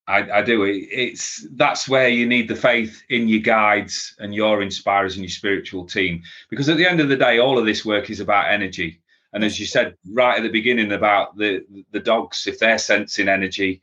I, 0.08 0.40
I, 0.40 0.42
do. 0.44 0.64
It's 0.66 1.48
that's 1.54 1.90
where 1.90 2.10
you 2.10 2.28
need 2.28 2.48
the 2.48 2.56
faith 2.56 3.02
in 3.10 3.28
your 3.28 3.40
guides 3.40 4.16
and 4.20 4.36
your 4.36 4.62
inspirers 4.62 5.16
and 5.16 5.24
your 5.24 5.32
spiritual 5.32 5.86
team. 5.86 6.22
Because 6.50 6.70
at 6.70 6.78
the 6.78 6.86
end 6.86 7.00
of 7.00 7.10
the 7.10 7.16
day, 7.16 7.40
all 7.40 7.58
of 7.58 7.66
this 7.66 7.84
work 7.84 8.12
is 8.12 8.20
about 8.20 8.52
energy. 8.52 9.02
And 9.34 9.44
as 9.44 9.60
you 9.60 9.66
said 9.66 9.96
right 10.12 10.38
at 10.38 10.44
the 10.44 10.50
beginning 10.50 10.92
about 10.92 11.38
the 11.38 11.66
the 11.92 12.00
dogs, 12.00 12.46
if 12.46 12.60
they're 12.60 12.78
sensing 12.78 13.30
energy 13.30 13.82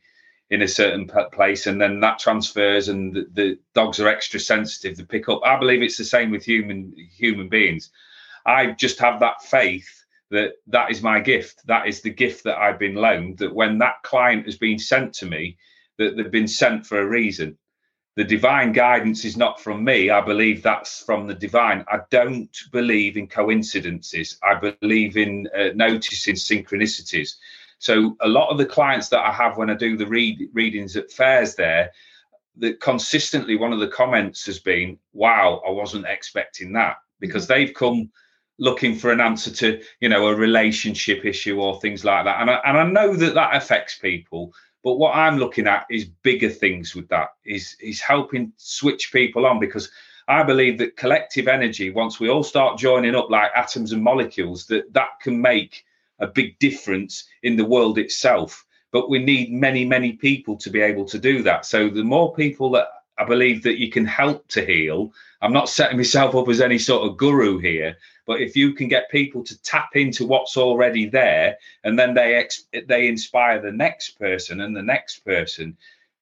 in 0.51 0.63
a 0.63 0.69
certain 0.69 1.11
place, 1.33 1.67
and 1.67 1.81
then 1.81 2.01
that 2.01 2.21
transfers, 2.21 2.89
and 2.89 3.15
the, 3.15 3.27
the 3.33 3.59
dogs 3.75 3.99
are 3.99 4.09
extra 4.09 4.39
sensitive 4.39 4.97
to 4.97 5.05
pick 5.05 5.29
up. 5.29 5.41
I 5.45 5.59
believe 5.59 5.83
it's 5.83 5.99
the 5.99 6.05
same 6.05 6.31
with 6.31 6.45
human 6.45 6.95
human 7.11 7.49
beings. 7.49 7.91
I 8.47 8.73
just 8.73 8.99
have 9.01 9.19
that 9.21 9.43
faith 9.43 9.98
that 10.31 10.55
that 10.67 10.91
is 10.91 11.03
my 11.03 11.21
gift. 11.21 11.67
That 11.67 11.87
is 11.87 12.01
the 12.01 12.11
gift 12.11 12.45
that 12.45 12.59
I've 12.59 12.79
been 12.79 12.95
loaned. 12.95 13.39
That 13.39 13.55
when 13.55 13.79
that 13.79 14.03
client 14.03 14.45
has 14.47 14.57
been 14.57 14.79
sent 14.79 15.15
to 15.15 15.27
me, 15.27 15.57
that 15.99 16.17
they've 16.17 16.31
been 16.31 16.49
sent 16.49 16.87
for 16.87 17.01
a 17.01 17.07
reason. 17.07 17.59
The 18.17 18.25
divine 18.25 18.73
guidance 18.73 19.25
is 19.25 19.37
not 19.37 19.61
from 19.61 19.85
me. 19.85 20.11
I 20.11 20.21
believe 20.21 20.63
that's 20.63 21.05
from 21.05 21.29
the 21.29 21.35
divine. 21.35 21.85
I 21.89 22.01
don't 22.11 22.57
believe 22.73 23.17
in 23.17 23.29
coincidences. 23.29 24.39
I 24.43 24.55
believe 24.55 25.17
in 25.17 25.49
uh, 25.57 25.69
noticing 25.75 26.35
synchronicities. 26.35 27.37
So 27.79 28.17
a 28.21 28.29
lot 28.29 28.51
of 28.51 28.59
the 28.59 28.67
clients 28.67 29.09
that 29.11 29.25
I 29.25 29.33
have 29.33 29.57
when 29.57 29.71
I 29.71 29.75
do 29.75 29.97
the 29.97 30.07
read 30.07 30.49
readings 30.53 30.97
at 30.97 31.13
fairs 31.13 31.55
there, 31.55 31.93
that 32.57 32.81
consistently 32.81 33.57
one 33.57 33.73
of 33.73 33.79
the 33.79 33.87
comments 33.87 34.45
has 34.47 34.59
been, 34.59 34.99
"Wow, 35.13 35.63
I 35.67 35.71
wasn't 35.71 36.07
expecting 36.07 36.73
that," 36.73 36.97
because 37.21 37.45
mm-hmm. 37.45 37.53
they've 37.53 37.75
come 37.75 38.11
looking 38.59 38.95
for 38.95 39.11
an 39.13 39.21
answer 39.21 39.51
to 39.51 39.81
you 40.01 40.09
know 40.09 40.27
a 40.27 40.35
relationship 40.35 41.25
issue 41.25 41.61
or 41.61 41.81
things 41.81 42.05
like 42.05 42.25
that 42.25 42.41
and 42.41 42.51
I, 42.51 42.61
and 42.65 42.79
I 42.79 42.85
know 42.85 43.15
that 43.15 43.35
that 43.35 43.57
affects 43.57 43.99
people 43.99 44.53
but 44.85 44.97
what 44.97 45.15
I'm 45.15 45.39
looking 45.39 45.67
at 45.67 45.87
is 45.91 46.07
bigger 46.23 46.51
things 46.51 46.95
with 46.95 47.09
that 47.09 47.31
is 47.45 47.77
is 47.81 48.01
helping 48.01 48.53
switch 48.57 49.13
people 49.13 49.47
on 49.47 49.61
because 49.61 49.91
I 50.27 50.43
believe 50.43 50.79
that 50.79 50.97
collective 50.97 51.49
energy 51.49 51.91
once 51.91 52.21
we 52.21 52.29
all 52.29 52.43
start 52.43 52.79
joining 52.79 53.15
up 53.15 53.31
like 53.31 53.51
atoms 53.55 53.93
and 53.93 54.03
molecules 54.03 54.67
that 54.67 54.93
that 54.93 55.21
can 55.23 55.41
make 55.41 55.85
a 56.19 56.27
big 56.27 56.59
difference 56.59 57.25
in 57.43 57.57
the 57.57 57.65
world 57.65 57.99
itself 57.99 58.65
but 58.91 59.09
we 59.09 59.19
need 59.19 59.53
many 59.53 59.85
many 59.85 60.15
people 60.15 60.57
to 60.57 60.71
be 60.71 60.81
able 60.81 61.05
to 61.05 61.19
do 61.19 61.43
that 61.43 61.65
so 61.65 61.89
the 61.89 62.03
more 62.03 62.35
people 62.35 62.71
that 62.73 62.89
I 63.19 63.25
believe 63.25 63.65
that 63.65 63.79
you 63.79 63.91
can 63.91 64.07
help 64.07 64.47
to 64.49 64.65
heal. 64.65 65.13
I'm 65.43 65.53
not 65.53 65.69
setting 65.69 65.97
myself 65.97 66.35
up 66.37 66.49
as 66.49 66.61
any 66.61 66.79
sort 66.79 67.09
of 67.09 67.17
guru 67.17 67.59
here, 67.59 67.97
but 68.29 68.43
if 68.43 68.55
you 68.55 68.75
can 68.75 68.89
get 68.89 69.11
people 69.11 69.43
to 69.43 69.61
tap 69.63 69.97
into 69.97 70.27
what's 70.27 70.59
already 70.59 71.09
there, 71.09 71.57
and 71.83 71.99
then 71.99 72.13
they 72.13 72.35
ex- 72.35 72.67
they 72.87 73.09
inspire 73.09 73.59
the 73.59 73.73
next 73.73 74.19
person 74.19 74.61
and 74.61 74.77
the 74.77 74.83
next 74.83 75.25
person, 75.25 75.75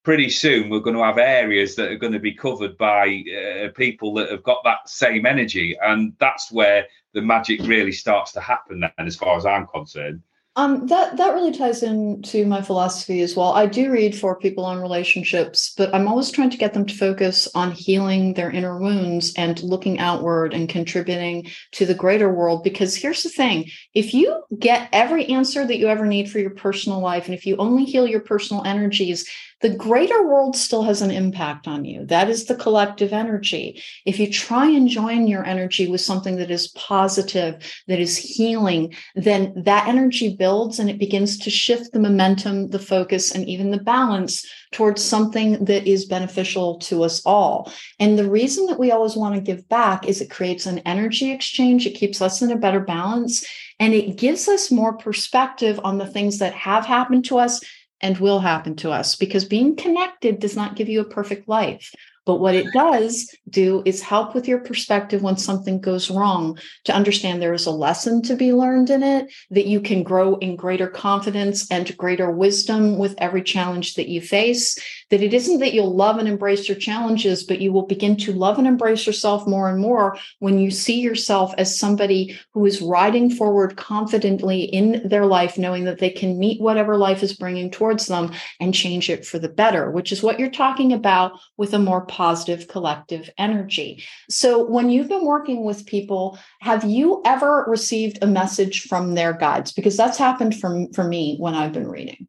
pretty 0.05 0.31
soon 0.31 0.71
we're 0.71 0.79
going 0.79 0.95
to 0.95 1.03
have 1.03 1.19
areas 1.19 1.75
that 1.75 1.91
are 1.91 1.99
going 1.99 2.13
to 2.13 2.21
be 2.21 2.33
covered 2.33 2.79
by 2.79 3.25
uh, 3.37 3.69
people 3.75 4.15
that 4.15 4.31
have 4.31 4.45
got 4.45 4.63
that 4.63 4.89
same 4.89 5.27
energy, 5.27 5.77
and 5.83 6.13
that's 6.21 6.53
where 6.53 6.87
the 7.13 7.21
magic 7.21 7.61
really 7.63 7.91
starts 7.91 8.31
to 8.31 8.41
happen. 8.41 8.79
Then, 8.79 8.93
as 8.99 9.17
far 9.17 9.37
as 9.37 9.45
I'm 9.45 9.67
concerned. 9.67 10.23
Um, 10.59 10.87
that 10.87 11.19
that 11.19 11.35
really 11.35 11.53
ties 11.53 11.83
into 11.83 12.47
my 12.47 12.63
philosophy 12.63 13.21
as 13.21 13.37
well. 13.37 13.53
I 13.53 13.67
do 13.67 13.93
read 13.93 14.19
for 14.19 14.39
people 14.39 14.65
on 14.65 14.81
relationships, 14.81 15.75
but 15.77 15.95
I'm 15.95 16.09
always 16.09 16.31
trying 16.31 16.49
to 16.49 16.57
get 16.57 16.73
them 16.73 16.87
to 16.87 16.95
focus 16.95 17.47
on 17.55 17.73
healing 17.73 18.33
their 18.33 18.51
inner 18.51 18.79
wounds 18.79 19.35
and 19.35 19.63
looking 19.63 19.99
outward 19.99 20.55
and 20.55 20.67
contributing 20.67 21.51
to 21.73 21.85
the 21.85 21.95
greater 21.95 22.33
world. 22.33 22.65
Because 22.65 22.97
here's 22.97 23.23
the 23.23 23.29
thing: 23.29 23.71
if 23.93 24.15
you 24.15 24.45
get 24.59 24.89
every 24.95 25.27
answer 25.27 25.67
that 25.67 25.77
you 25.77 25.89
ever 25.89 26.07
need 26.07 26.31
for 26.31 26.39
your 26.39 26.55
personal 26.55 27.01
life, 27.01 27.27
and 27.27 27.35
if 27.35 27.45
you 27.45 27.59
only 27.59 27.85
heal 27.85 28.07
your 28.07 28.21
personal 28.21 28.65
energies, 28.65 29.29
the 29.63 29.75
greater 29.75 30.27
world 30.27 30.55
still 30.55 30.83
has 30.83 31.01
an 31.01 31.11
impact 31.11 31.67
on 31.67 31.85
you. 31.85 32.05
That 32.07 32.29
is 32.29 32.45
the 32.45 32.55
collective 32.55 33.13
energy. 33.13 33.83
If 34.05 34.19
you 34.19 34.31
try 34.31 34.69
and 34.69 34.87
join 34.87 35.27
your 35.27 35.47
energy 35.47 35.89
with 35.89 36.03
something 36.03 36.37
that 36.37 36.51
is 36.51 36.69
positive, 36.69 37.63
that 37.89 37.99
is 37.99 38.19
healing, 38.19 38.95
then 39.15 39.55
that 39.65 39.89
energy 39.89 40.37
builds 40.37 40.79
and 40.79 40.91
it 40.91 40.99
begins 40.99 41.39
to 41.39 41.51
shift 41.51 41.93
the 41.93 41.99
momentum, 41.99 42.69
the 42.69 42.79
focus, 42.79 43.35
and 43.35 43.49
even 43.49 43.71
the 43.71 43.79
balance 43.79 44.47
towards 44.73 45.03
something 45.03 45.65
that 45.65 45.87
is 45.87 46.05
beneficial 46.05 46.79
to 46.79 47.03
us 47.03 47.25
all. 47.25 47.73
And 47.99 48.19
the 48.19 48.29
reason 48.29 48.67
that 48.67 48.79
we 48.79 48.91
always 48.91 49.17
want 49.17 49.37
to 49.37 49.41
give 49.41 49.67
back 49.71 50.07
is 50.07 50.21
it 50.21 50.31
creates 50.31 50.67
an 50.67 50.81
energy 50.81 51.31
exchange, 51.31 51.87
it 51.87 51.95
keeps 51.95 52.21
us 52.21 52.43
in 52.43 52.51
a 52.51 52.59
better 52.59 52.81
balance. 52.81 53.47
And 53.79 53.95
it 53.95 54.17
gives 54.17 54.49
us 54.49 54.71
more 54.71 54.97
perspective 54.97 55.81
on 55.85 55.99
the 55.99 56.07
things 56.07 56.39
that 56.39 56.55
have 56.55 56.87
happened 56.87 57.27
to 57.27 57.39
us 57.39 57.61
and 58.01 58.19
will 58.19 58.41
happen 58.41 58.77
to 58.77 58.91
us 58.91 59.17
because 59.17 59.45
being 59.45 59.77
connected 59.77 60.39
does 60.39 60.57
not 60.57 60.77
give 60.77 60.89
you 60.89 61.01
a 61.01 61.09
perfect 61.09 61.49
life. 61.49 61.93
But 62.25 62.41
what 62.41 62.55
it 62.55 62.67
does 62.73 63.35
do 63.49 63.83
is 63.85 64.03
help 64.03 64.35
with 64.35 64.49
your 64.49 64.59
perspective 64.59 65.23
when 65.23 65.37
something 65.37 65.81
goes 65.81 66.11
wrong 66.11 66.59
to 66.85 66.95
understand 66.95 67.41
there 67.41 67.55
is 67.55 67.67
a 67.67 67.71
lesson 67.71 68.23
to 68.23 68.35
be 68.35 68.53
learned 68.53 68.91
in 68.91 69.03
it, 69.03 69.33
that 69.51 69.67
you 69.67 69.81
can 69.81 70.03
grow 70.03 70.37
in 70.37 70.57
greater 70.57 70.89
confidence 70.89 71.71
and 71.71 71.97
greater 71.97 72.31
wisdom 72.31 72.99
with 72.99 73.15
every 73.19 73.43
challenge 73.43 73.95
that 73.95 74.09
you 74.09 74.21
face. 74.21 74.77
That 75.11 75.23
it 75.23 75.33
isn't 75.33 75.61
that 75.61 75.73
you'll 75.73 75.95
love 75.95 76.19
and 76.19 76.29
embrace 76.29 76.69
your 76.69 76.79
challenges, 76.79 77.45
but 77.45 77.61
you 77.61 77.73
will 77.73 77.87
begin 77.87 78.17
to 78.19 78.33
love 78.33 78.59
and 78.59 78.67
embrace 78.67 79.07
yourself 79.07 79.47
more 79.47 79.69
and 79.69 79.81
more 79.81 80.19
when 80.41 80.59
you 80.59 80.71
see 80.71 81.01
yourself 81.01 81.55
as 81.57 81.79
somebody 81.79 82.37
who 82.53 82.67
is 82.67 82.83
riding 82.83 83.31
forward 83.31 83.77
confidently 83.77 84.63
in 84.63 85.09
their 85.09 85.27
life, 85.27 85.57
knowing 85.57 85.85
that 85.85 85.99
they 85.99 86.11
can 86.11 86.39
meet 86.39 86.61
whatever 86.61 86.97
life 86.97 87.23
is 87.23 87.37
bringing 87.37 87.71
towards 87.71 88.07
them 88.07 88.33
and 88.61 88.75
change 88.75 89.09
it 89.09 89.25
for 89.25 89.39
the 89.39 89.49
better, 89.49 89.91
which 89.91 90.11
is 90.11 90.23
what 90.23 90.41
you're 90.41 90.51
talking 90.51 90.93
about 90.93 91.39
with 91.57 91.73
a 91.75 91.79
more 91.79 92.05
positive 92.07 92.67
collective 92.67 93.31
energy. 93.39 94.05
So, 94.29 94.65
when 94.65 94.91
you've 94.91 95.09
been 95.09 95.25
working 95.25 95.65
with 95.65 95.87
people, 95.87 96.39
have 96.61 96.85
you 96.85 97.23
ever 97.25 97.65
received 97.67 98.19
a 98.23 98.27
message 98.27 98.83
from 98.83 99.15
their 99.15 99.33
guides? 99.33 99.73
Because 99.73 99.97
that's 99.97 100.19
happened 100.19 100.59
for, 100.59 100.87
for 100.95 101.05
me 101.05 101.37
when 101.39 101.55
I've 101.55 101.73
been 101.73 101.89
reading. 101.89 102.29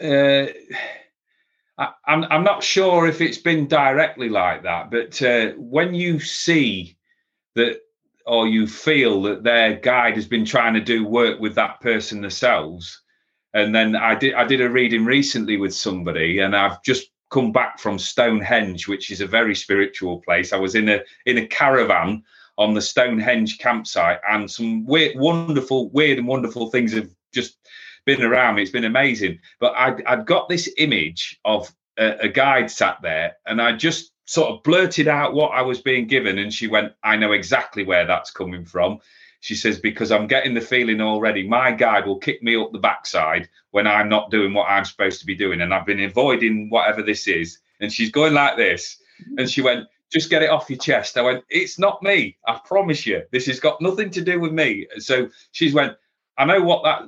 Uh, 0.00 0.46
I, 1.78 1.84
am 2.06 2.24
I'm, 2.24 2.24
I'm 2.24 2.44
not 2.44 2.62
sure 2.62 3.06
if 3.06 3.20
it's 3.20 3.38
been 3.38 3.66
directly 3.66 4.28
like 4.28 4.62
that, 4.62 4.90
but 4.90 5.20
uh, 5.22 5.52
when 5.56 5.94
you 5.94 6.20
see 6.20 6.96
that 7.54 7.80
or 8.26 8.48
you 8.48 8.66
feel 8.66 9.22
that 9.22 9.44
their 9.44 9.74
guide 9.76 10.16
has 10.16 10.26
been 10.26 10.44
trying 10.44 10.74
to 10.74 10.80
do 10.80 11.06
work 11.06 11.38
with 11.38 11.54
that 11.54 11.80
person 11.80 12.20
themselves, 12.20 13.00
and 13.54 13.74
then 13.74 13.94
I 13.94 14.14
did 14.14 14.34
I 14.34 14.44
did 14.44 14.60
a 14.60 14.68
reading 14.68 15.04
recently 15.04 15.56
with 15.56 15.74
somebody, 15.74 16.40
and 16.40 16.56
I've 16.56 16.82
just 16.82 17.10
come 17.30 17.52
back 17.52 17.78
from 17.78 17.98
Stonehenge, 17.98 18.88
which 18.88 19.10
is 19.10 19.20
a 19.20 19.26
very 19.26 19.54
spiritual 19.54 20.20
place. 20.20 20.52
I 20.52 20.56
was 20.56 20.74
in 20.74 20.88
a 20.88 21.00
in 21.24 21.38
a 21.38 21.46
caravan 21.46 22.22
on 22.58 22.74
the 22.74 22.80
Stonehenge 22.80 23.58
campsite, 23.58 24.20
and 24.28 24.50
some 24.50 24.86
weird, 24.86 25.18
wonderful, 25.18 25.90
weird 25.90 26.18
and 26.18 26.26
wonderful 26.26 26.70
things 26.70 26.92
have 26.92 27.10
just 27.34 27.58
been 28.06 28.22
around 28.22 28.54
me. 28.54 28.62
It's 28.62 28.70
been 28.70 28.84
amazing. 28.84 29.38
But 29.60 29.74
I'd, 29.76 30.02
I'd 30.04 30.26
got 30.26 30.48
this 30.48 30.72
image 30.78 31.38
of 31.44 31.70
a, 31.98 32.16
a 32.20 32.28
guide 32.28 32.70
sat 32.70 32.98
there, 33.02 33.36
and 33.46 33.60
I 33.60 33.72
just 33.72 34.12
sort 34.24 34.50
of 34.50 34.62
blurted 34.62 35.06
out 35.06 35.34
what 35.34 35.52
I 35.52 35.62
was 35.62 35.80
being 35.80 36.06
given, 36.06 36.38
and 36.38 36.52
she 36.52 36.66
went, 36.66 36.92
"I 37.02 37.16
know 37.16 37.32
exactly 37.32 37.84
where 37.84 38.06
that's 38.06 38.30
coming 38.30 38.64
from." 38.64 39.00
She 39.46 39.54
says, 39.54 39.78
because 39.78 40.10
I'm 40.10 40.26
getting 40.26 40.54
the 40.54 40.60
feeling 40.60 41.00
already 41.00 41.46
my 41.46 41.70
guide 41.70 42.04
will 42.04 42.18
kick 42.18 42.42
me 42.42 42.56
up 42.56 42.72
the 42.72 42.80
backside 42.80 43.48
when 43.70 43.86
I'm 43.86 44.08
not 44.08 44.32
doing 44.32 44.52
what 44.52 44.68
I'm 44.68 44.84
supposed 44.84 45.20
to 45.20 45.26
be 45.26 45.36
doing. 45.36 45.60
And 45.60 45.72
I've 45.72 45.86
been 45.86 46.00
avoiding 46.00 46.68
whatever 46.68 47.00
this 47.00 47.28
is. 47.28 47.60
And 47.78 47.92
she's 47.92 48.10
going 48.10 48.34
like 48.34 48.56
this. 48.56 48.96
And 49.38 49.48
she 49.48 49.62
went, 49.62 49.86
just 50.10 50.30
get 50.30 50.42
it 50.42 50.50
off 50.50 50.68
your 50.68 50.80
chest. 50.80 51.16
I 51.16 51.22
went, 51.22 51.44
it's 51.48 51.78
not 51.78 52.02
me. 52.02 52.36
I 52.48 52.60
promise 52.64 53.06
you, 53.06 53.22
this 53.30 53.46
has 53.46 53.60
got 53.60 53.80
nothing 53.80 54.10
to 54.10 54.20
do 54.20 54.40
with 54.40 54.50
me. 54.50 54.88
So 54.98 55.28
she's 55.52 55.72
went, 55.72 55.92
I 56.38 56.44
know 56.44 56.60
what 56.60 56.82
that, 56.82 57.02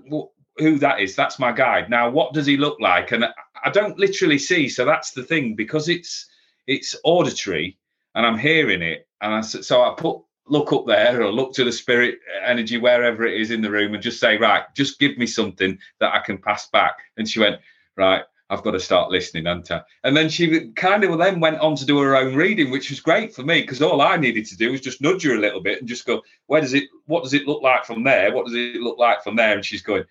who 0.59 0.79
that 0.79 1.01
is. 1.01 1.17
That's 1.17 1.41
my 1.41 1.51
guide. 1.51 1.91
Now, 1.91 2.09
what 2.09 2.35
does 2.35 2.47
he 2.47 2.57
look 2.57 2.79
like? 2.79 3.11
And 3.11 3.25
I 3.65 3.71
don't 3.71 3.99
literally 3.99 4.39
see. 4.39 4.69
So 4.69 4.85
that's 4.85 5.11
the 5.11 5.25
thing 5.25 5.57
because 5.57 5.89
it's, 5.89 6.29
it's 6.69 6.95
auditory 7.03 7.77
and 8.15 8.25
I'm 8.25 8.39
hearing 8.39 8.81
it. 8.81 9.09
And 9.23 9.35
I, 9.35 9.41
so 9.41 9.83
I 9.83 9.93
put 9.99 10.21
look 10.49 10.73
up 10.73 10.87
there 10.87 11.23
or 11.23 11.33
look 11.33 11.53
to 11.55 11.65
the 11.65 11.73
spirit 11.73 12.19
uh, 12.35 12.45
energy 12.45 12.79
wherever 12.79 13.25
it 13.25 13.41
is 13.41 13.51
in 13.51 13.61
the 13.61 13.71
room 13.71 13.95
and 13.95 14.03
just 14.03 14.21
say, 14.21 14.37
right, 14.37 14.65
just 14.75 14.99
give 14.99 15.17
me 15.19 15.27
something 15.27 15.79
that 16.01 16.15
I 16.15 16.21
can 16.21 16.39
pass 16.39 16.69
back. 16.69 16.97
And 17.17 17.29
she 17.29 17.41
went, 17.41 17.61
right, 17.97 18.23
I've 18.51 18.63
got 18.63 18.71
to 18.71 18.81
start 18.81 19.11
listening, 19.11 19.45
haven't 19.45 19.71
I? 19.71 19.83
And 20.05 20.17
then 20.17 20.29
she 20.29 20.71
kind 20.71 21.05
of 21.05 21.19
then 21.19 21.41
went 21.41 21.59
on 21.59 21.77
to 21.77 21.85
do 21.85 21.99
her 22.01 22.17
own 22.17 22.35
reading, 22.35 22.71
which 22.71 22.89
was 22.89 23.01
great 23.01 23.35
for 23.35 23.43
me 23.43 23.61
because 23.61 23.83
all 23.83 24.01
I 24.01 24.17
needed 24.17 24.47
to 24.47 24.57
do 24.57 24.71
was 24.71 24.81
just 24.81 25.03
nudge 25.03 25.25
her 25.25 25.35
a 25.35 25.41
little 25.41 25.61
bit 25.61 25.81
and 25.81 25.89
just 25.89 26.07
go, 26.07 26.23
where 26.47 26.61
does 26.61 26.73
it, 26.73 26.85
what 27.07 27.23
does 27.23 27.35
it 27.35 27.47
look 27.47 27.63
like 27.63 27.85
from 27.85 28.05
there? 28.05 28.33
What 28.33 28.47
does 28.47 28.55
it 28.55 28.77
look 28.77 28.99
like 28.99 29.23
from 29.23 29.37
there? 29.37 29.55
And 29.55 29.65
she's 29.65 29.83
going, 29.83 30.05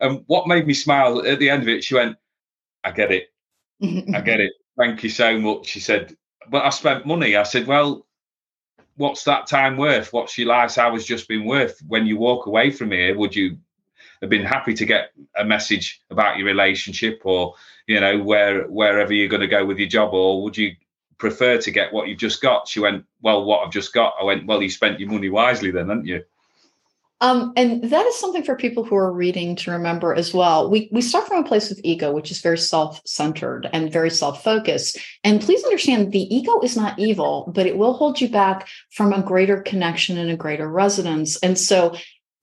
and 0.00 0.22
what 0.26 0.46
made 0.46 0.66
me 0.66 0.74
smile 0.74 1.26
at 1.26 1.38
the 1.38 1.48
end 1.48 1.62
of 1.62 1.68
it, 1.68 1.82
she 1.82 1.94
went, 1.94 2.16
I 2.84 2.90
get 2.90 3.10
it. 3.10 3.32
I 3.82 4.20
get 4.20 4.40
it. 4.40 4.52
Thank 4.76 5.02
you 5.02 5.10
so 5.10 5.38
much. 5.38 5.66
She 5.66 5.80
said, 5.80 6.16
but 6.50 6.64
I 6.64 6.70
spent 6.70 7.06
money. 7.06 7.36
I 7.36 7.42
said, 7.42 7.66
well, 7.66 8.06
what's 8.98 9.24
that 9.24 9.46
time 9.46 9.76
worth? 9.76 10.12
What's 10.12 10.36
your 10.36 10.48
life's 10.48 10.76
hours 10.76 11.04
just 11.04 11.28
been 11.28 11.46
worth? 11.46 11.80
When 11.86 12.06
you 12.06 12.18
walk 12.18 12.46
away 12.46 12.70
from 12.70 12.90
here, 12.90 13.16
would 13.16 13.34
you 13.34 13.56
have 14.20 14.28
been 14.28 14.44
happy 14.44 14.74
to 14.74 14.84
get 14.84 15.12
a 15.36 15.44
message 15.44 16.02
about 16.10 16.36
your 16.36 16.46
relationship 16.46 17.22
or, 17.24 17.54
you 17.86 18.00
know, 18.00 18.18
where 18.18 18.64
wherever 18.64 19.12
you're 19.12 19.28
going 19.28 19.40
to 19.40 19.46
go 19.46 19.64
with 19.64 19.78
your 19.78 19.88
job, 19.88 20.12
or 20.12 20.42
would 20.42 20.56
you 20.56 20.72
prefer 21.16 21.58
to 21.58 21.70
get 21.70 21.92
what 21.92 22.08
you've 22.08 22.18
just 22.18 22.42
got? 22.42 22.68
She 22.68 22.80
went, 22.80 23.04
Well, 23.22 23.44
what 23.44 23.64
I've 23.64 23.72
just 23.72 23.92
got. 23.92 24.14
I 24.20 24.24
went, 24.24 24.46
Well, 24.46 24.62
you 24.62 24.70
spent 24.70 25.00
your 25.00 25.10
money 25.10 25.30
wisely 25.30 25.70
then, 25.70 25.88
haven't 25.88 26.06
you? 26.06 26.24
Um, 27.20 27.52
and 27.56 27.82
that 27.90 28.06
is 28.06 28.18
something 28.18 28.44
for 28.44 28.54
people 28.54 28.84
who 28.84 28.94
are 28.94 29.12
reading 29.12 29.56
to 29.56 29.72
remember 29.72 30.14
as 30.14 30.32
well. 30.32 30.70
We 30.70 30.88
we 30.92 31.02
start 31.02 31.26
from 31.26 31.44
a 31.44 31.48
place 31.48 31.70
of 31.72 31.80
ego, 31.82 32.12
which 32.12 32.30
is 32.30 32.40
very 32.40 32.58
self-centered 32.58 33.68
and 33.72 33.92
very 33.92 34.10
self-focused. 34.10 34.98
And 35.24 35.40
please 35.40 35.64
understand 35.64 36.12
the 36.12 36.32
ego 36.34 36.60
is 36.60 36.76
not 36.76 36.98
evil, 36.98 37.50
but 37.52 37.66
it 37.66 37.76
will 37.76 37.94
hold 37.94 38.20
you 38.20 38.28
back 38.28 38.68
from 38.90 39.12
a 39.12 39.22
greater 39.22 39.62
connection 39.62 40.16
and 40.16 40.30
a 40.30 40.36
greater 40.36 40.70
resonance. 40.70 41.36
And 41.38 41.58
so 41.58 41.96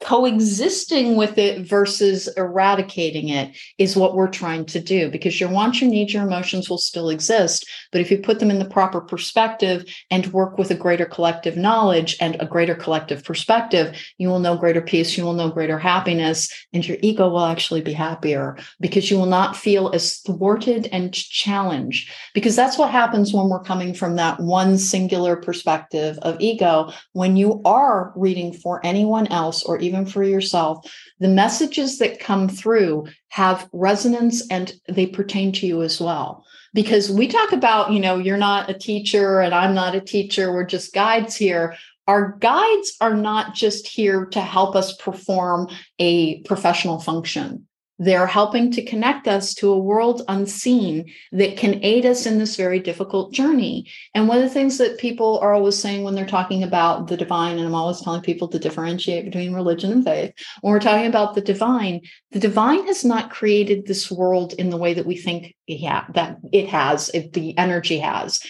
coexisting 0.05 1.15
with 1.15 1.35
it 1.39 1.67
versus 1.67 2.27
eradicating 2.37 3.29
it 3.29 3.57
is 3.79 3.95
what 3.95 4.13
we're 4.13 4.29
trying 4.29 4.63
to 4.63 4.79
do 4.79 5.09
because 5.09 5.39
your 5.39 5.49
wants, 5.49 5.81
your 5.81 5.89
needs, 5.89 6.13
your 6.13 6.21
emotions 6.21 6.69
will 6.69 6.77
still 6.77 7.09
exist. 7.09 7.67
But 7.91 8.01
if 8.01 8.11
you 8.11 8.19
put 8.19 8.39
them 8.39 8.51
in 8.51 8.59
the 8.59 8.69
proper 8.69 9.01
perspective 9.01 9.83
and 10.11 10.31
work 10.31 10.59
with 10.59 10.69
a 10.69 10.75
greater 10.75 11.07
collective 11.07 11.57
knowledge 11.57 12.17
and 12.21 12.37
a 12.39 12.45
greater 12.45 12.75
collective 12.75 13.23
perspective, 13.23 13.99
you 14.19 14.27
will 14.27 14.37
know 14.37 14.55
greater 14.55 14.79
peace, 14.79 15.17
you 15.17 15.23
will 15.23 15.33
know 15.33 15.49
greater 15.49 15.79
happiness, 15.79 16.53
and 16.71 16.87
your 16.87 16.97
ego 17.01 17.27
will 17.27 17.45
actually 17.45 17.81
be 17.81 17.93
happier 17.93 18.59
because 18.79 19.09
you 19.09 19.17
will 19.17 19.25
not 19.25 19.57
feel 19.57 19.89
as 19.91 20.17
thwarted 20.17 20.87
and 20.91 21.15
challenged. 21.15 22.11
Because 22.35 22.55
that's 22.55 22.77
what 22.77 22.91
happens 22.91 23.33
when 23.33 23.49
we're 23.49 23.63
coming 23.63 23.95
from 23.95 24.17
that 24.17 24.39
one 24.39 24.77
singular 24.77 25.35
perspective 25.35 26.19
of 26.21 26.39
ego. 26.39 26.91
When 27.13 27.37
you 27.37 27.63
are 27.65 28.13
reading 28.15 28.53
for 28.53 28.85
anyone 28.85 29.25
else 29.27 29.63
or 29.63 29.79
even 29.79 29.94
for 30.03 30.23
yourself, 30.23 30.91
the 31.19 31.27
messages 31.27 31.99
that 31.99 32.19
come 32.19 32.49
through 32.49 33.05
have 33.29 33.69
resonance 33.71 34.45
and 34.49 34.73
they 34.87 35.05
pertain 35.05 35.51
to 35.51 35.67
you 35.67 35.83
as 35.83 36.01
well. 36.01 36.43
Because 36.73 37.11
we 37.11 37.27
talk 37.27 37.51
about, 37.51 37.93
you 37.93 37.99
know, 37.99 38.17
you're 38.17 38.35
not 38.35 38.69
a 38.69 38.73
teacher 38.73 39.41
and 39.41 39.53
I'm 39.53 39.75
not 39.75 39.93
a 39.93 40.01
teacher, 40.01 40.51
we're 40.51 40.65
just 40.65 40.93
guides 40.93 41.35
here. 41.35 41.75
Our 42.07 42.37
guides 42.39 42.95
are 43.01 43.15
not 43.15 43.53
just 43.53 43.87
here 43.87 44.25
to 44.27 44.41
help 44.41 44.75
us 44.75 44.95
perform 44.97 45.69
a 45.99 46.41
professional 46.41 46.99
function. 46.99 47.67
They're 47.97 48.27
helping 48.27 48.71
to 48.71 48.83
connect 48.83 49.27
us 49.27 49.53
to 49.55 49.71
a 49.71 49.79
world 49.79 50.21
unseen 50.27 51.13
that 51.31 51.55
can 51.55 51.83
aid 51.83 52.05
us 52.05 52.25
in 52.25 52.39
this 52.39 52.57
very 52.57 52.79
difficult 52.79 53.33
journey. 53.33 53.89
And 54.13 54.27
one 54.27 54.37
of 54.37 54.43
the 54.43 54.49
things 54.49 54.77
that 54.79 54.97
people 54.97 55.39
are 55.39 55.53
always 55.53 55.77
saying 55.77 56.03
when 56.03 56.13
they're 56.13 56.25
talking 56.25 56.63
about 56.63 57.07
the 57.07 57.15
divine, 57.15 57.57
and 57.57 57.65
I'm 57.65 57.75
always 57.75 58.01
telling 58.01 58.21
people 58.21 58.49
to 58.49 58.59
differentiate 58.59 59.25
between 59.25 59.53
religion 59.53 59.91
and 59.91 60.03
faith, 60.03 60.33
when 60.61 60.73
we're 60.73 60.79
talking 60.79 61.07
about 61.07 61.35
the 61.35 61.41
divine, 61.41 62.01
the 62.31 62.39
divine 62.39 62.85
has 62.87 63.05
not 63.05 63.31
created 63.31 63.85
this 63.85 64.11
world 64.11 64.53
in 64.53 64.69
the 64.69 64.77
way 64.77 64.93
that 64.93 65.05
we 65.05 65.15
think 65.15 65.55
yeah, 65.67 66.05
that 66.13 66.37
it 66.51 66.67
has, 66.69 67.09
if 67.13 67.31
the 67.31 67.57
energy 67.57 67.99
has 67.99 68.41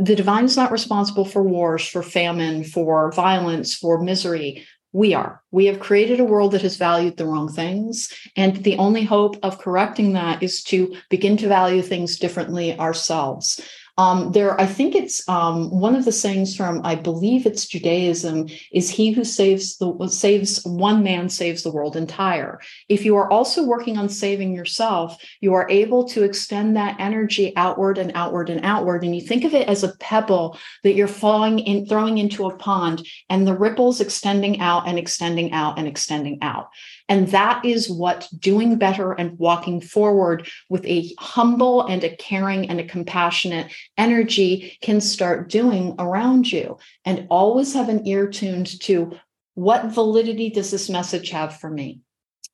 the 0.00 0.16
divine 0.16 0.46
is 0.46 0.56
not 0.56 0.72
responsible 0.72 1.26
for 1.26 1.42
wars, 1.42 1.86
for 1.86 2.02
famine, 2.02 2.64
for 2.64 3.12
violence, 3.12 3.74
for 3.74 4.02
misery 4.02 4.66
we 4.92 5.14
are. 5.14 5.42
We 5.50 5.66
have 5.66 5.80
created 5.80 6.20
a 6.20 6.24
world 6.24 6.52
that 6.52 6.62
has 6.62 6.76
valued 6.76 7.16
the 7.16 7.26
wrong 7.26 7.50
things. 7.52 8.12
And 8.36 8.56
the 8.56 8.76
only 8.78 9.04
hope 9.04 9.36
of 9.42 9.58
correcting 9.58 10.14
that 10.14 10.42
is 10.42 10.62
to 10.64 10.96
begin 11.08 11.36
to 11.38 11.48
value 11.48 11.82
things 11.82 12.18
differently 12.18 12.78
ourselves. 12.78 13.60
Um, 14.00 14.32
there, 14.32 14.58
I 14.58 14.64
think 14.64 14.94
it's 14.94 15.28
um, 15.28 15.68
one 15.68 15.94
of 15.94 16.06
the 16.06 16.12
sayings 16.12 16.56
from, 16.56 16.80
I 16.84 16.94
believe 16.94 17.44
it's 17.44 17.66
Judaism, 17.66 18.48
is 18.72 18.88
he 18.88 19.10
who 19.10 19.24
saves 19.24 19.76
the 19.76 20.08
saves 20.08 20.64
one 20.64 21.02
man 21.02 21.28
saves 21.28 21.62
the 21.62 21.70
world 21.70 21.96
entire. 21.96 22.60
If 22.88 23.04
you 23.04 23.16
are 23.16 23.30
also 23.30 23.62
working 23.62 23.98
on 23.98 24.08
saving 24.08 24.54
yourself, 24.54 25.22
you 25.42 25.52
are 25.52 25.68
able 25.68 26.08
to 26.12 26.22
extend 26.22 26.76
that 26.76 26.96
energy 26.98 27.52
outward 27.56 27.98
and 27.98 28.12
outward 28.14 28.48
and 28.48 28.64
outward. 28.64 29.04
And 29.04 29.14
you 29.14 29.20
think 29.20 29.44
of 29.44 29.52
it 29.52 29.68
as 29.68 29.84
a 29.84 29.94
pebble 29.96 30.58
that 30.82 30.94
you're 30.94 31.18
falling 31.24 31.58
in, 31.58 31.84
throwing 31.84 32.16
into 32.16 32.46
a 32.46 32.56
pond, 32.56 33.06
and 33.28 33.46
the 33.46 33.58
ripples 33.66 34.00
extending 34.00 34.60
out 34.60 34.88
and 34.88 34.98
extending 34.98 35.52
out 35.52 35.78
and 35.78 35.86
extending 35.86 36.38
out. 36.40 36.70
And 37.10 37.26
that 37.28 37.64
is 37.64 37.90
what 37.90 38.28
doing 38.38 38.76
better 38.76 39.12
and 39.12 39.36
walking 39.36 39.80
forward 39.80 40.48
with 40.70 40.86
a 40.86 41.12
humble 41.18 41.82
and 41.82 42.04
a 42.04 42.16
caring 42.16 42.70
and 42.70 42.78
a 42.78 42.86
compassionate 42.86 43.72
energy 43.98 44.78
can 44.80 45.00
start 45.00 45.50
doing 45.50 45.96
around 45.98 46.50
you. 46.50 46.78
And 47.04 47.26
always 47.28 47.74
have 47.74 47.88
an 47.88 48.06
ear 48.06 48.28
tuned 48.28 48.80
to 48.82 49.18
what 49.54 49.86
validity 49.86 50.50
does 50.50 50.70
this 50.70 50.88
message 50.88 51.30
have 51.30 51.58
for 51.58 51.68
me? 51.68 52.00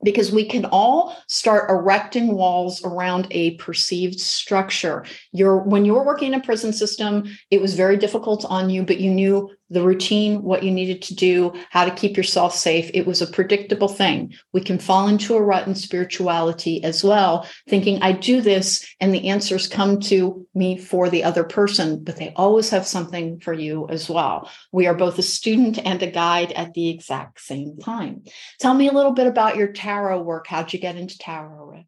because 0.03 0.31
we 0.31 0.45
can 0.45 0.67
all 0.67 1.17
start 1.27 1.71
erecting 1.71 2.35
walls 2.35 2.85
around 2.85 3.27
a 3.31 3.55
perceived 3.57 4.21
structure. 4.21 5.05
You're 5.33 5.59
when 5.59 5.85
you 5.85 5.95
were 5.95 6.05
working 6.05 6.35
in 6.35 6.41
a 6.41 6.45
prison 6.45 6.73
system, 6.73 7.25
it 7.51 7.61
was 7.61 7.75
very 7.75 7.97
difficult 7.97 8.45
on 8.45 8.69
you, 8.69 8.83
but 8.83 9.01
you 9.01 9.11
knew 9.11 9.51
the 9.71 9.83
routine, 9.83 10.43
what 10.43 10.63
you 10.63 10.71
needed 10.71 11.03
to 11.03 11.15
do, 11.15 11.53
how 11.71 11.85
to 11.85 11.91
keep 11.91 12.17
yourself 12.17 12.55
safe. 12.55 12.91
It 12.95 13.07
was 13.07 13.21
a 13.21 13.27
predictable 13.27 13.89
thing. 13.89 14.35
We 14.53 14.61
can 14.61 14.79
fall 14.79 15.09
into 15.09 15.35
a 15.35 15.43
rut 15.43 15.67
in 15.67 15.75
spirituality 15.75 16.83
as 16.85 17.03
well, 17.03 17.49
thinking 17.69 18.01
I 18.03 18.13
do 18.13 18.41
this 18.41 18.87
and 19.01 19.13
the 19.13 19.29
answers 19.29 19.67
come 19.67 20.01
to 20.01 20.47
me 20.55 20.79
for 20.79 21.11
the 21.11 21.25
other 21.25 21.45
person, 21.45 22.05
but 22.05 22.17
they 22.17 22.33
always 22.37 22.71
have 22.71 22.87
something 22.87 23.41
for 23.41 23.53
you 23.53 23.89
as 23.89 24.09
well. 24.09 24.49
We 24.73 24.87
are 24.87 24.95
both 24.95 25.19
a 25.19 25.23
student 25.23 25.79
and 25.85 26.03
a 26.03 26.11
guide 26.11 26.53
at 26.53 26.75
the 26.75 26.89
exact 26.89 27.41
same 27.41 27.79
time. 27.79 28.25
Tell 28.61 28.75
me 28.75 28.89
a 28.89 28.93
little 28.93 29.13
bit 29.13 29.27
about 29.27 29.57
your 29.57 29.73
tarot 29.73 30.23
work. 30.23 30.47
How'd 30.47 30.73
you 30.73 30.79
get 30.79 30.97
into 30.97 31.19
tarot, 31.19 31.65
Rick? 31.65 31.87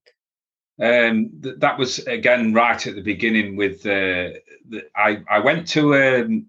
Um, 0.80 1.30
th- 1.42 1.56
that 1.58 1.78
was 1.78 1.98
again 2.06 2.52
right 2.52 2.86
at 2.86 2.94
the 2.94 3.02
beginning. 3.02 3.56
With 3.56 3.84
uh, 3.84 4.38
the, 4.68 4.84
I 4.94 5.22
I 5.28 5.40
went 5.40 5.66
to 5.68 5.96
um, 5.96 6.46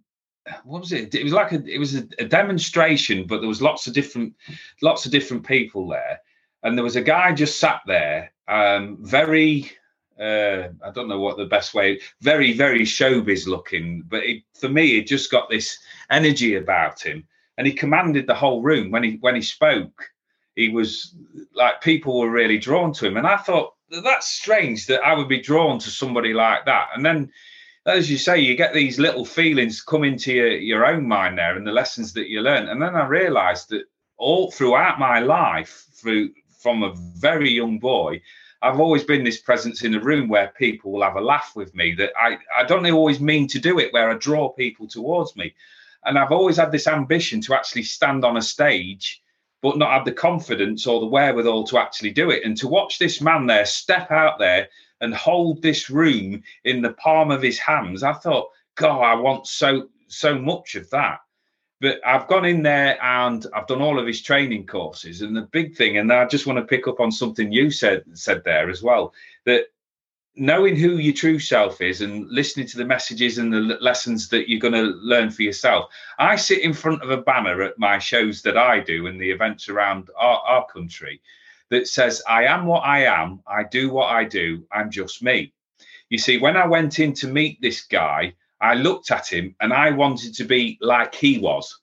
what 0.64 0.82
was 0.82 0.92
it? 0.92 1.14
It 1.16 1.24
was 1.24 1.34
like 1.34 1.52
a 1.52 1.64
it 1.66 1.78
was 1.78 1.96
a, 1.96 2.08
a, 2.20 2.26
demonstration, 2.26 3.26
but 3.28 3.40
there 3.40 3.48
was 3.48 3.62
lots 3.62 3.88
of 3.88 3.94
different 3.94 4.34
lots 4.82 5.06
of 5.06 5.12
different 5.12 5.46
people 5.46 5.88
there, 5.88 6.20
and 6.64 6.78
there 6.78 6.84
was 6.84 6.96
a 6.96 7.02
guy 7.02 7.34
just 7.34 7.60
sat 7.60 7.82
there, 7.86 8.32
um, 8.48 8.98
very 9.02 9.72
uh, 10.20 10.70
I 10.84 10.92
don't 10.94 11.08
know 11.08 11.20
what 11.20 11.38
the 11.38 11.46
best 11.46 11.74
way, 11.74 12.00
very 12.22 12.54
very 12.54 12.82
showbiz 12.82 13.48
looking, 13.48 14.04
but 14.08 14.24
it, 14.24 14.44
for 14.60 14.70
me 14.70 14.98
it 14.98 15.08
just 15.08 15.32
got 15.32 15.50
this 15.50 15.78
energy 16.10 16.56
about 16.56 17.02
him, 17.02 17.28
and 17.58 17.66
he 17.66 17.74
commanded 17.74 18.28
the 18.28 18.36
whole 18.36 18.62
room 18.62 18.92
when 18.92 19.04
he 19.04 19.18
when 19.22 19.36
he 19.36 19.42
spoke. 19.42 20.10
He 20.56 20.70
was 20.70 21.16
like 21.54 21.82
people 21.82 22.20
were 22.20 22.30
really 22.30 22.58
drawn 22.58 22.92
to 22.94 23.08
him, 23.08 23.18
and 23.18 23.28
I 23.28 23.38
thought 23.38 23.76
that's 24.04 24.28
strange 24.28 24.88
that 24.88 25.04
I 25.04 25.14
would 25.14 25.30
be 25.30 25.42
drawn 25.42 25.80
to 25.80 25.90
somebody 25.90 26.34
like 26.34 26.66
that, 26.66 26.90
and 26.96 27.06
then 27.06 27.32
as 27.90 28.10
you 28.10 28.18
say, 28.18 28.40
you 28.40 28.56
get 28.56 28.74
these 28.74 29.00
little 29.00 29.26
feelings 29.26 29.82
come 29.82 30.04
into 30.04 30.34
your, 30.34 30.50
your 30.50 30.86
own 30.86 31.08
mind 31.08 31.38
there 31.38 31.56
and 31.56 31.66
the 31.66 31.72
lessons 31.72 32.14
that 32.14 32.30
you 32.30 32.42
learn. 32.42 32.70
And 32.70 32.82
then 32.82 32.96
I 32.96 33.06
realized 33.06 33.70
that 33.70 33.84
all 34.18 34.52
throughout 34.52 35.00
my 35.00 35.20
life, 35.20 35.86
through 35.94 36.32
from 36.58 36.84
a 36.84 36.94
very 37.18 37.50
young 37.50 37.80
boy, 37.80 38.22
I've 38.62 38.80
always 38.80 39.04
been 39.06 39.24
this 39.24 39.40
presence 39.40 39.84
in 39.84 39.96
a 39.96 40.02
room 40.02 40.28
where 40.28 40.54
people 40.58 40.92
will 40.92 41.04
have 41.04 41.16
a 41.16 41.22
laugh 41.22 41.54
with 41.56 41.74
me 41.74 41.94
that 41.96 42.12
I, 42.18 42.38
I 42.56 42.66
don't 42.66 42.90
always 42.92 43.22
mean 43.22 43.48
to 43.48 43.60
do 43.60 43.80
it, 43.80 43.94
where 43.94 44.10
I 44.10 44.16
draw 44.16 44.50
people 44.50 44.88
towards 44.88 45.36
me. 45.38 45.54
And 46.06 46.18
I've 46.18 46.32
always 46.32 46.58
had 46.58 46.72
this 46.72 46.88
ambition 46.88 47.40
to 47.42 47.54
actually 47.54 47.84
stand 47.84 48.26
on 48.26 48.38
a 48.38 48.42
stage, 48.42 49.22
but 49.62 49.78
not 49.78 49.92
have 49.92 50.06
the 50.06 50.12
confidence 50.12 50.86
or 50.88 51.00
the 51.00 51.06
wherewithal 51.06 51.66
to 51.68 51.78
actually 51.78 52.12
do 52.12 52.30
it. 52.30 52.44
And 52.44 52.58
to 52.58 52.68
watch 52.68 53.00
this 53.00 53.22
man 53.22 53.46
there 53.48 53.66
step 53.66 54.12
out 54.12 54.40
there 54.40 54.68
and 55.02 55.14
hold 55.14 55.62
this 55.62 55.90
room 55.90 56.44
in 56.64 56.82
the 56.82 56.94
palm 56.94 57.32
of 57.32 57.42
his 57.42 57.60
hands. 57.60 58.04
I 58.04 58.14
thought, 58.14 58.50
God, 58.76 59.02
I 59.02 59.16
want 59.16 59.48
so 59.48 59.90
so 60.08 60.38
much 60.38 60.76
of 60.76 60.90
that. 60.90 61.20
But 61.82 62.02
I've 62.06 62.28
gone 62.28 62.46
in 62.46 62.62
there 62.62 63.02
and 63.02 63.46
I've 63.54 63.68
done 63.68 63.82
all 63.82 64.00
of 64.00 64.08
his 64.08 64.22
training 64.22 64.68
courses. 64.68 65.22
And 65.22 65.36
the 65.36 65.44
big 65.44 65.78
thing, 65.78 65.98
and 65.98 66.12
I 66.12 66.26
just 66.26 66.46
want 66.46 66.60
to 66.60 66.66
pick 66.66 66.88
up 66.88 67.00
on 67.00 67.12
something 67.12 67.52
you 67.52 67.72
said 67.72 68.04
said 68.14 68.44
there 68.44 68.70
as 68.70 68.84
well, 68.84 69.14
that 69.46 69.68
knowing 70.36 70.76
who 70.76 70.98
your 70.98 71.14
true 71.14 71.40
self 71.40 71.82
is 71.82 72.02
and 72.02 72.30
listening 72.30 72.68
to 72.68 72.78
the 72.78 72.86
messages 72.86 73.38
and 73.38 73.52
the 73.52 73.78
lessons 73.82 74.30
that 74.30 74.50
you're 74.50 74.60
going 74.60 74.74
to 74.74 74.96
learn 75.02 75.30
for 75.30 75.44
yourself. 75.44 75.90
I 76.18 76.36
sit 76.36 76.60
in 76.60 76.74
front 76.74 77.02
of 77.02 77.10
a 77.10 77.22
banner 77.22 77.62
at 77.62 77.80
my 77.80 78.00
shows 78.00 78.42
that 78.44 78.58
I 78.58 78.80
do 78.80 79.08
and 79.08 79.20
the 79.20 79.32
events 79.32 79.70
around 79.70 80.10
our, 80.18 80.40
our 80.40 80.66
country 80.68 81.22
that 81.70 81.88
says, 81.88 82.22
I 82.28 82.46
am 82.46 82.66
what 82.66 82.82
I 82.82 83.06
am, 83.06 83.42
I 83.48 83.64
do 83.64 83.90
what 83.90 84.08
I 84.08 84.24
do, 84.24 84.66
I'm 84.72 84.90
just 84.90 85.24
me. 85.24 85.54
You 86.10 86.18
see, 86.18 86.38
when 86.40 86.58
I 86.58 86.68
went 86.68 87.00
in 87.00 87.14
to 87.14 87.28
meet 87.28 87.62
this 87.62 87.82
guy, 87.86 88.34
I 88.62 88.74
looked 88.74 89.12
at 89.12 89.28
him 89.28 89.56
and 89.62 89.72
I 89.72 89.92
wanted 89.92 90.36
to 90.36 90.44
be 90.44 90.78
like 90.82 91.16
he 91.16 91.40
was. 91.40 91.80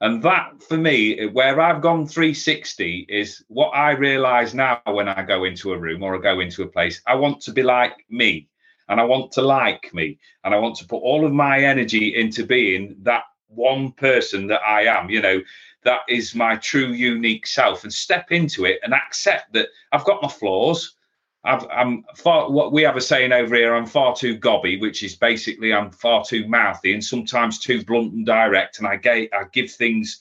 And 0.00 0.22
that 0.24 0.62
for 0.62 0.76
me, 0.76 1.26
where 1.26 1.58
I've 1.60 1.80
gone 1.80 2.06
360 2.06 3.06
is 3.08 3.42
what 3.48 3.70
I 3.70 3.92
realize 3.92 4.54
now 4.54 4.80
when 4.84 5.08
I 5.08 5.22
go 5.22 5.44
into 5.44 5.72
a 5.72 5.78
room 5.78 6.02
or 6.02 6.16
I 6.16 6.18
go 6.20 6.40
into 6.40 6.64
a 6.64 6.68
place. 6.68 7.00
I 7.06 7.14
want 7.14 7.40
to 7.42 7.52
be 7.52 7.62
like 7.62 8.04
me 8.10 8.48
and 8.88 9.00
I 9.00 9.04
want 9.04 9.32
to 9.32 9.42
like 9.42 9.94
me 9.94 10.18
and 10.44 10.54
I 10.54 10.58
want 10.58 10.76
to 10.76 10.86
put 10.86 10.98
all 10.98 11.24
of 11.24 11.32
my 11.32 11.60
energy 11.60 12.14
into 12.14 12.44
being 12.44 12.96
that 13.02 13.24
one 13.48 13.92
person 13.92 14.48
that 14.48 14.60
I 14.60 14.82
am. 14.82 15.08
You 15.08 15.22
know, 15.22 15.40
that 15.86 16.00
is 16.08 16.34
my 16.34 16.56
true 16.56 16.88
unique 16.88 17.46
self 17.46 17.84
and 17.84 17.92
step 17.92 18.32
into 18.32 18.64
it 18.64 18.80
and 18.82 18.92
accept 18.92 19.52
that 19.52 19.68
I've 19.92 20.04
got 20.04 20.20
my 20.20 20.28
flaws. 20.28 20.96
I've, 21.44 21.64
I'm 21.70 22.04
far 22.16 22.50
what 22.50 22.72
we 22.72 22.82
have 22.82 22.96
a 22.96 23.00
saying 23.00 23.32
over 23.32 23.54
here. 23.54 23.72
I'm 23.72 23.86
far 23.86 24.16
too 24.16 24.36
gobby, 24.36 24.80
which 24.80 25.04
is 25.04 25.14
basically 25.14 25.72
I'm 25.72 25.92
far 25.92 26.24
too 26.24 26.48
mouthy 26.48 26.92
and 26.92 27.04
sometimes 27.04 27.60
too 27.60 27.84
blunt 27.84 28.12
and 28.14 28.26
direct, 28.26 28.78
and 28.78 28.86
I 28.88 28.96
get 28.96 29.32
I 29.32 29.44
give 29.52 29.70
things 29.70 30.20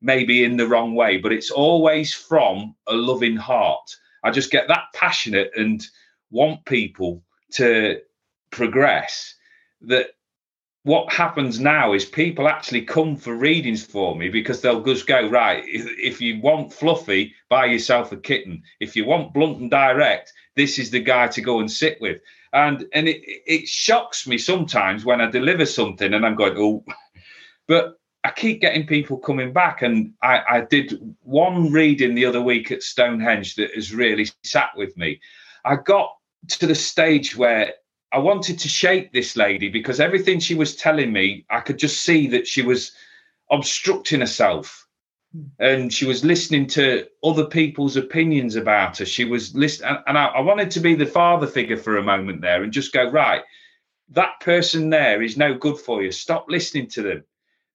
maybe 0.00 0.44
in 0.44 0.56
the 0.56 0.66
wrong 0.66 0.94
way, 0.94 1.18
but 1.18 1.32
it's 1.32 1.50
always 1.50 2.14
from 2.14 2.74
a 2.86 2.94
loving 2.94 3.36
heart. 3.36 3.94
I 4.24 4.30
just 4.30 4.50
get 4.50 4.66
that 4.68 4.84
passionate 4.94 5.50
and 5.56 5.86
want 6.30 6.64
people 6.64 7.22
to 7.52 8.00
progress 8.50 9.34
that 9.82 10.12
what 10.84 11.12
happens 11.12 11.60
now 11.60 11.92
is 11.92 12.04
people 12.04 12.48
actually 12.48 12.82
come 12.82 13.16
for 13.16 13.36
readings 13.36 13.84
for 13.84 14.16
me 14.16 14.28
because 14.28 14.60
they'll 14.60 14.82
just 14.82 15.06
go 15.06 15.28
right 15.28 15.62
if, 15.66 16.20
you 16.20 16.40
want 16.40 16.72
fluffy 16.72 17.34
buy 17.48 17.66
yourself 17.66 18.10
a 18.10 18.16
kitten. 18.16 18.62
If 18.80 18.96
you 18.96 19.04
want 19.04 19.32
blunt 19.32 19.60
and 19.60 19.70
direct 19.70 20.32
this 20.56 20.78
is 20.78 20.90
the 20.90 21.00
guy 21.00 21.28
to 21.28 21.40
go 21.40 21.60
and 21.60 21.70
sit 21.70 22.00
with. 22.00 22.20
And 22.52 22.86
and 22.92 23.08
it, 23.08 23.22
it 23.24 23.68
shocks 23.68 24.26
me 24.26 24.38
sometimes 24.38 25.04
when 25.04 25.20
i 25.20 25.30
deliver 25.30 25.66
something 25.66 26.12
and 26.12 26.26
i'm 26.26 26.34
going 26.34 26.54
oh. 26.56 26.84
But 27.68 27.94
i 28.24 28.30
keep 28.30 28.60
getting 28.60 28.86
people 28.86 29.18
coming 29.18 29.52
back 29.52 29.82
and 29.82 30.12
i 30.22 30.42
i 30.48 30.60
did 30.62 30.98
one 31.22 31.70
reading 31.70 32.14
the 32.14 32.26
other 32.26 32.42
week 32.42 32.72
at 32.72 32.82
stonehenge 32.82 33.54
that 33.54 33.74
has 33.74 33.94
really 33.94 34.26
sat 34.42 34.70
with 34.76 34.96
me. 34.96 35.20
I 35.64 35.76
got 35.76 36.16
to 36.48 36.66
the 36.66 36.74
stage 36.74 37.36
where 37.36 37.72
I 38.12 38.18
wanted 38.18 38.58
to 38.58 38.68
shape 38.68 39.12
this 39.12 39.36
lady 39.36 39.70
because 39.70 39.98
everything 39.98 40.38
she 40.38 40.54
was 40.54 40.76
telling 40.76 41.12
me, 41.12 41.46
I 41.48 41.60
could 41.60 41.78
just 41.78 42.02
see 42.02 42.26
that 42.28 42.46
she 42.46 42.60
was 42.62 42.92
obstructing 43.50 44.20
herself 44.20 44.86
hmm. 45.32 45.44
and 45.58 45.92
she 45.92 46.04
was 46.04 46.24
listening 46.24 46.66
to 46.68 47.06
other 47.24 47.46
people's 47.46 47.96
opinions 47.96 48.54
about 48.54 48.98
her. 48.98 49.06
She 49.06 49.24
was 49.24 49.54
listening, 49.54 49.96
and 50.06 50.18
I, 50.18 50.26
I, 50.26 50.40
wanted 50.40 50.70
to 50.72 50.80
be 50.80 50.94
the 50.94 51.06
father 51.06 51.46
figure 51.46 51.76
for 51.76 51.96
a 51.96 52.02
moment 52.02 52.42
there 52.42 52.62
and 52.62 52.72
just 52.72 52.92
go, 52.92 53.10
right, 53.10 53.42
that 54.10 54.40
person 54.40 54.90
there 54.90 55.22
is 55.22 55.38
no 55.38 55.54
good 55.54 55.78
for 55.78 56.02
you. 56.02 56.12
Stop 56.12 56.46
listening 56.48 56.88
to 56.88 57.02
them. 57.02 57.24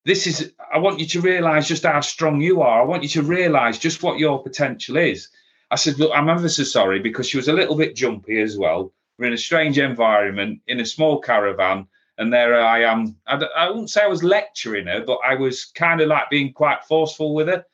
This 0.05 0.27
is, 0.27 0.53
I 0.73 0.77
want 0.77 0.99
you 0.99 1.05
to 1.07 1.21
realize 1.21 1.67
just 1.67 1.83
how 1.83 1.99
strong 2.01 2.41
you 2.41 2.61
are. 2.61 2.81
I 2.81 2.85
want 2.85 3.03
you 3.03 3.09
to 3.09 3.23
realize 3.23 3.79
just 3.79 4.03
what 4.03 4.19
your 4.19 4.41
potential 4.41 4.97
is. 4.97 5.29
I 5.69 5.75
said, 5.75 5.99
look, 5.99 6.11
I'm 6.13 6.29
ever 6.29 6.47
so 6.47 6.63
sorry 6.63 6.99
because 6.99 7.27
she 7.27 7.37
was 7.37 7.49
a 7.49 7.53
little 7.53 7.75
bit 7.75 7.95
jumpy 7.95 8.39
as 8.39 8.57
well. 8.57 8.93
We're 9.17 9.27
in 9.27 9.33
a 9.33 9.37
strange 9.37 9.79
environment 9.79 10.61
in 10.67 10.79
a 10.79 10.85
small 10.85 11.19
caravan, 11.19 11.87
and 12.17 12.31
there 12.31 12.59
I 12.59 12.83
am. 12.83 13.15
I, 13.25 13.35
I 13.35 13.67
wouldn't 13.69 13.89
say 13.89 14.03
I 14.03 14.07
was 14.07 14.23
lecturing 14.23 14.87
her, 14.87 15.03
but 15.03 15.19
I 15.25 15.35
was 15.35 15.65
kind 15.65 16.01
of 16.01 16.07
like 16.07 16.29
being 16.29 16.53
quite 16.53 16.83
forceful 16.85 17.33
with 17.33 17.47
her. 17.47 17.65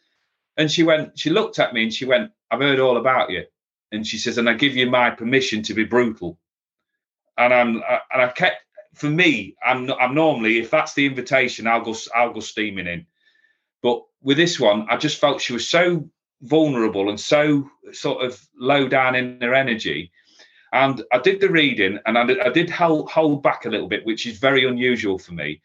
And 0.57 0.71
she 0.71 0.83
went, 0.83 1.17
she 1.17 1.29
looked 1.29 1.59
at 1.59 1.73
me 1.73 1.83
and 1.83 1.93
she 1.93 2.05
went, 2.05 2.31
I've 2.51 2.59
heard 2.59 2.79
all 2.79 2.97
about 2.97 3.31
you. 3.31 3.45
And 3.91 4.05
she 4.05 4.17
says, 4.17 4.37
and 4.37 4.49
I 4.49 4.53
give 4.53 4.75
you 4.75 4.89
my 4.89 5.09
permission 5.09 5.63
to 5.63 5.73
be 5.73 5.83
brutal. 5.83 6.37
And 7.37 7.53
I'm, 7.53 7.75
and 7.77 8.21
I 8.21 8.27
kept, 8.29 8.57
for 8.93 9.09
me, 9.09 9.55
I'm, 9.65 9.91
I'm 9.93 10.13
normally, 10.13 10.59
if 10.59 10.69
that's 10.69 10.93
the 10.93 11.05
invitation, 11.05 11.67
I'll 11.67 11.81
go, 11.81 11.95
I'll 12.13 12.33
go 12.33 12.39
steaming 12.39 12.87
in. 12.87 13.05
But 13.81 14.03
with 14.21 14.37
this 14.37 14.59
one, 14.59 14.87
I 14.89 14.97
just 14.97 15.19
felt 15.19 15.41
she 15.41 15.53
was 15.53 15.67
so 15.67 16.07
vulnerable 16.41 17.09
and 17.09 17.19
so 17.19 17.69
sort 17.91 18.23
of 18.23 18.39
low 18.59 18.87
down 18.87 19.15
in 19.15 19.41
her 19.41 19.53
energy 19.53 20.11
and 20.73 21.03
I 21.11 21.19
did 21.19 21.39
the 21.39 21.49
reading 21.49 21.99
and 22.07 22.17
I, 22.17 22.23
I 22.43 22.49
did 22.49 22.69
hold, 22.69 23.09
hold 23.11 23.43
back 23.43 23.65
a 23.65 23.69
little 23.69 23.87
bit, 23.87 24.05
which 24.05 24.25
is 24.25 24.39
very 24.39 24.67
unusual 24.67 25.19
for 25.19 25.31
me. 25.33 25.61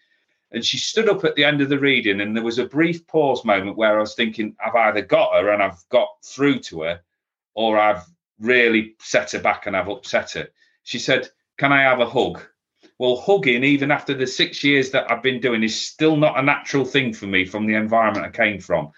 And 0.52 0.64
she 0.64 0.76
stood 0.76 1.08
up 1.08 1.24
at 1.24 1.34
the 1.34 1.44
end 1.44 1.60
of 1.60 1.68
the 1.68 1.78
reading, 1.78 2.22
and 2.22 2.34
there 2.34 2.44
was 2.44 2.58
a 2.58 2.64
brief 2.64 3.06
pause 3.06 3.44
moment 3.44 3.76
where 3.76 3.98
I 3.98 4.00
was 4.00 4.14
thinking, 4.14 4.56
I've 4.64 4.74
either 4.74 5.02
got 5.02 5.34
her 5.34 5.50
and 5.50 5.62
I've 5.62 5.86
got 5.90 6.08
through 6.22 6.60
to 6.60 6.82
her, 6.82 7.00
or 7.54 7.78
I've 7.78 8.02
really 8.40 8.96
set 8.98 9.32
her 9.32 9.40
back 9.40 9.66
and 9.66 9.76
I've 9.76 9.88
upset 9.88 10.32
her. 10.32 10.48
She 10.84 10.98
said, 10.98 11.28
Can 11.58 11.72
I 11.72 11.82
have 11.82 12.00
a 12.00 12.08
hug? 12.08 12.40
Well, 12.98 13.16
hugging, 13.16 13.64
even 13.64 13.90
after 13.90 14.14
the 14.14 14.26
six 14.26 14.64
years 14.64 14.90
that 14.90 15.10
I've 15.10 15.22
been 15.22 15.40
doing, 15.40 15.62
is 15.62 15.78
still 15.78 16.16
not 16.16 16.38
a 16.38 16.42
natural 16.42 16.84
thing 16.84 17.12
for 17.12 17.26
me 17.26 17.44
from 17.44 17.66
the 17.66 17.74
environment 17.74 18.26
I 18.26 18.30
came 18.30 18.58
from. 18.58 18.92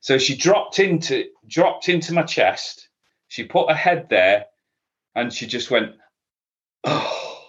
So 0.00 0.18
she 0.18 0.36
dropped 0.36 0.78
into 0.78 1.26
dropped 1.46 1.88
into 1.88 2.12
my 2.12 2.22
chest. 2.22 2.88
She 3.28 3.44
put 3.44 3.70
her 3.70 3.76
head 3.76 4.08
there 4.10 4.46
and 5.14 5.32
she 5.32 5.46
just 5.46 5.70
went, 5.70 5.92
oh, 6.84 7.42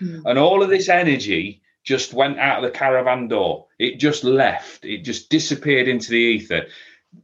mm. 0.00 0.22
and 0.24 0.38
all 0.38 0.62
of 0.62 0.70
this 0.70 0.88
energy 0.88 1.62
just 1.84 2.14
went 2.14 2.38
out 2.38 2.58
of 2.58 2.64
the 2.64 2.78
caravan 2.78 3.28
door. 3.28 3.66
It 3.78 3.98
just 3.98 4.24
left. 4.24 4.84
It 4.84 5.04
just 5.04 5.30
disappeared 5.30 5.88
into 5.88 6.10
the 6.10 6.16
ether. 6.16 6.66
A 6.66 6.68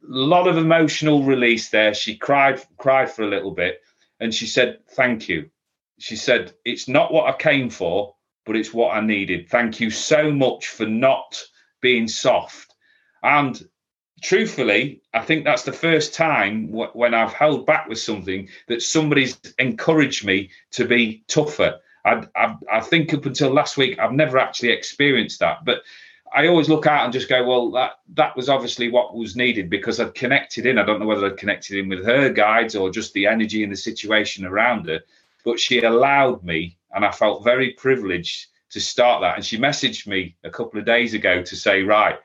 lot 0.02 0.48
of 0.48 0.58
emotional 0.58 1.22
release 1.22 1.70
there. 1.70 1.94
She 1.94 2.16
cried, 2.16 2.60
cried 2.76 3.10
for 3.10 3.22
a 3.22 3.28
little 3.28 3.52
bit, 3.52 3.80
and 4.20 4.34
she 4.34 4.46
said, 4.46 4.80
"Thank 4.90 5.28
you." 5.28 5.50
She 5.98 6.16
said, 6.16 6.52
"It's 6.64 6.88
not 6.88 7.12
what 7.12 7.32
I 7.32 7.38
came 7.38 7.70
for, 7.70 8.16
but 8.44 8.56
it's 8.56 8.74
what 8.74 8.94
I 8.94 9.00
needed. 9.00 9.48
Thank 9.48 9.80
you 9.80 9.90
so 9.90 10.30
much 10.30 10.66
for 10.68 10.86
not 10.86 11.42
being 11.80 12.08
soft." 12.08 12.74
And 13.22 13.66
truthfully, 14.20 15.02
I 15.14 15.22
think 15.22 15.44
that's 15.44 15.62
the 15.62 15.72
first 15.72 16.14
time 16.14 16.68
w- 16.68 16.90
when 16.92 17.14
I've 17.14 17.32
held 17.32 17.66
back 17.66 17.88
with 17.88 17.98
something 17.98 18.48
that 18.66 18.82
somebody's 18.82 19.38
encouraged 19.58 20.24
me 20.24 20.50
to 20.72 20.84
be 20.84 21.24
tougher. 21.28 21.78
I, 22.04 22.26
I, 22.36 22.56
I, 22.72 22.80
think 22.80 23.12
up 23.12 23.26
until 23.26 23.50
last 23.50 23.76
week, 23.76 23.98
I've 23.98 24.12
never 24.12 24.38
actually 24.38 24.70
experienced 24.70 25.40
that. 25.40 25.64
But 25.64 25.82
I 26.34 26.46
always 26.46 26.68
look 26.68 26.86
out 26.86 27.04
and 27.04 27.12
just 27.12 27.28
go, 27.28 27.44
well, 27.44 27.70
that 27.72 27.92
that 28.14 28.36
was 28.36 28.48
obviously 28.48 28.90
what 28.90 29.16
was 29.16 29.36
needed 29.36 29.70
because 29.70 30.00
I'd 30.00 30.14
connected 30.14 30.66
in. 30.66 30.78
I 30.78 30.84
don't 30.84 31.00
know 31.00 31.06
whether 31.06 31.26
I'd 31.26 31.36
connected 31.36 31.78
in 31.78 31.88
with 31.88 32.04
her 32.04 32.30
guides 32.30 32.76
or 32.76 32.90
just 32.90 33.12
the 33.12 33.26
energy 33.26 33.62
and 33.62 33.72
the 33.72 33.76
situation 33.76 34.44
around 34.44 34.86
her, 34.86 35.00
but 35.44 35.58
she 35.58 35.80
allowed 35.80 36.44
me, 36.44 36.76
and 36.92 37.04
I 37.04 37.10
felt 37.10 37.44
very 37.44 37.70
privileged 37.72 38.46
to 38.70 38.80
start 38.80 39.22
that. 39.22 39.36
And 39.36 39.44
she 39.44 39.58
messaged 39.58 40.06
me 40.06 40.36
a 40.44 40.50
couple 40.50 40.78
of 40.78 40.86
days 40.86 41.14
ago 41.14 41.42
to 41.42 41.56
say, 41.56 41.82
right, 41.82 42.18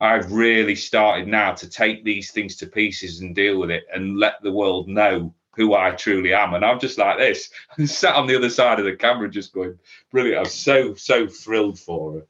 I've 0.00 0.30
really 0.30 0.74
started 0.74 1.26
now 1.26 1.52
to 1.52 1.68
take 1.68 2.04
these 2.04 2.30
things 2.30 2.56
to 2.56 2.66
pieces 2.66 3.20
and 3.20 3.34
deal 3.34 3.58
with 3.58 3.70
it 3.70 3.84
and 3.92 4.18
let 4.18 4.40
the 4.42 4.52
world 4.52 4.88
know 4.88 5.34
who 5.56 5.74
I 5.74 5.90
truly 5.90 6.32
am. 6.32 6.54
And 6.54 6.64
I'm 6.64 6.78
just 6.78 6.98
like 6.98 7.18
this, 7.18 7.50
and 7.76 7.90
sat 7.90 8.14
on 8.14 8.26
the 8.26 8.36
other 8.36 8.50
side 8.50 8.78
of 8.78 8.84
the 8.84 8.94
camera, 8.94 9.28
just 9.28 9.52
going, 9.52 9.78
brilliant. 10.10 10.38
I'm 10.38 10.44
so, 10.46 10.94
so 10.94 11.26
thrilled 11.26 11.78
for 11.78 12.14
her. 12.14 12.26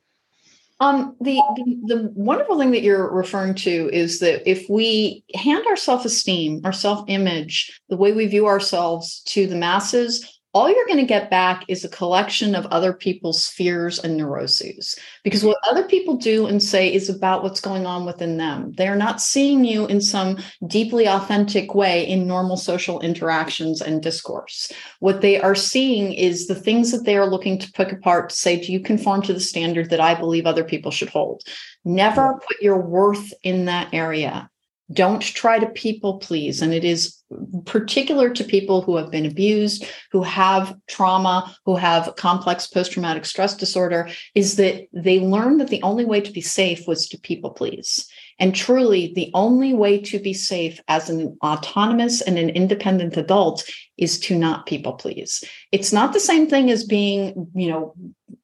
Um, 0.80 1.16
the, 1.20 1.42
the, 1.56 1.94
the 1.94 2.12
wonderful 2.14 2.56
thing 2.56 2.70
that 2.70 2.82
you're 2.82 3.12
referring 3.12 3.54
to 3.56 3.90
is 3.92 4.20
that 4.20 4.48
if 4.48 4.70
we 4.70 5.24
hand 5.34 5.64
our 5.66 5.76
self 5.76 6.04
esteem, 6.04 6.60
our 6.64 6.72
self 6.72 7.04
image, 7.08 7.80
the 7.88 7.96
way 7.96 8.12
we 8.12 8.26
view 8.26 8.46
ourselves 8.46 9.20
to 9.26 9.48
the 9.48 9.56
masses, 9.56 10.37
all 10.54 10.68
you're 10.68 10.86
going 10.86 10.98
to 10.98 11.04
get 11.04 11.30
back 11.30 11.64
is 11.68 11.84
a 11.84 11.90
collection 11.90 12.54
of 12.54 12.66
other 12.66 12.92
people's 12.92 13.46
fears 13.48 13.98
and 13.98 14.16
neuroses. 14.16 14.98
Because 15.22 15.44
what 15.44 15.58
other 15.68 15.86
people 15.86 16.16
do 16.16 16.46
and 16.46 16.62
say 16.62 16.92
is 16.92 17.08
about 17.08 17.42
what's 17.42 17.60
going 17.60 17.84
on 17.84 18.06
within 18.06 18.38
them. 18.38 18.72
They 18.76 18.88
are 18.88 18.96
not 18.96 19.20
seeing 19.20 19.64
you 19.64 19.86
in 19.86 20.00
some 20.00 20.38
deeply 20.66 21.06
authentic 21.06 21.74
way 21.74 22.06
in 22.06 22.26
normal 22.26 22.56
social 22.56 23.00
interactions 23.00 23.82
and 23.82 24.02
discourse. 24.02 24.72
What 25.00 25.20
they 25.20 25.38
are 25.38 25.54
seeing 25.54 26.14
is 26.14 26.46
the 26.46 26.54
things 26.54 26.92
that 26.92 27.04
they 27.04 27.16
are 27.16 27.28
looking 27.28 27.58
to 27.58 27.72
pick 27.72 27.92
apart 27.92 28.30
to 28.30 28.36
say, 28.36 28.58
do 28.58 28.72
you 28.72 28.80
conform 28.80 29.22
to 29.22 29.34
the 29.34 29.40
standard 29.40 29.90
that 29.90 30.00
I 30.00 30.14
believe 30.14 30.46
other 30.46 30.64
people 30.64 30.90
should 30.90 31.10
hold? 31.10 31.42
Never 31.84 32.40
put 32.46 32.62
your 32.62 32.80
worth 32.80 33.32
in 33.42 33.66
that 33.66 33.92
area. 33.92 34.48
Don't 34.92 35.22
try 35.22 35.58
to 35.58 35.66
people 35.66 36.18
please. 36.18 36.62
And 36.62 36.72
it 36.72 36.84
is 36.84 37.22
particular 37.66 38.30
to 38.30 38.42
people 38.42 38.80
who 38.80 38.96
have 38.96 39.10
been 39.10 39.26
abused, 39.26 39.84
who 40.12 40.22
have 40.22 40.74
trauma, 40.88 41.54
who 41.66 41.76
have 41.76 42.16
complex 42.16 42.66
post 42.66 42.92
traumatic 42.92 43.26
stress 43.26 43.54
disorder, 43.54 44.08
is 44.34 44.56
that 44.56 44.86
they 44.92 45.20
learn 45.20 45.58
that 45.58 45.68
the 45.68 45.82
only 45.82 46.06
way 46.06 46.20
to 46.22 46.32
be 46.32 46.40
safe 46.40 46.86
was 46.88 47.06
to 47.08 47.20
people 47.20 47.50
please. 47.50 48.08
And 48.38 48.54
truly, 48.54 49.12
the 49.14 49.30
only 49.34 49.74
way 49.74 50.00
to 50.02 50.18
be 50.18 50.32
safe 50.32 50.80
as 50.88 51.10
an 51.10 51.36
autonomous 51.44 52.20
and 52.20 52.38
an 52.38 52.50
independent 52.50 53.16
adult 53.16 53.68
is 53.96 54.18
to 54.20 54.38
not 54.38 54.66
people 54.66 54.92
please. 54.92 55.42
It's 55.72 55.92
not 55.92 56.12
the 56.12 56.20
same 56.20 56.48
thing 56.48 56.70
as 56.70 56.84
being, 56.84 57.50
you 57.54 57.68
know, 57.68 57.94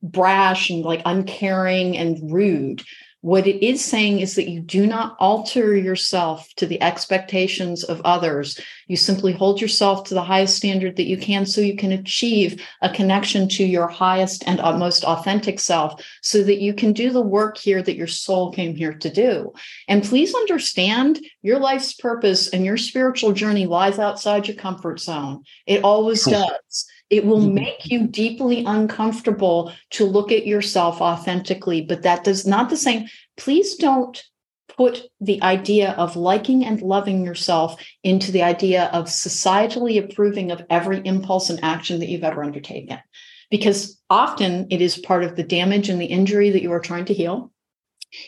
brash 0.03 0.69
and 0.69 0.85
like 0.85 1.03
uncaring 1.07 1.97
and 1.97 2.19
rude. 2.31 2.83
What 3.25 3.47
it 3.47 3.65
is 3.65 3.83
saying 3.83 4.21
is 4.21 4.35
that 4.35 4.51
you 4.51 4.61
do 4.61 4.87
not 4.87 5.17
alter 5.19 5.75
yourself 5.75 6.47
to 6.57 6.67
the 6.67 6.83
expectations 6.83 7.83
of 7.83 8.03
others. 8.05 8.61
You 8.87 8.99
simply 8.99 9.33
hold 9.33 9.63
yourself 9.63 10.05
to 10.05 10.15
the 10.15 10.23
highest 10.23 10.59
standard 10.59 10.97
that 10.97 11.09
you 11.09 11.17
can 11.17 11.47
so 11.47 11.63
you 11.63 11.75
can 11.75 11.91
achieve 11.91 12.63
a 12.83 12.91
connection 12.91 13.49
to 13.49 13.65
your 13.65 13.89
highest 13.89 14.45
and 14.47 14.61
most 14.79 15.05
authentic 15.05 15.59
self 15.59 16.05
so 16.21 16.43
that 16.43 16.61
you 16.61 16.75
can 16.75 16.93
do 16.93 17.09
the 17.09 17.23
work 17.23 17.57
here 17.57 17.81
that 17.81 17.97
your 17.97 18.09
soul 18.09 18.53
came 18.53 18.77
here 18.77 18.93
to 18.93 19.09
do. 19.09 19.55
And 19.89 20.05
please 20.05 20.35
understand 20.35 21.19
your 21.41 21.59
life's 21.59 21.95
purpose 21.95 22.49
and 22.51 22.63
your 22.63 22.77
spiritual 22.77 23.33
journey 23.33 23.65
lies 23.65 23.99
outside 23.99 24.49
your 24.49 24.59
comfort 24.59 25.01
zone. 25.01 25.45
It 25.67 25.83
always 25.83 26.27
does. 26.27 26.87
It 27.15 27.25
will 27.25 27.43
mm-hmm. 27.43 27.55
make 27.55 27.87
you 27.87 28.09
deeply 28.09 28.65
uncomfortable 28.65 29.73
to 29.91 30.05
look 30.05 30.33
at 30.33 30.49
yourself 30.49 31.01
authentically, 31.01 31.81
but 31.81 32.03
that 32.03 32.25
does 32.25 32.45
not 32.45 32.71
the 32.71 32.77
same. 32.77 33.07
Please 33.37 33.77
don't 33.77 34.21
put 34.77 35.05
the 35.21 35.41
idea 35.41 35.93
of 35.93 36.17
liking 36.17 36.65
and 36.65 36.83
loving 36.83 37.25
yourself 37.25 37.81
into 38.03 38.33
the 38.33 38.43
idea 38.43 38.87
of 38.93 39.05
societally 39.05 40.03
approving 40.03 40.51
of 40.51 40.67
every 40.69 41.03
impulse 41.05 41.51
and 41.51 41.63
action 41.63 42.01
that 42.01 42.09
you've 42.09 42.25
ever 42.25 42.43
undertaken. 42.43 42.99
Because 43.49 43.97
often 44.11 44.67
it 44.71 44.81
is 44.81 44.99
part 44.99 45.23
of 45.23 45.37
the 45.37 45.45
damage 45.45 45.89
and 45.89 46.01
the 46.01 46.07
injury 46.07 46.51
that 46.51 46.63
you 46.63 46.73
are 46.73 46.81
trying 46.81 47.05
to 47.05 47.15
heal 47.15 47.53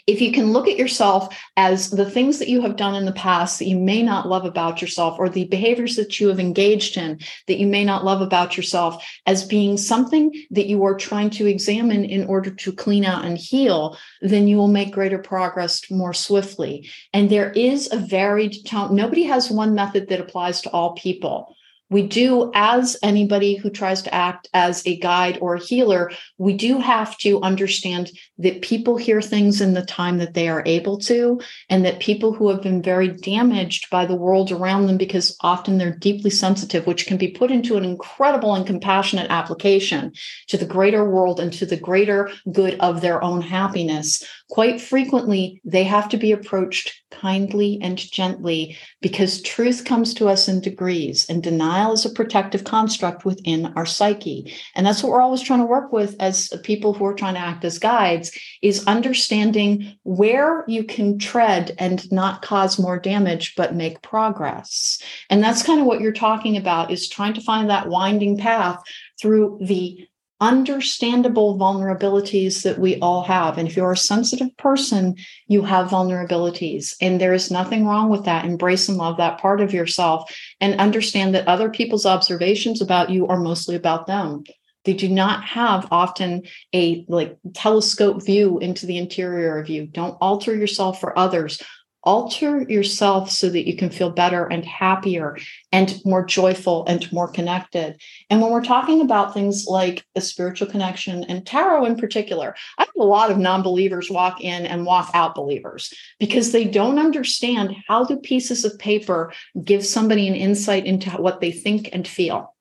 if 0.07 0.21
you 0.21 0.33
can 0.33 0.53
look 0.53 0.69
at 0.69 0.77
yourself 0.77 1.37
as 1.57 1.91
the 1.91 2.09
things 2.11 2.39
that 2.39 2.49
you 2.49 2.61
have 2.63 2.77
done 2.77 2.95
in 2.95 3.05
the 3.05 3.13
past 3.13 3.59
that 3.59 3.69
you 3.69 3.79
may 3.79 4.03
not 4.03 4.29
love 4.29 4.45
about 4.45 4.81
yourself, 4.81 5.19
or 5.19 5.29
the 5.29 5.47
behaviors 5.47 5.97
that 5.97 6.21
you 6.21 6.29
have 6.29 6.41
engaged 6.41 6.97
in 6.97 7.19
that 7.47 7.59
you 7.59 7.67
may 7.67 7.85
not 7.85 8.05
love 8.05 8.21
about 8.21 8.57
yourself, 8.57 9.05
as 9.27 9.47
being 9.47 9.77
something 9.77 10.33
that 10.51 10.67
you 10.67 10.85
are 10.85 10.97
trying 10.97 11.31
to 11.31 11.47
examine 11.47 12.05
in 12.05 12.27
order 12.27 12.51
to 12.51 12.73
clean 12.73 13.05
out 13.05 13.25
and 13.25 13.39
heal, 13.39 13.97
then 14.21 14.47
you 14.47 14.57
will 14.57 14.69
make 14.69 14.93
greater 14.93 15.19
progress 15.19 15.91
more 15.91 16.15
swiftly. 16.15 16.89
And 17.13 17.31
there 17.31 17.51
is 17.53 17.91
a 17.93 17.99
varied 17.99 18.65
tone. 18.67 18.95
Nobody 18.95 19.25
has 19.25 19.51
one 19.51 19.75
method 19.75 20.09
that 20.09 20.21
applies 20.21 20.61
to 20.63 20.71
all 20.71 20.93
people 20.95 21.56
we 21.89 22.03
do 22.03 22.51
as 22.55 22.97
anybody 23.03 23.55
who 23.55 23.71
tries 23.71 24.03
to 24.03 24.15
act 24.15 24.49
as 24.55 24.85
a 24.87 24.99
guide 24.99 25.39
or 25.41 25.55
a 25.55 25.61
healer 25.61 26.11
we 26.39 26.55
do 26.55 26.79
have 26.79 27.17
to 27.19 27.41
understand 27.43 28.11
that 28.39 28.63
people 28.63 28.97
hear 28.97 29.23
things 29.23 29.61
in 29.61 29.75
the 29.75 29.85
time 29.85 30.19
that 30.19 30.35
they 30.35 30.49
are 30.49 30.63
able 30.67 30.99
to 30.99 31.41
and 31.69 31.85
that 31.85 32.01
people 32.01 32.33
who 32.33 32.49
have 32.49 32.63
been 32.63 32.83
very 32.83 33.09
damaged 33.09 33.89
by 33.91 34.05
the 34.05 34.17
world 34.17 34.51
around 34.51 34.87
them 34.87 34.97
because 34.97 35.37
often 35.41 35.79
they're 35.79 35.97
deeply 35.97 36.31
sensitive 36.31 36.87
which 36.87 37.07
can 37.07 37.17
be 37.17 37.29
put 37.29 37.51
into 37.51 37.77
an 37.77 37.85
incredible 37.85 38.55
and 38.55 38.67
compassionate 38.67 39.31
application 39.31 40.13
to 40.49 40.57
the 40.57 40.67
greater 40.67 41.09
world 41.09 41.41
and 41.41 41.53
to 41.53 41.67
the 41.67 41.77
greater 41.77 42.31
good 42.53 42.79
of 42.81 43.01
their 43.01 43.23
own 43.23 43.41
happiness 43.41 44.23
quite 44.49 44.81
frequently 44.81 45.61
they 45.65 45.85
have 45.85 46.09
to 46.09 46.17
be 46.17 46.33
approached 46.33 47.03
kindly 47.11 47.79
and 47.83 47.99
gently 47.99 48.77
because 49.01 49.43
truth 49.43 49.85
comes 49.85 50.15
to 50.15 50.29
us 50.29 50.49
in 50.49 50.61
degrees 50.61 51.29
and 51.29 51.43
denial 51.43 51.93
is 51.93 52.05
a 52.05 52.11
protective 52.11 52.65
construct 52.65 53.25
within 53.25 53.67
our 53.77 53.87
psyche. 53.87 54.53
And 54.75 54.87
that's 54.87 55.03
what 55.03 55.11
we're 55.13 55.21
always 55.21 55.41
trying 55.41 55.61
to 55.61 55.67
work 55.67 55.93
with 55.93 56.15
as 56.21 56.49
people 56.63 56.93
who 56.93 57.05
are 57.07 57.15
trying 57.15 57.35
to 57.35 57.41
act 57.41 57.65
as 57.65 57.79
guides 57.79 58.37
is 58.63 58.87
understanding 58.87 59.97
where 60.05 60.65
you 60.69 60.85
can 60.85 61.19
tread 61.19 61.75
and 61.79 62.11
not 62.13 62.43
cause 62.43 62.79
more 62.79 62.99
damage 62.99 63.55
but 63.57 63.75
make 63.75 64.03
progress. 64.03 65.01
And 65.29 65.43
that's 65.43 65.63
kind 65.63 65.81
of 65.81 65.87
what 65.87 66.01
you're 66.01 66.13
talking 66.13 66.57
about 66.57 66.91
is 66.91 67.09
trying 67.09 67.35
to 67.35 67.41
find 67.41 67.71
that 67.71 67.89
winding 67.89 68.39
path 68.39 68.81
through 69.21 69.59
the 69.63 70.07
understandable 70.41 71.59
vulnerabilities 71.59 72.63
that 72.63 72.79
we 72.79 72.99
all 73.01 73.23
have. 73.23 73.57
And 73.57 73.67
if 73.67 73.77
you're 73.77 73.93
a 73.93 73.97
sensitive 73.97 74.55
person, 74.59 75.17
you 75.49 75.63
have 75.63 75.89
vulnerabilities. 75.89 76.95
And 77.01 77.21
there 77.21 77.33
is 77.33 77.51
nothing 77.51 77.87
wrong 77.87 78.11
with 78.11 78.25
that. 78.25 78.45
Embrace 78.45 78.89
and 78.89 78.99
love 78.99 79.17
that 79.17 79.39
part 79.39 79.61
of 79.61 79.73
yourself 79.73 80.35
and 80.61 80.79
understand 80.79 81.35
that 81.35 81.49
other 81.49 81.71
people's 81.71 82.07
observations 82.07 82.83
about 82.83 83.11
you 83.11 83.27
are 83.29 83.39
mostly 83.39 83.77
about 83.77 84.07
them. 84.07 84.45
They 84.85 84.95
do 84.95 85.09
not 85.09 85.43
have 85.45 85.89
often 85.91 86.43
a 86.73 87.05
like 87.09 87.37
telescope 87.55 88.25
view 88.25 88.59
into 88.59 88.87
the 88.87 88.99
interior 88.99 89.59
of 89.59 89.69
you. 89.69 89.87
Don't 89.87 90.17
alter 90.21 90.55
yourself 90.55 91.01
for 91.01 91.19
others 91.19 91.61
alter 92.07 92.63
yourself 92.69 93.31
so 93.31 93.51
that 93.51 93.67
you 93.67 93.77
can 93.77 93.91
feel 93.91 94.11
better 94.11 94.47
and 94.47 94.65
happier 94.65 95.37
and 95.73 96.01
more 96.05 96.25
joyful 96.25 96.87
and 96.87 97.13
more 97.13 97.27
connected. 97.27 98.01
And 98.31 98.41
when 98.41 98.53
we're 98.53 98.63
talking 98.63 99.01
about 99.01 99.35
things 99.35 99.67
like 99.67 100.05
a 100.15 100.21
spiritual 100.21 100.69
connection 100.69 101.25
and 101.25 101.45
tarot 101.45 101.85
in 101.85 101.97
particular, 101.97 102.55
I 102.79 102.83
have 102.83 102.91
a 102.97 103.05
lot 103.05 103.33
of 103.33 103.39
non 103.39 103.63
believers 103.63 104.09
walk 104.09 104.41
in 104.41 104.65
and 104.65 104.87
walk 104.87 105.11
out 105.15 105.35
believers 105.35 105.93
because 106.21 106.53
they 106.53 106.65
don't 106.65 107.01
understand 107.01 107.75
how 107.89 108.05
do 108.05 108.17
pieces 108.17 108.65
of 108.65 108.79
paper 108.79 109.33
give 109.65 109.85
somebody 109.85 110.29
an 110.29 110.37
insight 110.37 110.87
into 110.87 111.11
what 111.11 111.41
they 111.41 111.51
think 111.51 111.91
and 111.93 112.07
feel. 112.07 112.55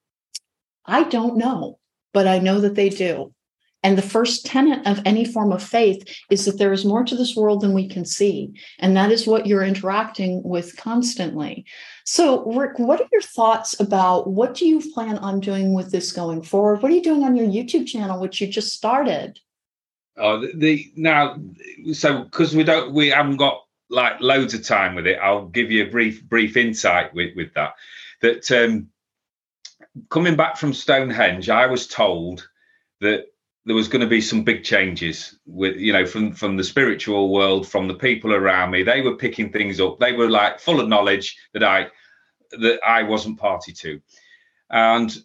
I 0.87 1.03
don't 1.03 1.37
know, 1.37 1.77
but 2.13 2.27
I 2.27 2.39
know 2.39 2.61
that 2.61 2.73
they 2.73 2.89
do. 2.89 3.34
And 3.85 3.99
the 3.99 4.01
first 4.01 4.47
tenet 4.47 4.85
of 4.87 4.99
any 5.05 5.23
form 5.23 5.51
of 5.51 5.61
faith 5.61 6.03
is 6.31 6.45
that 6.45 6.57
there 6.57 6.73
is 6.73 6.83
more 6.83 7.03
to 7.03 7.15
this 7.15 7.35
world 7.35 7.61
than 7.61 7.71
we 7.71 7.87
can 7.87 8.03
see. 8.03 8.51
And 8.79 8.97
that 8.97 9.11
is 9.11 9.27
what 9.27 9.45
you're 9.45 9.61
interacting 9.61 10.41
with 10.41 10.75
constantly. 10.75 11.67
So, 12.03 12.51
Rick, 12.51 12.79
what 12.79 12.99
are 12.99 13.07
your 13.11 13.21
thoughts 13.21 13.79
about 13.79 14.25
what 14.25 14.55
do 14.55 14.65
you 14.65 14.81
plan 14.91 15.19
on 15.19 15.39
doing 15.39 15.75
with 15.75 15.91
this 15.91 16.11
going 16.11 16.41
forward? 16.41 16.81
What 16.81 16.91
are 16.91 16.95
you 16.95 17.03
doing 17.03 17.23
on 17.23 17.35
your 17.35 17.45
YouTube 17.45 17.85
channel, 17.85 18.19
which 18.19 18.41
you 18.41 18.47
just 18.47 18.73
started? 18.73 19.39
Oh, 20.17 20.41
the, 20.41 20.51
the 20.55 20.91
now, 20.95 21.37
so 21.93 22.23
because 22.23 22.55
we 22.55 22.63
don't, 22.63 22.91
we 22.91 23.09
haven't 23.09 23.37
got 23.37 23.65
like 23.91 24.19
loads 24.19 24.55
of 24.55 24.65
time 24.65 24.95
with 24.95 25.05
it. 25.05 25.19
I'll 25.21 25.45
give 25.45 25.69
you 25.69 25.85
a 25.85 25.91
brief, 25.91 26.23
brief 26.23 26.57
insight 26.57 27.13
with 27.13 27.35
with 27.35 27.53
that. 27.53 27.75
That 28.21 28.51
um, 28.51 28.89
coming 30.09 30.35
back 30.35 30.57
from 30.57 30.73
Stonehenge, 30.73 31.51
I 31.51 31.67
was 31.67 31.85
told 31.85 32.49
that 33.01 33.27
there 33.65 33.75
was 33.75 33.87
going 33.87 34.01
to 34.01 34.07
be 34.07 34.21
some 34.21 34.43
big 34.43 34.63
changes 34.63 35.37
with 35.45 35.77
you 35.77 35.91
know 35.91 36.05
from 36.05 36.31
from 36.33 36.55
the 36.55 36.63
spiritual 36.63 37.31
world 37.33 37.67
from 37.67 37.87
the 37.87 37.95
people 37.95 38.33
around 38.33 38.71
me. 38.71 38.83
They 38.83 39.01
were 39.01 39.15
picking 39.15 39.51
things 39.51 39.79
up. 39.79 39.99
They 39.99 40.13
were 40.13 40.29
like 40.29 40.59
full 40.59 40.79
of 40.79 40.87
knowledge 40.87 41.37
that 41.53 41.63
i 41.63 41.87
that 42.51 42.79
i 42.85 43.03
wasn't 43.03 43.39
party 43.39 43.73
to. 43.73 43.99
And 44.69 45.15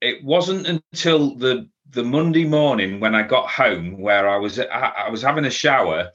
it 0.00 0.22
wasn't 0.22 0.66
until 0.66 1.36
the 1.36 1.68
the 1.90 2.04
Monday 2.04 2.44
morning 2.44 3.00
when 3.00 3.14
I 3.14 3.22
got 3.22 3.48
home, 3.50 4.00
where 4.00 4.28
I 4.28 4.36
was 4.36 4.58
I 4.58 5.08
was 5.10 5.22
having 5.22 5.44
a 5.44 5.50
shower, 5.50 6.10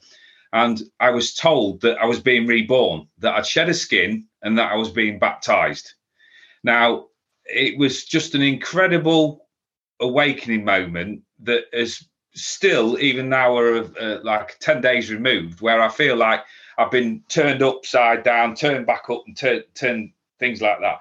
and 0.52 0.80
I 1.00 1.10
was 1.10 1.34
told 1.34 1.80
that 1.82 1.98
I 1.98 2.04
was 2.04 2.20
being 2.20 2.46
reborn, 2.46 3.08
that 3.18 3.34
I'd 3.34 3.46
shed 3.46 3.68
a 3.68 3.74
skin, 3.74 4.26
and 4.42 4.58
that 4.58 4.72
I 4.72 4.76
was 4.76 4.90
being 4.90 5.18
baptized. 5.18 5.94
Now, 6.64 7.06
it 7.44 7.78
was 7.78 8.04
just 8.04 8.34
an 8.34 8.42
incredible 8.42 9.46
awakening 10.00 10.64
moment 10.64 11.22
that 11.40 11.64
is 11.72 12.08
still, 12.34 12.98
even 12.98 13.28
now 13.28 13.54
we're 13.54 13.84
uh, 14.00 14.18
like 14.22 14.58
10 14.60 14.80
days 14.80 15.10
removed, 15.10 15.60
where 15.60 15.80
I 15.80 15.88
feel 15.88 16.16
like 16.16 16.44
I've 16.78 16.90
been 16.90 17.22
turned 17.28 17.62
upside 17.62 18.22
down, 18.22 18.54
turned 18.54 18.86
back 18.86 19.10
up, 19.10 19.22
and 19.26 19.36
turned, 19.36 19.64
turned 19.74 20.12
things 20.38 20.60
like 20.62 20.80
that. 20.80 21.00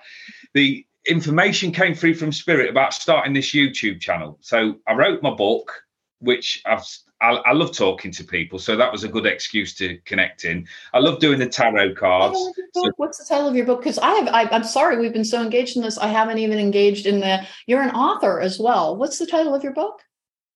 The 0.53 0.85
information 1.07 1.71
came 1.71 1.93
through 1.93 2.15
from 2.15 2.31
Spirit 2.31 2.69
about 2.69 2.93
starting 2.93 3.33
this 3.33 3.53
YouTube 3.53 3.99
channel. 3.99 4.37
So 4.41 4.75
I 4.87 4.93
wrote 4.93 5.21
my 5.21 5.33
book, 5.33 5.83
which 6.19 6.61
I've 6.65 6.85
I, 7.19 7.31
I, 7.31 7.53
love 7.53 7.75
talking 7.75 8.11
to 8.11 8.23
people, 8.23 8.59
so 8.59 8.75
that 8.75 8.91
was 8.91 9.03
a 9.03 9.07
good 9.07 9.25
excuse 9.25 9.73
to 9.75 9.97
connect 10.05 10.45
in. 10.45 10.67
I 10.93 10.99
love 10.99 11.19
doing 11.19 11.39
the 11.39 11.47
tarot 11.47 11.95
cards. 11.95 12.37
So, 12.75 12.91
What's 12.97 13.17
the 13.17 13.25
title 13.25 13.47
of 13.47 13.55
your 13.55 13.65
book? 13.65 13.79
Because 13.79 13.97
I 13.97 14.11
have, 14.11 14.27
I, 14.27 14.43
I'm 14.51 14.63
sorry, 14.63 14.99
we've 14.99 15.13
been 15.13 15.25
so 15.25 15.41
engaged 15.41 15.77
in 15.77 15.81
this. 15.81 15.97
I 15.97 16.07
haven't 16.07 16.37
even 16.37 16.59
engaged 16.59 17.07
in 17.07 17.19
the. 17.19 17.43
You're 17.65 17.81
an 17.81 17.95
author 17.95 18.39
as 18.39 18.59
well. 18.59 18.95
What's 18.95 19.17
the 19.17 19.25
title 19.25 19.55
of 19.55 19.63
your 19.63 19.73
book? 19.73 20.01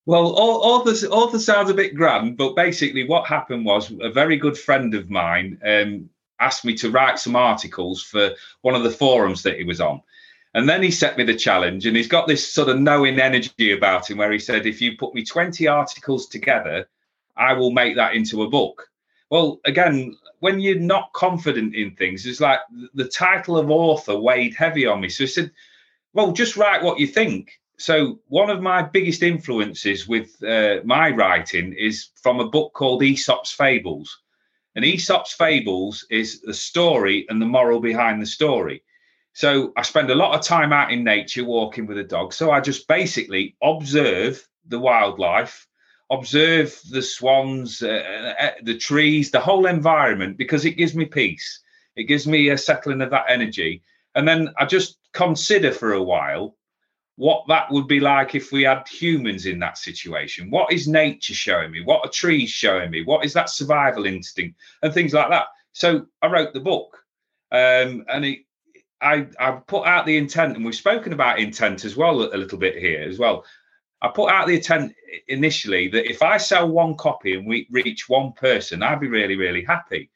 Well, 0.06 0.34
all, 0.34 0.64
author, 0.64 1.06
author 1.08 1.40
sounds 1.40 1.70
a 1.70 1.76
bit 1.76 1.94
grand, 1.94 2.36
but 2.36 2.56
basically, 2.56 3.08
what 3.08 3.28
happened 3.28 3.66
was 3.66 3.94
a 4.02 4.10
very 4.10 4.36
good 4.36 4.58
friend 4.58 4.96
of 4.96 5.12
mine 5.12 5.60
um, 5.64 6.10
asked 6.40 6.66
me 6.66 6.74
to 6.78 6.90
write 6.90 7.20
some 7.20 7.36
articles 7.36 8.02
for 8.02 8.32
one 8.62 8.74
of 8.74 8.84
the 8.84 8.90
forums 8.90 9.44
that 9.44 9.58
he 9.58 9.64
was 9.64 9.80
on. 9.80 10.02
And 10.54 10.68
then 10.68 10.82
he 10.82 10.92
set 10.92 11.18
me 11.18 11.24
the 11.24 11.36
challenge, 11.36 11.86
and 11.86 11.96
he's 11.96 12.08
got 12.08 12.28
this 12.28 12.52
sort 12.52 12.68
of 12.68 12.80
knowing 12.80 13.20
energy 13.20 13.72
about 13.72 14.10
him 14.10 14.18
where 14.18 14.32
he 14.32 14.40
said, 14.40 14.66
If 14.66 14.82
you 14.82 14.98
put 14.98 15.14
me 15.14 15.24
20 15.24 15.68
articles 15.68 16.28
together, 16.28 16.90
I 17.38 17.54
will 17.54 17.72
make 17.72 17.96
that 17.96 18.16
into 18.16 18.44
a 18.44 18.50
book. 18.50 18.90
Well, 19.30 19.62
again, 19.66 20.18
when 20.40 20.60
you're 20.60 20.80
not 20.80 21.14
confident 21.14 21.76
in 21.76 21.96
things, 21.96 22.26
it's 22.26 22.42
like 22.42 22.60
the 22.96 23.08
title 23.08 23.58
of 23.58 23.70
author 23.70 24.20
weighed 24.20 24.56
heavy 24.56 24.86
on 24.88 25.00
me. 25.00 25.10
So 25.10 25.24
he 25.24 25.28
said, 25.28 25.52
Well, 26.14 26.34
just 26.34 26.58
write 26.58 26.84
what 26.84 27.00
you 27.00 27.08
think. 27.08 27.61
So, 27.82 28.20
one 28.28 28.52
of 28.52 28.62
my 28.62 28.84
biggest 28.84 29.24
influences 29.24 30.08
with 30.08 30.42
uh, 30.44 30.82
my 30.86 31.10
writing 31.10 31.74
is 31.74 32.10
from 32.22 32.40
a 32.40 32.48
book 32.48 32.74
called 32.74 33.02
Aesop's 33.02 33.52
Fables. 33.52 34.20
And 34.76 34.86
Aesop's 34.86 35.34
Fables 35.34 36.06
is 36.12 36.42
the 36.42 36.54
story 36.54 37.26
and 37.28 37.42
the 37.42 37.48
moral 37.48 37.80
behind 37.80 38.22
the 38.22 38.28
story. 38.28 38.84
So 39.34 39.74
I 39.76 39.82
spend 39.82 40.12
a 40.12 40.16
lot 40.16 40.36
of 40.36 40.46
time 40.46 40.72
out 40.72 40.92
in 40.92 41.04
nature 41.04 41.44
walking 41.44 41.88
with 41.88 41.98
a 41.98 42.04
dog. 42.04 42.34
So 42.34 42.52
I 42.52 42.60
just 42.60 42.88
basically 42.88 43.56
observe 43.64 44.48
the 44.68 44.80
wildlife, 44.80 45.68
observe 46.12 46.80
the 46.92 47.02
swans, 47.02 47.82
uh, 47.82 48.36
uh, 48.40 48.44
uh, 48.44 48.52
the 48.62 48.78
trees, 48.78 49.32
the 49.32 49.40
whole 49.40 49.66
environment 49.66 50.38
because 50.38 50.66
it 50.66 50.78
gives 50.78 50.94
me 50.94 51.06
peace. 51.06 51.62
It 51.96 52.04
gives 52.04 52.28
me 52.28 52.50
a 52.50 52.60
settling 52.60 53.02
of 53.02 53.10
that 53.10 53.26
energy. 53.28 53.82
And 54.14 54.28
then 54.28 54.54
I 54.60 54.66
just 54.66 55.00
consider 55.14 55.72
for 55.72 55.94
a 55.94 56.04
while 56.04 56.56
what 57.22 57.46
that 57.48 57.70
would 57.70 57.88
be 57.88 58.00
like 58.00 58.34
if 58.34 58.52
we 58.52 58.64
had 58.64 58.88
humans 58.88 59.46
in 59.46 59.60
that 59.60 59.78
situation. 59.78 60.50
What 60.50 60.74
is 60.74 60.88
nature 60.88 61.36
showing 61.36 61.70
me? 61.70 61.84
What 61.84 62.04
are 62.04 62.10
trees 62.10 62.50
showing 62.50 62.90
me? 62.90 63.04
What 63.04 63.24
is 63.24 63.34
that 63.34 63.52
survival 63.52 64.08
instinct 64.08 64.58
and 64.82 64.92
things 64.92 65.14
like 65.14 65.30
that? 65.30 65.46
So 65.72 66.08
I 66.24 66.32
wrote 66.32 66.52
the 66.56 66.62
book. 66.62 66.98
Um, 67.52 68.06
and 68.10 68.26
it, 68.26 68.40
I 69.00 69.28
I 69.40 69.52
put 69.52 69.86
out 69.86 70.08
the 70.08 70.18
intent, 70.18 70.56
and 70.56 70.66
we've 70.66 70.74
spoken 70.74 71.14
about 71.14 71.38
intent 71.38 71.86
as 71.86 71.96
well 71.96 72.24
a 72.24 72.36
little 72.36 72.58
bit 72.58 72.76
here 72.76 73.04
as 73.08 73.20
well. 73.20 73.46
I 74.02 74.08
put 74.08 74.32
out 74.32 74.48
the 74.48 74.56
intent 74.56 74.96
initially 75.28 75.90
that 75.90 76.10
if 76.10 76.24
I 76.24 76.38
sell 76.38 76.68
one 76.70 76.98
copy 76.98 77.36
and 77.36 77.46
we 77.46 77.68
reach 77.70 78.10
one 78.10 78.32
person, 78.34 78.82
I'd 78.82 79.00
be 79.00 79.08
really 79.08 79.36
really 79.36 79.64
happy. 79.64 80.10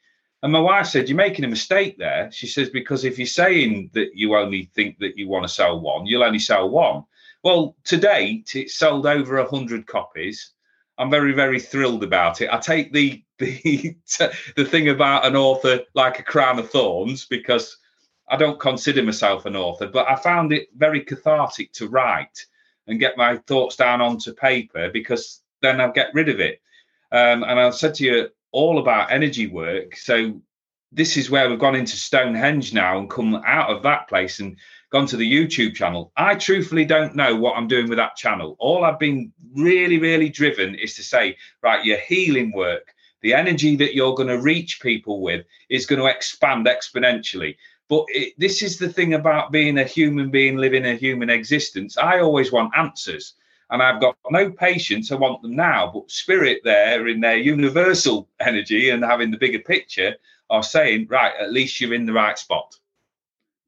And 0.46 0.54
my 0.54 0.60
wife 0.60 0.86
said, 0.86 1.10
"You're 1.10 1.18
making 1.18 1.44
a 1.44 1.48
mistake 1.48 1.98
there." 1.98 2.32
She 2.32 2.46
says 2.46 2.70
because 2.70 3.04
if 3.04 3.18
you're 3.18 3.26
saying 3.26 3.90
that 3.94 4.14
you 4.14 4.36
only 4.36 4.66
think 4.76 5.00
that 5.00 5.18
you 5.18 5.28
want 5.28 5.44
to 5.44 5.50
sell 5.50 5.80
one, 5.80 6.06
you'll 6.06 6.24
only 6.24 6.38
sell 6.38 6.70
one. 6.70 7.04
Well, 7.42 7.76
to 7.86 7.98
date, 7.98 8.52
it's 8.54 8.76
sold 8.76 9.08
over 9.08 9.40
a 9.40 9.50
hundred 9.50 9.88
copies. 9.88 10.52
I'm 11.00 11.10
very, 11.10 11.32
very 11.32 11.60
thrilled 11.60 12.04
about 12.04 12.42
it. 12.42 12.54
I 12.54 12.60
take 12.60 12.94
the 12.94 13.24
the 13.40 13.98
the 14.56 14.66
thing 14.66 14.90
about 14.90 15.26
an 15.26 15.36
author 15.36 15.80
like 15.96 16.20
a 16.20 16.24
crown 16.32 16.60
of 16.60 16.70
thorns 16.70 17.26
because 17.26 17.76
I 18.30 18.38
don't 18.38 18.60
consider 18.60 19.02
myself 19.02 19.48
an 19.48 19.56
author, 19.56 19.88
but 19.88 20.08
I 20.08 20.16
found 20.16 20.54
it 20.54 20.68
very 20.78 21.02
cathartic 21.02 21.74
to 21.74 21.88
write 21.88 22.46
and 22.86 23.00
get 23.00 23.18
my 23.18 23.38
thoughts 23.48 23.78
down 23.78 24.00
onto 24.00 24.32
paper 24.32 24.92
because 24.92 25.42
then 25.64 25.82
I'll 25.82 25.92
get 25.92 26.14
rid 26.14 26.30
of 26.30 26.40
it. 26.40 26.62
Um, 27.12 27.42
and 27.44 27.60
I 27.60 27.72
said 27.72 27.96
to 27.96 28.04
you 28.04 28.30
all 28.56 28.80
about 28.80 29.12
energy 29.12 29.48
work. 29.48 29.98
So 29.98 30.42
this 30.94 31.18
is 31.18 31.30
where 31.30 31.50
we've 31.50 31.60
gone 31.60 31.76
into 31.76 31.98
Stonehenge 31.98 32.74
now 32.74 32.98
and 32.98 33.10
come 33.10 33.36
out 33.46 33.70
of 33.70 33.84
that 33.84 34.08
place 34.08 34.40
and 34.40 34.56
gone 34.92 35.06
to 35.08 35.18
the 35.18 35.30
YouTube 35.30 35.76
channel. 35.76 36.14
I 36.16 36.36
truthfully 36.36 36.86
don't 36.86 37.18
know 37.18 37.36
what 37.36 37.58
I'm 37.58 37.68
doing 37.68 37.90
with 37.90 37.98
that 37.98 38.16
channel. 38.16 38.56
All 38.58 38.86
I've 38.86 38.98
been 38.98 39.34
really, 39.54 40.00
really 40.00 40.30
driven 40.30 40.74
is 40.76 40.96
to 40.96 41.04
say, 41.04 41.36
right, 41.62 41.84
your 41.84 41.98
healing 41.98 42.54
work, 42.54 42.96
the 43.22 43.34
energy 43.34 43.76
that 43.76 43.94
you're 43.94 44.16
going 44.16 44.30
to 44.30 44.40
reach 44.40 44.80
people 44.80 45.22
with 45.22 45.46
is 45.70 45.86
going 45.86 46.00
to 46.00 46.08
expand 46.08 46.66
exponentially. 46.66 47.58
But 47.90 48.06
it, 48.08 48.36
this 48.38 48.64
is 48.64 48.78
the 48.78 48.88
thing 48.88 49.16
about 49.16 49.52
being 49.52 49.78
a 49.78 49.84
human 49.84 50.32
being 50.32 50.56
living 50.56 50.86
a 50.86 50.96
human 50.96 51.30
existence. 51.30 51.98
I 51.98 52.20
always 52.20 52.54
want 52.54 52.78
answers, 52.78 53.34
and 53.70 53.82
I've 53.82 54.02
got 54.02 54.16
no 54.30 54.52
patience. 54.52 55.12
I 55.12 55.16
want 55.16 55.42
them 55.42 55.56
now. 55.56 55.92
But 55.94 56.12
spirit, 56.12 56.62
there 56.64 57.08
in 57.08 57.20
their 57.22 57.38
universal 57.38 58.30
energy 58.40 58.90
and 58.90 59.04
having 59.04 59.32
the 59.32 59.38
bigger 59.38 59.60
picture, 59.60 60.16
are 60.50 60.64
saying, 60.64 61.08
right, 61.10 61.34
at 61.40 61.52
least 61.52 61.82
you're 61.82 61.94
in 61.94 62.06
the 62.06 62.14
right 62.14 62.38
spot. 62.38 62.76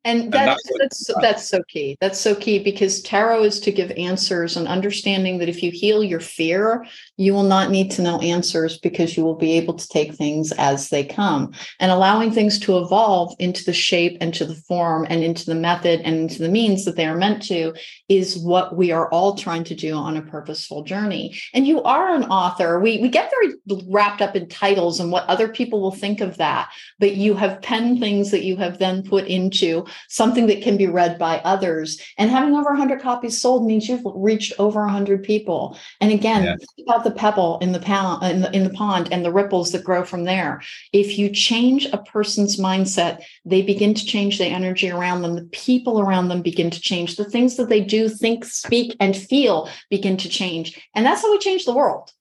And 0.06 0.32
that's 0.32 0.70
and 0.70 0.80
that's 0.80 1.08
that's, 1.08 1.22
that's 1.22 1.50
so 1.50 1.64
key. 1.68 1.98
That's 2.00 2.20
so 2.20 2.34
key 2.34 2.60
because 2.60 3.02
tarot 3.02 3.44
is 3.44 3.60
to 3.62 3.72
give 3.72 3.92
answers 3.92 4.56
and 4.56 4.68
understanding 4.68 5.40
that 5.40 5.50
if 5.50 5.62
you 5.62 5.72
heal 5.72 6.02
your 6.04 6.22
fear, 6.22 6.86
you 7.18 7.34
will 7.34 7.44
not 7.44 7.72
need 7.72 7.92
to 7.92 8.02
know 8.02 8.20
answers 8.20 8.78
because 8.78 9.18
you 9.18 9.24
will 9.24 9.36
be 9.36 9.54
able 9.54 9.74
to 9.74 9.88
take 9.88 10.14
things 10.14 10.52
as 10.54 10.90
they 10.90 11.04
come 11.04 11.52
and 11.80 11.92
allowing 11.92 12.32
things 12.32 12.60
to 12.60 12.78
evolve 12.78 13.36
into 13.40 13.64
the 13.66 13.74
shape 13.74 14.18
and 14.22 14.34
to 14.36 14.46
the 14.46 14.56
form 14.56 15.06
and 15.10 15.24
into 15.24 15.46
the 15.46 15.56
method 15.56 16.00
and 16.02 16.16
into 16.16 16.42
the 16.42 16.50
means 16.50 16.86
that 16.86 16.96
they 16.96 17.06
are 17.06 17.18
meant 17.18 17.42
to 17.42 17.74
is 18.08 18.38
what 18.38 18.78
we 18.78 18.92
are 18.92 19.10
all 19.10 19.36
trying 19.36 19.64
to 19.64 19.76
do 19.76 19.96
on 19.96 20.16
a 20.16 20.22
purposeful 20.22 20.84
journey. 20.84 21.38
And 21.54 21.66
you 21.66 21.82
are 21.84 22.14
an 22.14 22.26
author. 22.26 22.80
We 22.80 23.00
we 23.00 23.10
get 23.10 23.32
very 23.32 23.56
wrapped 23.88 24.22
up 24.22 24.36
in 24.36 24.48
titles 24.48 25.00
and 25.00 25.12
what 25.12 25.26
other 25.28 25.48
people 25.48 25.82
will 25.82 25.92
think 25.92 26.22
of 26.22 26.38
that, 26.38 26.70
but 27.00 27.16
you 27.16 27.34
have 27.34 27.62
penned 27.62 28.00
things 28.00 28.32
that 28.32 28.44
you 28.44 28.56
have 28.58 28.78
then 28.78 29.04
put 29.04 29.26
into 29.26 29.86
something 30.08 30.48
that 30.48 30.62
can 30.62 30.78
be 30.78 30.88
read 30.88 31.18
by 31.18 31.40
others. 31.40 32.00
And 32.18 32.30
having 32.30 32.54
over 32.54 32.70
100 32.70 33.02
copies 33.02 33.42
sold 33.42 33.66
means 33.66 33.90
you've 33.90 34.04
reached 34.06 34.54
over 34.60 34.82
100 34.82 35.24
people. 35.24 35.78
And 36.00 36.12
again, 36.12 36.44
yeah. 36.44 36.56
about 36.86 37.07
the 37.08 37.16
pebble 37.16 37.58
in 37.60 37.72
the, 37.72 37.80
pond, 37.80 38.22
uh, 38.22 38.28
in 38.28 38.42
the 38.42 38.56
in 38.56 38.64
the 38.66 38.70
pond 38.70 39.08
and 39.12 39.24
the 39.24 39.32
ripples 39.32 39.72
that 39.72 39.84
grow 39.84 40.04
from 40.04 40.26
there. 40.26 40.62
If 40.92 41.18
you 41.18 41.30
change 41.30 41.86
a 41.86 41.98
person's 41.98 42.60
mindset, 42.60 43.24
they 43.46 43.62
begin 43.62 43.94
to 43.94 44.06
change 44.06 44.38
the 44.38 44.46
energy 44.46 44.92
around 44.92 45.22
them. 45.22 45.36
The 45.36 45.46
people 45.46 46.02
around 46.02 46.28
them 46.28 46.42
begin 46.42 46.70
to 46.70 46.82
change. 46.82 47.16
The 47.16 47.24
things 47.24 47.56
that 47.56 47.70
they 47.70 47.82
do, 47.82 48.10
think, 48.10 48.44
speak, 48.44 48.96
and 49.00 49.16
feel 49.16 49.70
begin 49.90 50.18
to 50.18 50.30
change. 50.30 50.80
And 50.94 51.06
that's 51.06 51.22
how 51.22 51.32
we 51.32 51.40
change 51.40 51.64
the 51.66 51.76
world. 51.76 52.12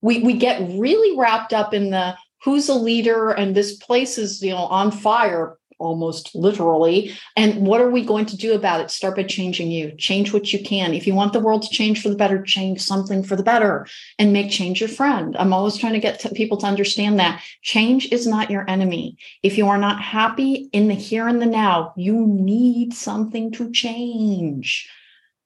We, 0.00 0.22
we 0.22 0.32
get 0.38 0.62
really 0.78 1.18
wrapped 1.18 1.52
up 1.52 1.74
in 1.74 1.90
the 1.90 2.16
who's 2.42 2.70
a 2.70 2.74
leader 2.74 3.30
and 3.30 3.54
this 3.54 3.76
place 3.76 4.16
is 4.16 4.42
you 4.42 4.50
know 4.50 4.64
on 4.80 4.90
fire 4.90 5.58
almost 5.80 6.34
literally. 6.34 7.12
And 7.36 7.66
what 7.66 7.80
are 7.80 7.90
we 7.90 8.04
going 8.04 8.26
to 8.26 8.36
do 8.36 8.54
about 8.54 8.80
it? 8.80 8.90
Start 8.90 9.16
by 9.16 9.24
changing 9.24 9.70
you. 9.70 9.92
Change 9.92 10.32
what 10.32 10.52
you 10.52 10.62
can. 10.62 10.94
If 10.94 11.06
you 11.06 11.14
want 11.14 11.32
the 11.32 11.40
world 11.40 11.62
to 11.62 11.68
change 11.68 12.02
for 12.02 12.08
the 12.08 12.16
better, 12.16 12.42
change 12.42 12.80
something 12.80 13.22
for 13.22 13.34
the 13.34 13.42
better 13.42 13.86
and 14.18 14.32
make 14.32 14.50
change 14.50 14.80
your 14.80 14.88
friend. 14.88 15.36
I'm 15.38 15.52
always 15.52 15.76
trying 15.76 15.94
to 15.94 16.00
get 16.00 16.20
to 16.20 16.28
people 16.28 16.58
to 16.58 16.66
understand 16.66 17.18
that 17.18 17.42
change 17.62 18.12
is 18.12 18.26
not 18.26 18.50
your 18.50 18.68
enemy. 18.68 19.16
If 19.42 19.58
you 19.58 19.66
are 19.68 19.78
not 19.78 20.00
happy 20.00 20.68
in 20.72 20.88
the 20.88 20.94
here 20.94 21.26
and 21.26 21.40
the 21.40 21.46
now, 21.46 21.94
you 21.96 22.26
need 22.26 22.94
something 22.94 23.50
to 23.52 23.72
change. 23.72 24.88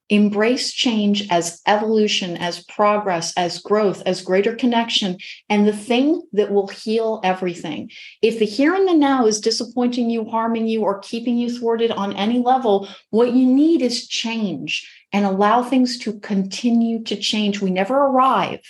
Embrace 0.09 0.71
change 0.71 1.27
as 1.31 1.61
evolution, 1.65 2.37
as 2.37 2.63
progress, 2.65 3.33
as 3.35 3.59
growth, 3.59 4.03
as 4.05 4.21
greater 4.21 4.55
connection, 4.55 5.17
and 5.49 5.67
the 5.67 5.75
thing 5.75 6.21
that 6.33 6.51
will 6.51 6.67
heal 6.67 7.19
everything. 7.23 7.89
If 8.21 8.37
the 8.37 8.45
here 8.45 8.75
and 8.75 8.87
the 8.87 8.93
now 8.93 9.25
is 9.25 9.41
disappointing 9.41 10.11
you, 10.11 10.29
harming 10.29 10.67
you, 10.67 10.81
or 10.81 10.99
keeping 10.99 11.37
you 11.37 11.49
thwarted 11.49 11.89
on 11.89 12.13
any 12.13 12.39
level, 12.39 12.87
what 13.09 13.33
you 13.33 13.47
need 13.47 13.81
is 13.81 14.07
change 14.07 14.87
and 15.11 15.25
allow 15.25 15.63
things 15.63 15.97
to 15.99 16.19
continue 16.19 17.01
to 17.03 17.15
change. 17.15 17.61
We 17.61 17.71
never 17.71 17.95
arrive, 17.95 18.61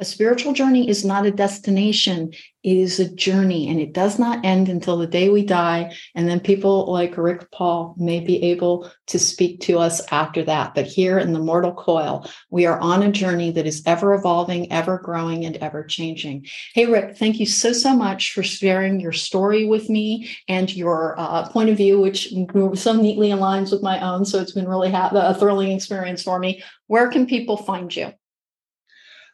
A 0.00 0.04
spiritual 0.04 0.52
journey 0.52 0.88
is 0.88 1.04
not 1.04 1.26
a 1.26 1.30
destination, 1.30 2.32
it 2.64 2.78
is 2.78 2.98
a 2.98 3.14
journey 3.14 3.68
and 3.68 3.78
it 3.78 3.92
does 3.92 4.18
not 4.18 4.42
end 4.42 4.70
until 4.70 4.96
the 4.96 5.06
day 5.06 5.28
we 5.28 5.44
die. 5.44 5.94
And 6.14 6.26
then 6.26 6.40
people 6.40 6.90
like 6.90 7.18
Rick 7.18 7.50
Paul 7.50 7.94
may 7.98 8.20
be 8.20 8.42
able 8.42 8.90
to 9.08 9.18
speak 9.18 9.60
to 9.62 9.78
us 9.78 10.00
after 10.10 10.42
that. 10.44 10.74
But 10.74 10.86
here 10.86 11.18
in 11.18 11.34
the 11.34 11.38
mortal 11.38 11.74
coil, 11.74 12.26
we 12.50 12.64
are 12.64 12.80
on 12.80 13.02
a 13.02 13.12
journey 13.12 13.50
that 13.50 13.66
is 13.66 13.82
ever 13.84 14.14
evolving, 14.14 14.72
ever 14.72 14.98
growing, 14.98 15.44
and 15.44 15.56
ever 15.58 15.84
changing. 15.84 16.46
Hey, 16.72 16.86
Rick, 16.86 17.18
thank 17.18 17.38
you 17.38 17.46
so, 17.46 17.72
so 17.72 17.94
much 17.94 18.32
for 18.32 18.42
sharing 18.42 18.98
your 18.98 19.12
story 19.12 19.66
with 19.66 19.90
me 19.90 20.34
and 20.48 20.74
your 20.74 21.14
uh, 21.18 21.46
point 21.50 21.68
of 21.68 21.76
view, 21.76 22.00
which 22.00 22.32
so 22.74 22.92
neatly 22.94 23.28
aligns 23.28 23.72
with 23.72 23.82
my 23.82 24.00
own. 24.00 24.24
So 24.24 24.40
it's 24.40 24.52
been 24.52 24.68
really 24.68 24.90
ha- 24.90 25.10
a 25.12 25.34
thrilling 25.34 25.72
experience 25.72 26.22
for 26.22 26.38
me. 26.38 26.62
Where 26.86 27.08
can 27.08 27.26
people 27.26 27.58
find 27.58 27.94
you? 27.94 28.14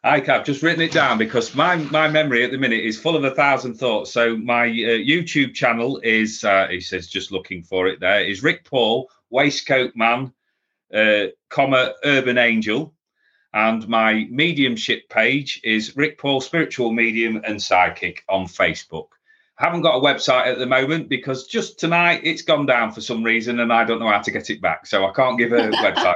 Ike, 0.03 0.31
I've 0.31 0.47
just 0.47 0.63
written 0.63 0.81
it 0.81 0.93
down 0.93 1.19
because 1.19 1.55
my 1.55 1.77
my 1.77 2.09
memory 2.09 2.43
at 2.43 2.51
the 2.51 2.59
minute 2.59 2.83
is 2.83 2.99
full 2.99 3.17
of 3.17 3.25
a 3.25 3.35
thousand 3.35 3.75
thoughts. 3.75 4.11
So 4.11 4.35
my 4.35 4.65
uh, 4.65 4.97
YouTube 4.97 5.53
channel 5.53 6.01
is, 6.03 6.43
uh, 6.43 6.69
he 6.71 6.81
says, 6.81 7.07
just 7.07 7.31
looking 7.31 7.63
for 7.63 7.87
it. 7.87 8.01
There 8.01 8.25
is 8.25 8.43
Rick 8.43 8.65
Paul, 8.65 9.11
Waistcoat 9.29 9.93
Man, 9.95 10.33
uh, 10.95 11.27
comma 11.51 11.93
Urban 12.03 12.39
Angel, 12.39 12.95
and 13.53 13.87
my 13.89 14.27
mediumship 14.31 15.07
page 15.11 15.61
is 15.65 15.95
Rick 15.97 16.17
Paul, 16.17 16.41
Spiritual 16.41 16.93
Medium 16.93 17.43
and 17.45 17.63
Psychic 17.63 18.25
on 18.27 18.47
Facebook. 18.47 19.09
I 19.59 19.65
haven't 19.65 19.83
got 19.83 19.97
a 19.97 20.01
website 20.01 20.47
at 20.47 20.59
the 20.59 20.67
moment 20.67 21.11
because 21.11 21.47
just 21.47 21.79
tonight 21.79 22.23
it's 22.25 22.41
gone 22.41 22.65
down 22.65 22.93
for 22.93 23.03
some 23.03 23.23
reason 23.23 23.61
and 23.61 23.71
I 23.71 23.85
don't 23.85 24.01
know 24.01 24.09
how 24.09 24.23
to 24.23 24.31
get 24.31 24.49
it 24.49 24.63
back, 24.63 24.87
so 24.87 25.07
I 25.07 25.13
can't 25.13 25.37
give 25.37 25.53
a 25.53 25.57
website. 25.71 26.15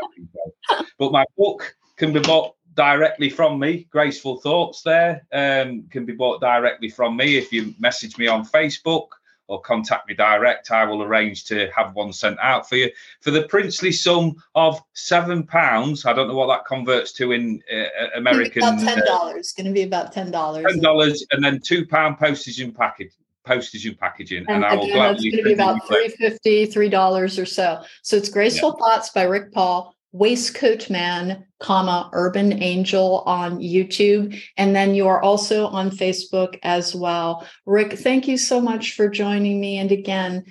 But 0.99 1.13
my 1.13 1.27
book 1.37 1.77
can 1.97 2.15
be 2.15 2.21
bought 2.21 2.54
directly 2.75 3.31
from 3.31 3.59
me. 3.59 3.87
Graceful 3.91 4.39
Thoughts 4.39 4.83
there 4.83 5.27
um, 5.33 5.85
can 5.91 6.05
be 6.05 6.13
bought 6.13 6.41
directly 6.41 6.89
from 6.89 7.17
me. 7.17 7.37
If 7.37 7.53
you 7.53 7.75
message 7.79 8.19
me 8.19 8.27
on 8.27 8.45
Facebook 8.45 9.09
or 9.47 9.61
contact 9.61 10.09
me 10.09 10.15
direct, 10.15 10.71
I 10.71 10.85
will 10.85 11.03
arrange 11.03 11.45
to 11.47 11.71
have 11.77 11.95
one 11.95 12.13
sent 12.13 12.39
out 12.41 12.69
for 12.69 12.77
you 12.77 12.91
for 13.21 13.31
the 13.31 13.43
princely 13.43 13.93
sum 13.93 14.37
of 14.55 14.81
seven 14.95 15.45
pounds. 15.45 16.07
I 16.07 16.13
don't 16.13 16.29
know 16.29 16.35
what 16.35 16.49
that 16.49 16.65
converts 16.65 17.13
to 17.15 17.33
in 17.33 17.63
uh, 17.73 18.07
American. 18.17 18.63
About 18.63 18.81
ten 18.81 19.03
uh, 19.03 19.05
dollars. 19.05 19.55
Uh, 19.57 19.63
going 19.63 19.73
to 19.73 19.79
be 19.79 19.83
about 19.83 20.13
ten 20.13 20.31
dollars. 20.31 20.65
Ten 20.69 20.81
dollars, 20.81 21.27
and 21.31 21.45
then 21.45 21.61
two 21.61 21.87
pound 21.87 22.19
postage 22.19 22.61
and 22.61 22.75
package 22.75 23.13
postage 23.45 23.87
and 23.87 23.99
packaging. 23.99 24.47
And, 24.49 24.57
and 24.57 24.65
I 24.65 24.75
will 24.75 24.85
again, 24.85 24.97
gladly. 24.97 25.29
It's 25.29 25.37
going 25.37 25.45
to 25.45 25.49
be 25.51 25.55
about 25.55 25.87
three 25.87 26.09
fifty, 26.09 26.67
three 26.67 26.89
dollars 26.89 27.39
or 27.39 27.47
so. 27.47 27.83
So 28.03 28.17
it's 28.17 28.29
Graceful 28.29 28.77
yeah. 28.79 28.87
Thoughts 28.87 29.11
by 29.11 29.25
Rick 29.25 29.53
Paul 29.53 29.94
waistcoat 30.15 30.89
man 30.89 31.45
comma 31.59 32.09
urban 32.13 32.63
angel 32.63 33.25
on 33.27 33.59
youtube 33.59 34.41
and 34.57 34.75
then 34.75 34.95
you 34.95 35.09
are 35.09 35.21
also 35.21 35.67
on 35.67 35.91
facebook 35.91 36.57
as 36.63 36.95
well 36.95 37.47
rick 37.67 37.99
thank 37.99 38.29
you 38.29 38.39
so 38.39 38.61
much 38.61 38.93
for 38.93 39.09
joining 39.09 39.61
me 39.61 39.77
and 39.77 39.91
again 39.91 40.45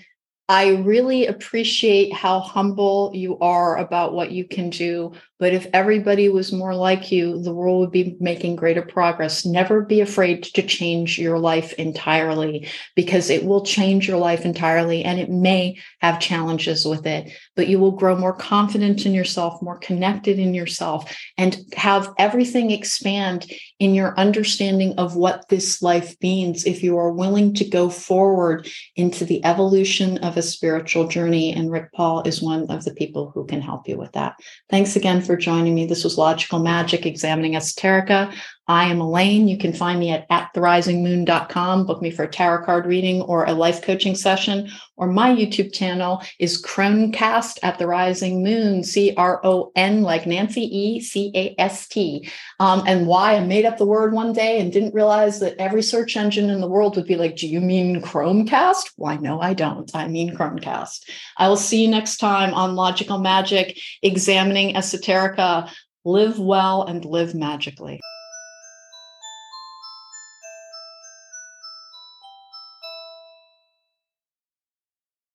I 0.49 0.72
really 0.76 1.28
appreciate 1.28 2.14
how 2.14 2.41
humble 2.41 3.11
you 3.14 3.39
are 3.39 3.78
about 3.78 4.14
what 4.14 4.32
you 4.32 4.45
can 4.45 4.70
do. 4.70 5.14
But 5.39 5.53
if 5.53 5.67
everybody 5.73 6.29
was 6.29 6.53
more 6.53 6.75
like 6.75 7.11
you, 7.11 7.41
the 7.41 7.53
world 7.53 7.79
would 7.81 7.91
be 7.91 8.15
making 8.19 8.55
greater 8.55 8.84
progress. 8.84 9.45
Never 9.45 9.81
be 9.81 9.99
afraid 9.99 10.43
to 10.43 10.61
change 10.61 11.17
your 11.17 11.39
life 11.39 11.73
entirely 11.73 12.67
because 12.95 13.29
it 13.29 13.43
will 13.43 13.65
change 13.65 14.07
your 14.07 14.17
life 14.17 14.45
entirely 14.45 15.03
and 15.03 15.19
it 15.19 15.29
may 15.29 15.79
have 16.01 16.19
challenges 16.19 16.86
with 16.86 17.05
it, 17.07 17.31
but 17.55 17.67
you 17.67 17.79
will 17.79 17.91
grow 17.91 18.15
more 18.15 18.34
confident 18.34 19.05
in 19.05 19.13
yourself, 19.13 19.61
more 19.61 19.79
connected 19.79 20.38
in 20.38 20.53
yourself, 20.53 21.13
and 21.38 21.57
have 21.75 22.13
everything 22.19 22.71
expand 22.71 23.51
in 23.79 23.95
your 23.95 24.17
understanding 24.19 24.93
of 24.97 25.15
what 25.15 25.49
this 25.49 25.81
life 25.81 26.15
means 26.21 26.65
if 26.65 26.84
you 26.84 26.97
are 26.97 27.11
willing 27.11 27.53
to 27.55 27.65
go 27.65 27.89
forward 27.89 28.69
into 28.95 29.25
the 29.25 29.43
evolution 29.43 30.19
of 30.19 30.38
a 30.38 30.41
spiritual 30.41 31.07
journey. 31.07 31.51
And 31.51 31.71
Rick 31.71 31.91
Paul 31.91 32.21
is 32.21 32.41
one 32.41 32.69
of 32.69 32.86
the 32.86 32.93
people 32.93 33.31
who 33.34 33.45
can 33.45 33.61
help 33.61 33.88
you 33.88 33.97
with 33.97 34.11
that. 34.13 34.36
Thanks 34.69 34.95
again 34.95 35.21
for 35.26 35.38
joining 35.38 35.76
me. 35.76 35.86
This 35.86 36.03
was 36.03 36.17
Logical 36.17 36.59
Magic 36.59 37.05
Examining 37.05 37.53
Esoterica. 37.53 38.34
I 38.68 38.86
am 38.86 38.99
Alane. 38.99 39.49
You 39.49 39.57
can 39.57 39.74
find 39.74 39.99
me 39.99 40.11
at, 40.11 40.26
at 40.30 40.49
therisingmoon.com. 40.55 41.86
Book 41.86 42.01
me 42.01 42.11
for 42.11 42.24
a 42.24 42.30
tarot 42.30 42.64
card 42.66 42.86
reading 42.86 43.22
or 43.24 43.43
a 43.43 43.53
life 43.53 43.82
coaching 43.82 44.16
session. 44.16 44.70
Or 44.95 45.07
my 45.07 45.36
YouTube 45.36 45.74
channel 45.74 46.24
is 46.39 46.61
Cronecast 46.61 47.59
at 47.61 47.78
the 47.78 47.88
Rising 47.88 48.41
Moon, 48.41 48.84
C 48.84 49.14
R 49.18 49.41
O 49.43 49.74
N, 49.76 50.01
like 50.03 50.26
Nancy 50.26 50.61
E 50.61 51.01
C 51.01 51.32
A 51.36 51.55
S 51.59 51.88
T. 51.89 52.30
Um, 52.61 52.84
and 52.88 53.05
why 53.05 53.36
I 53.36 53.41
made 53.41 53.66
up 53.66 53.78
the 53.78 53.86
word 53.86 54.14
one 54.14 54.32
day 54.32 54.61
and 54.61 54.72
didn't 54.72 54.93
realize 54.93 55.41
that 55.41 55.57
every 55.59 55.84
search 55.84 56.16
engine 56.16 56.49
in 56.49 56.61
the 56.61 56.70
world 56.70 56.95
would 56.95 57.07
be 57.07 57.18
like, 57.18 57.36
Do 57.36 57.47
you 57.47 57.59
mean 57.59 58.01
Chromecast? 58.01 58.91
Why, 58.95 59.18
no, 59.18 59.41
I 59.41 59.53
don't. 59.53 59.93
I 59.93 60.07
mean 60.07 60.36
Cronecast. 60.36 61.01
I 61.38 61.49
will 61.49 61.57
see 61.57 61.82
you 61.84 61.89
next 61.89 62.18
time 62.18 62.53
on 62.53 62.76
Logical 62.76 63.18
Magic, 63.18 63.78
examining 64.01 64.76
esoterica. 64.76 65.70
Live 66.05 66.38
well 66.38 66.84
and 66.84 67.03
live 67.03 67.34
magically. 67.34 67.99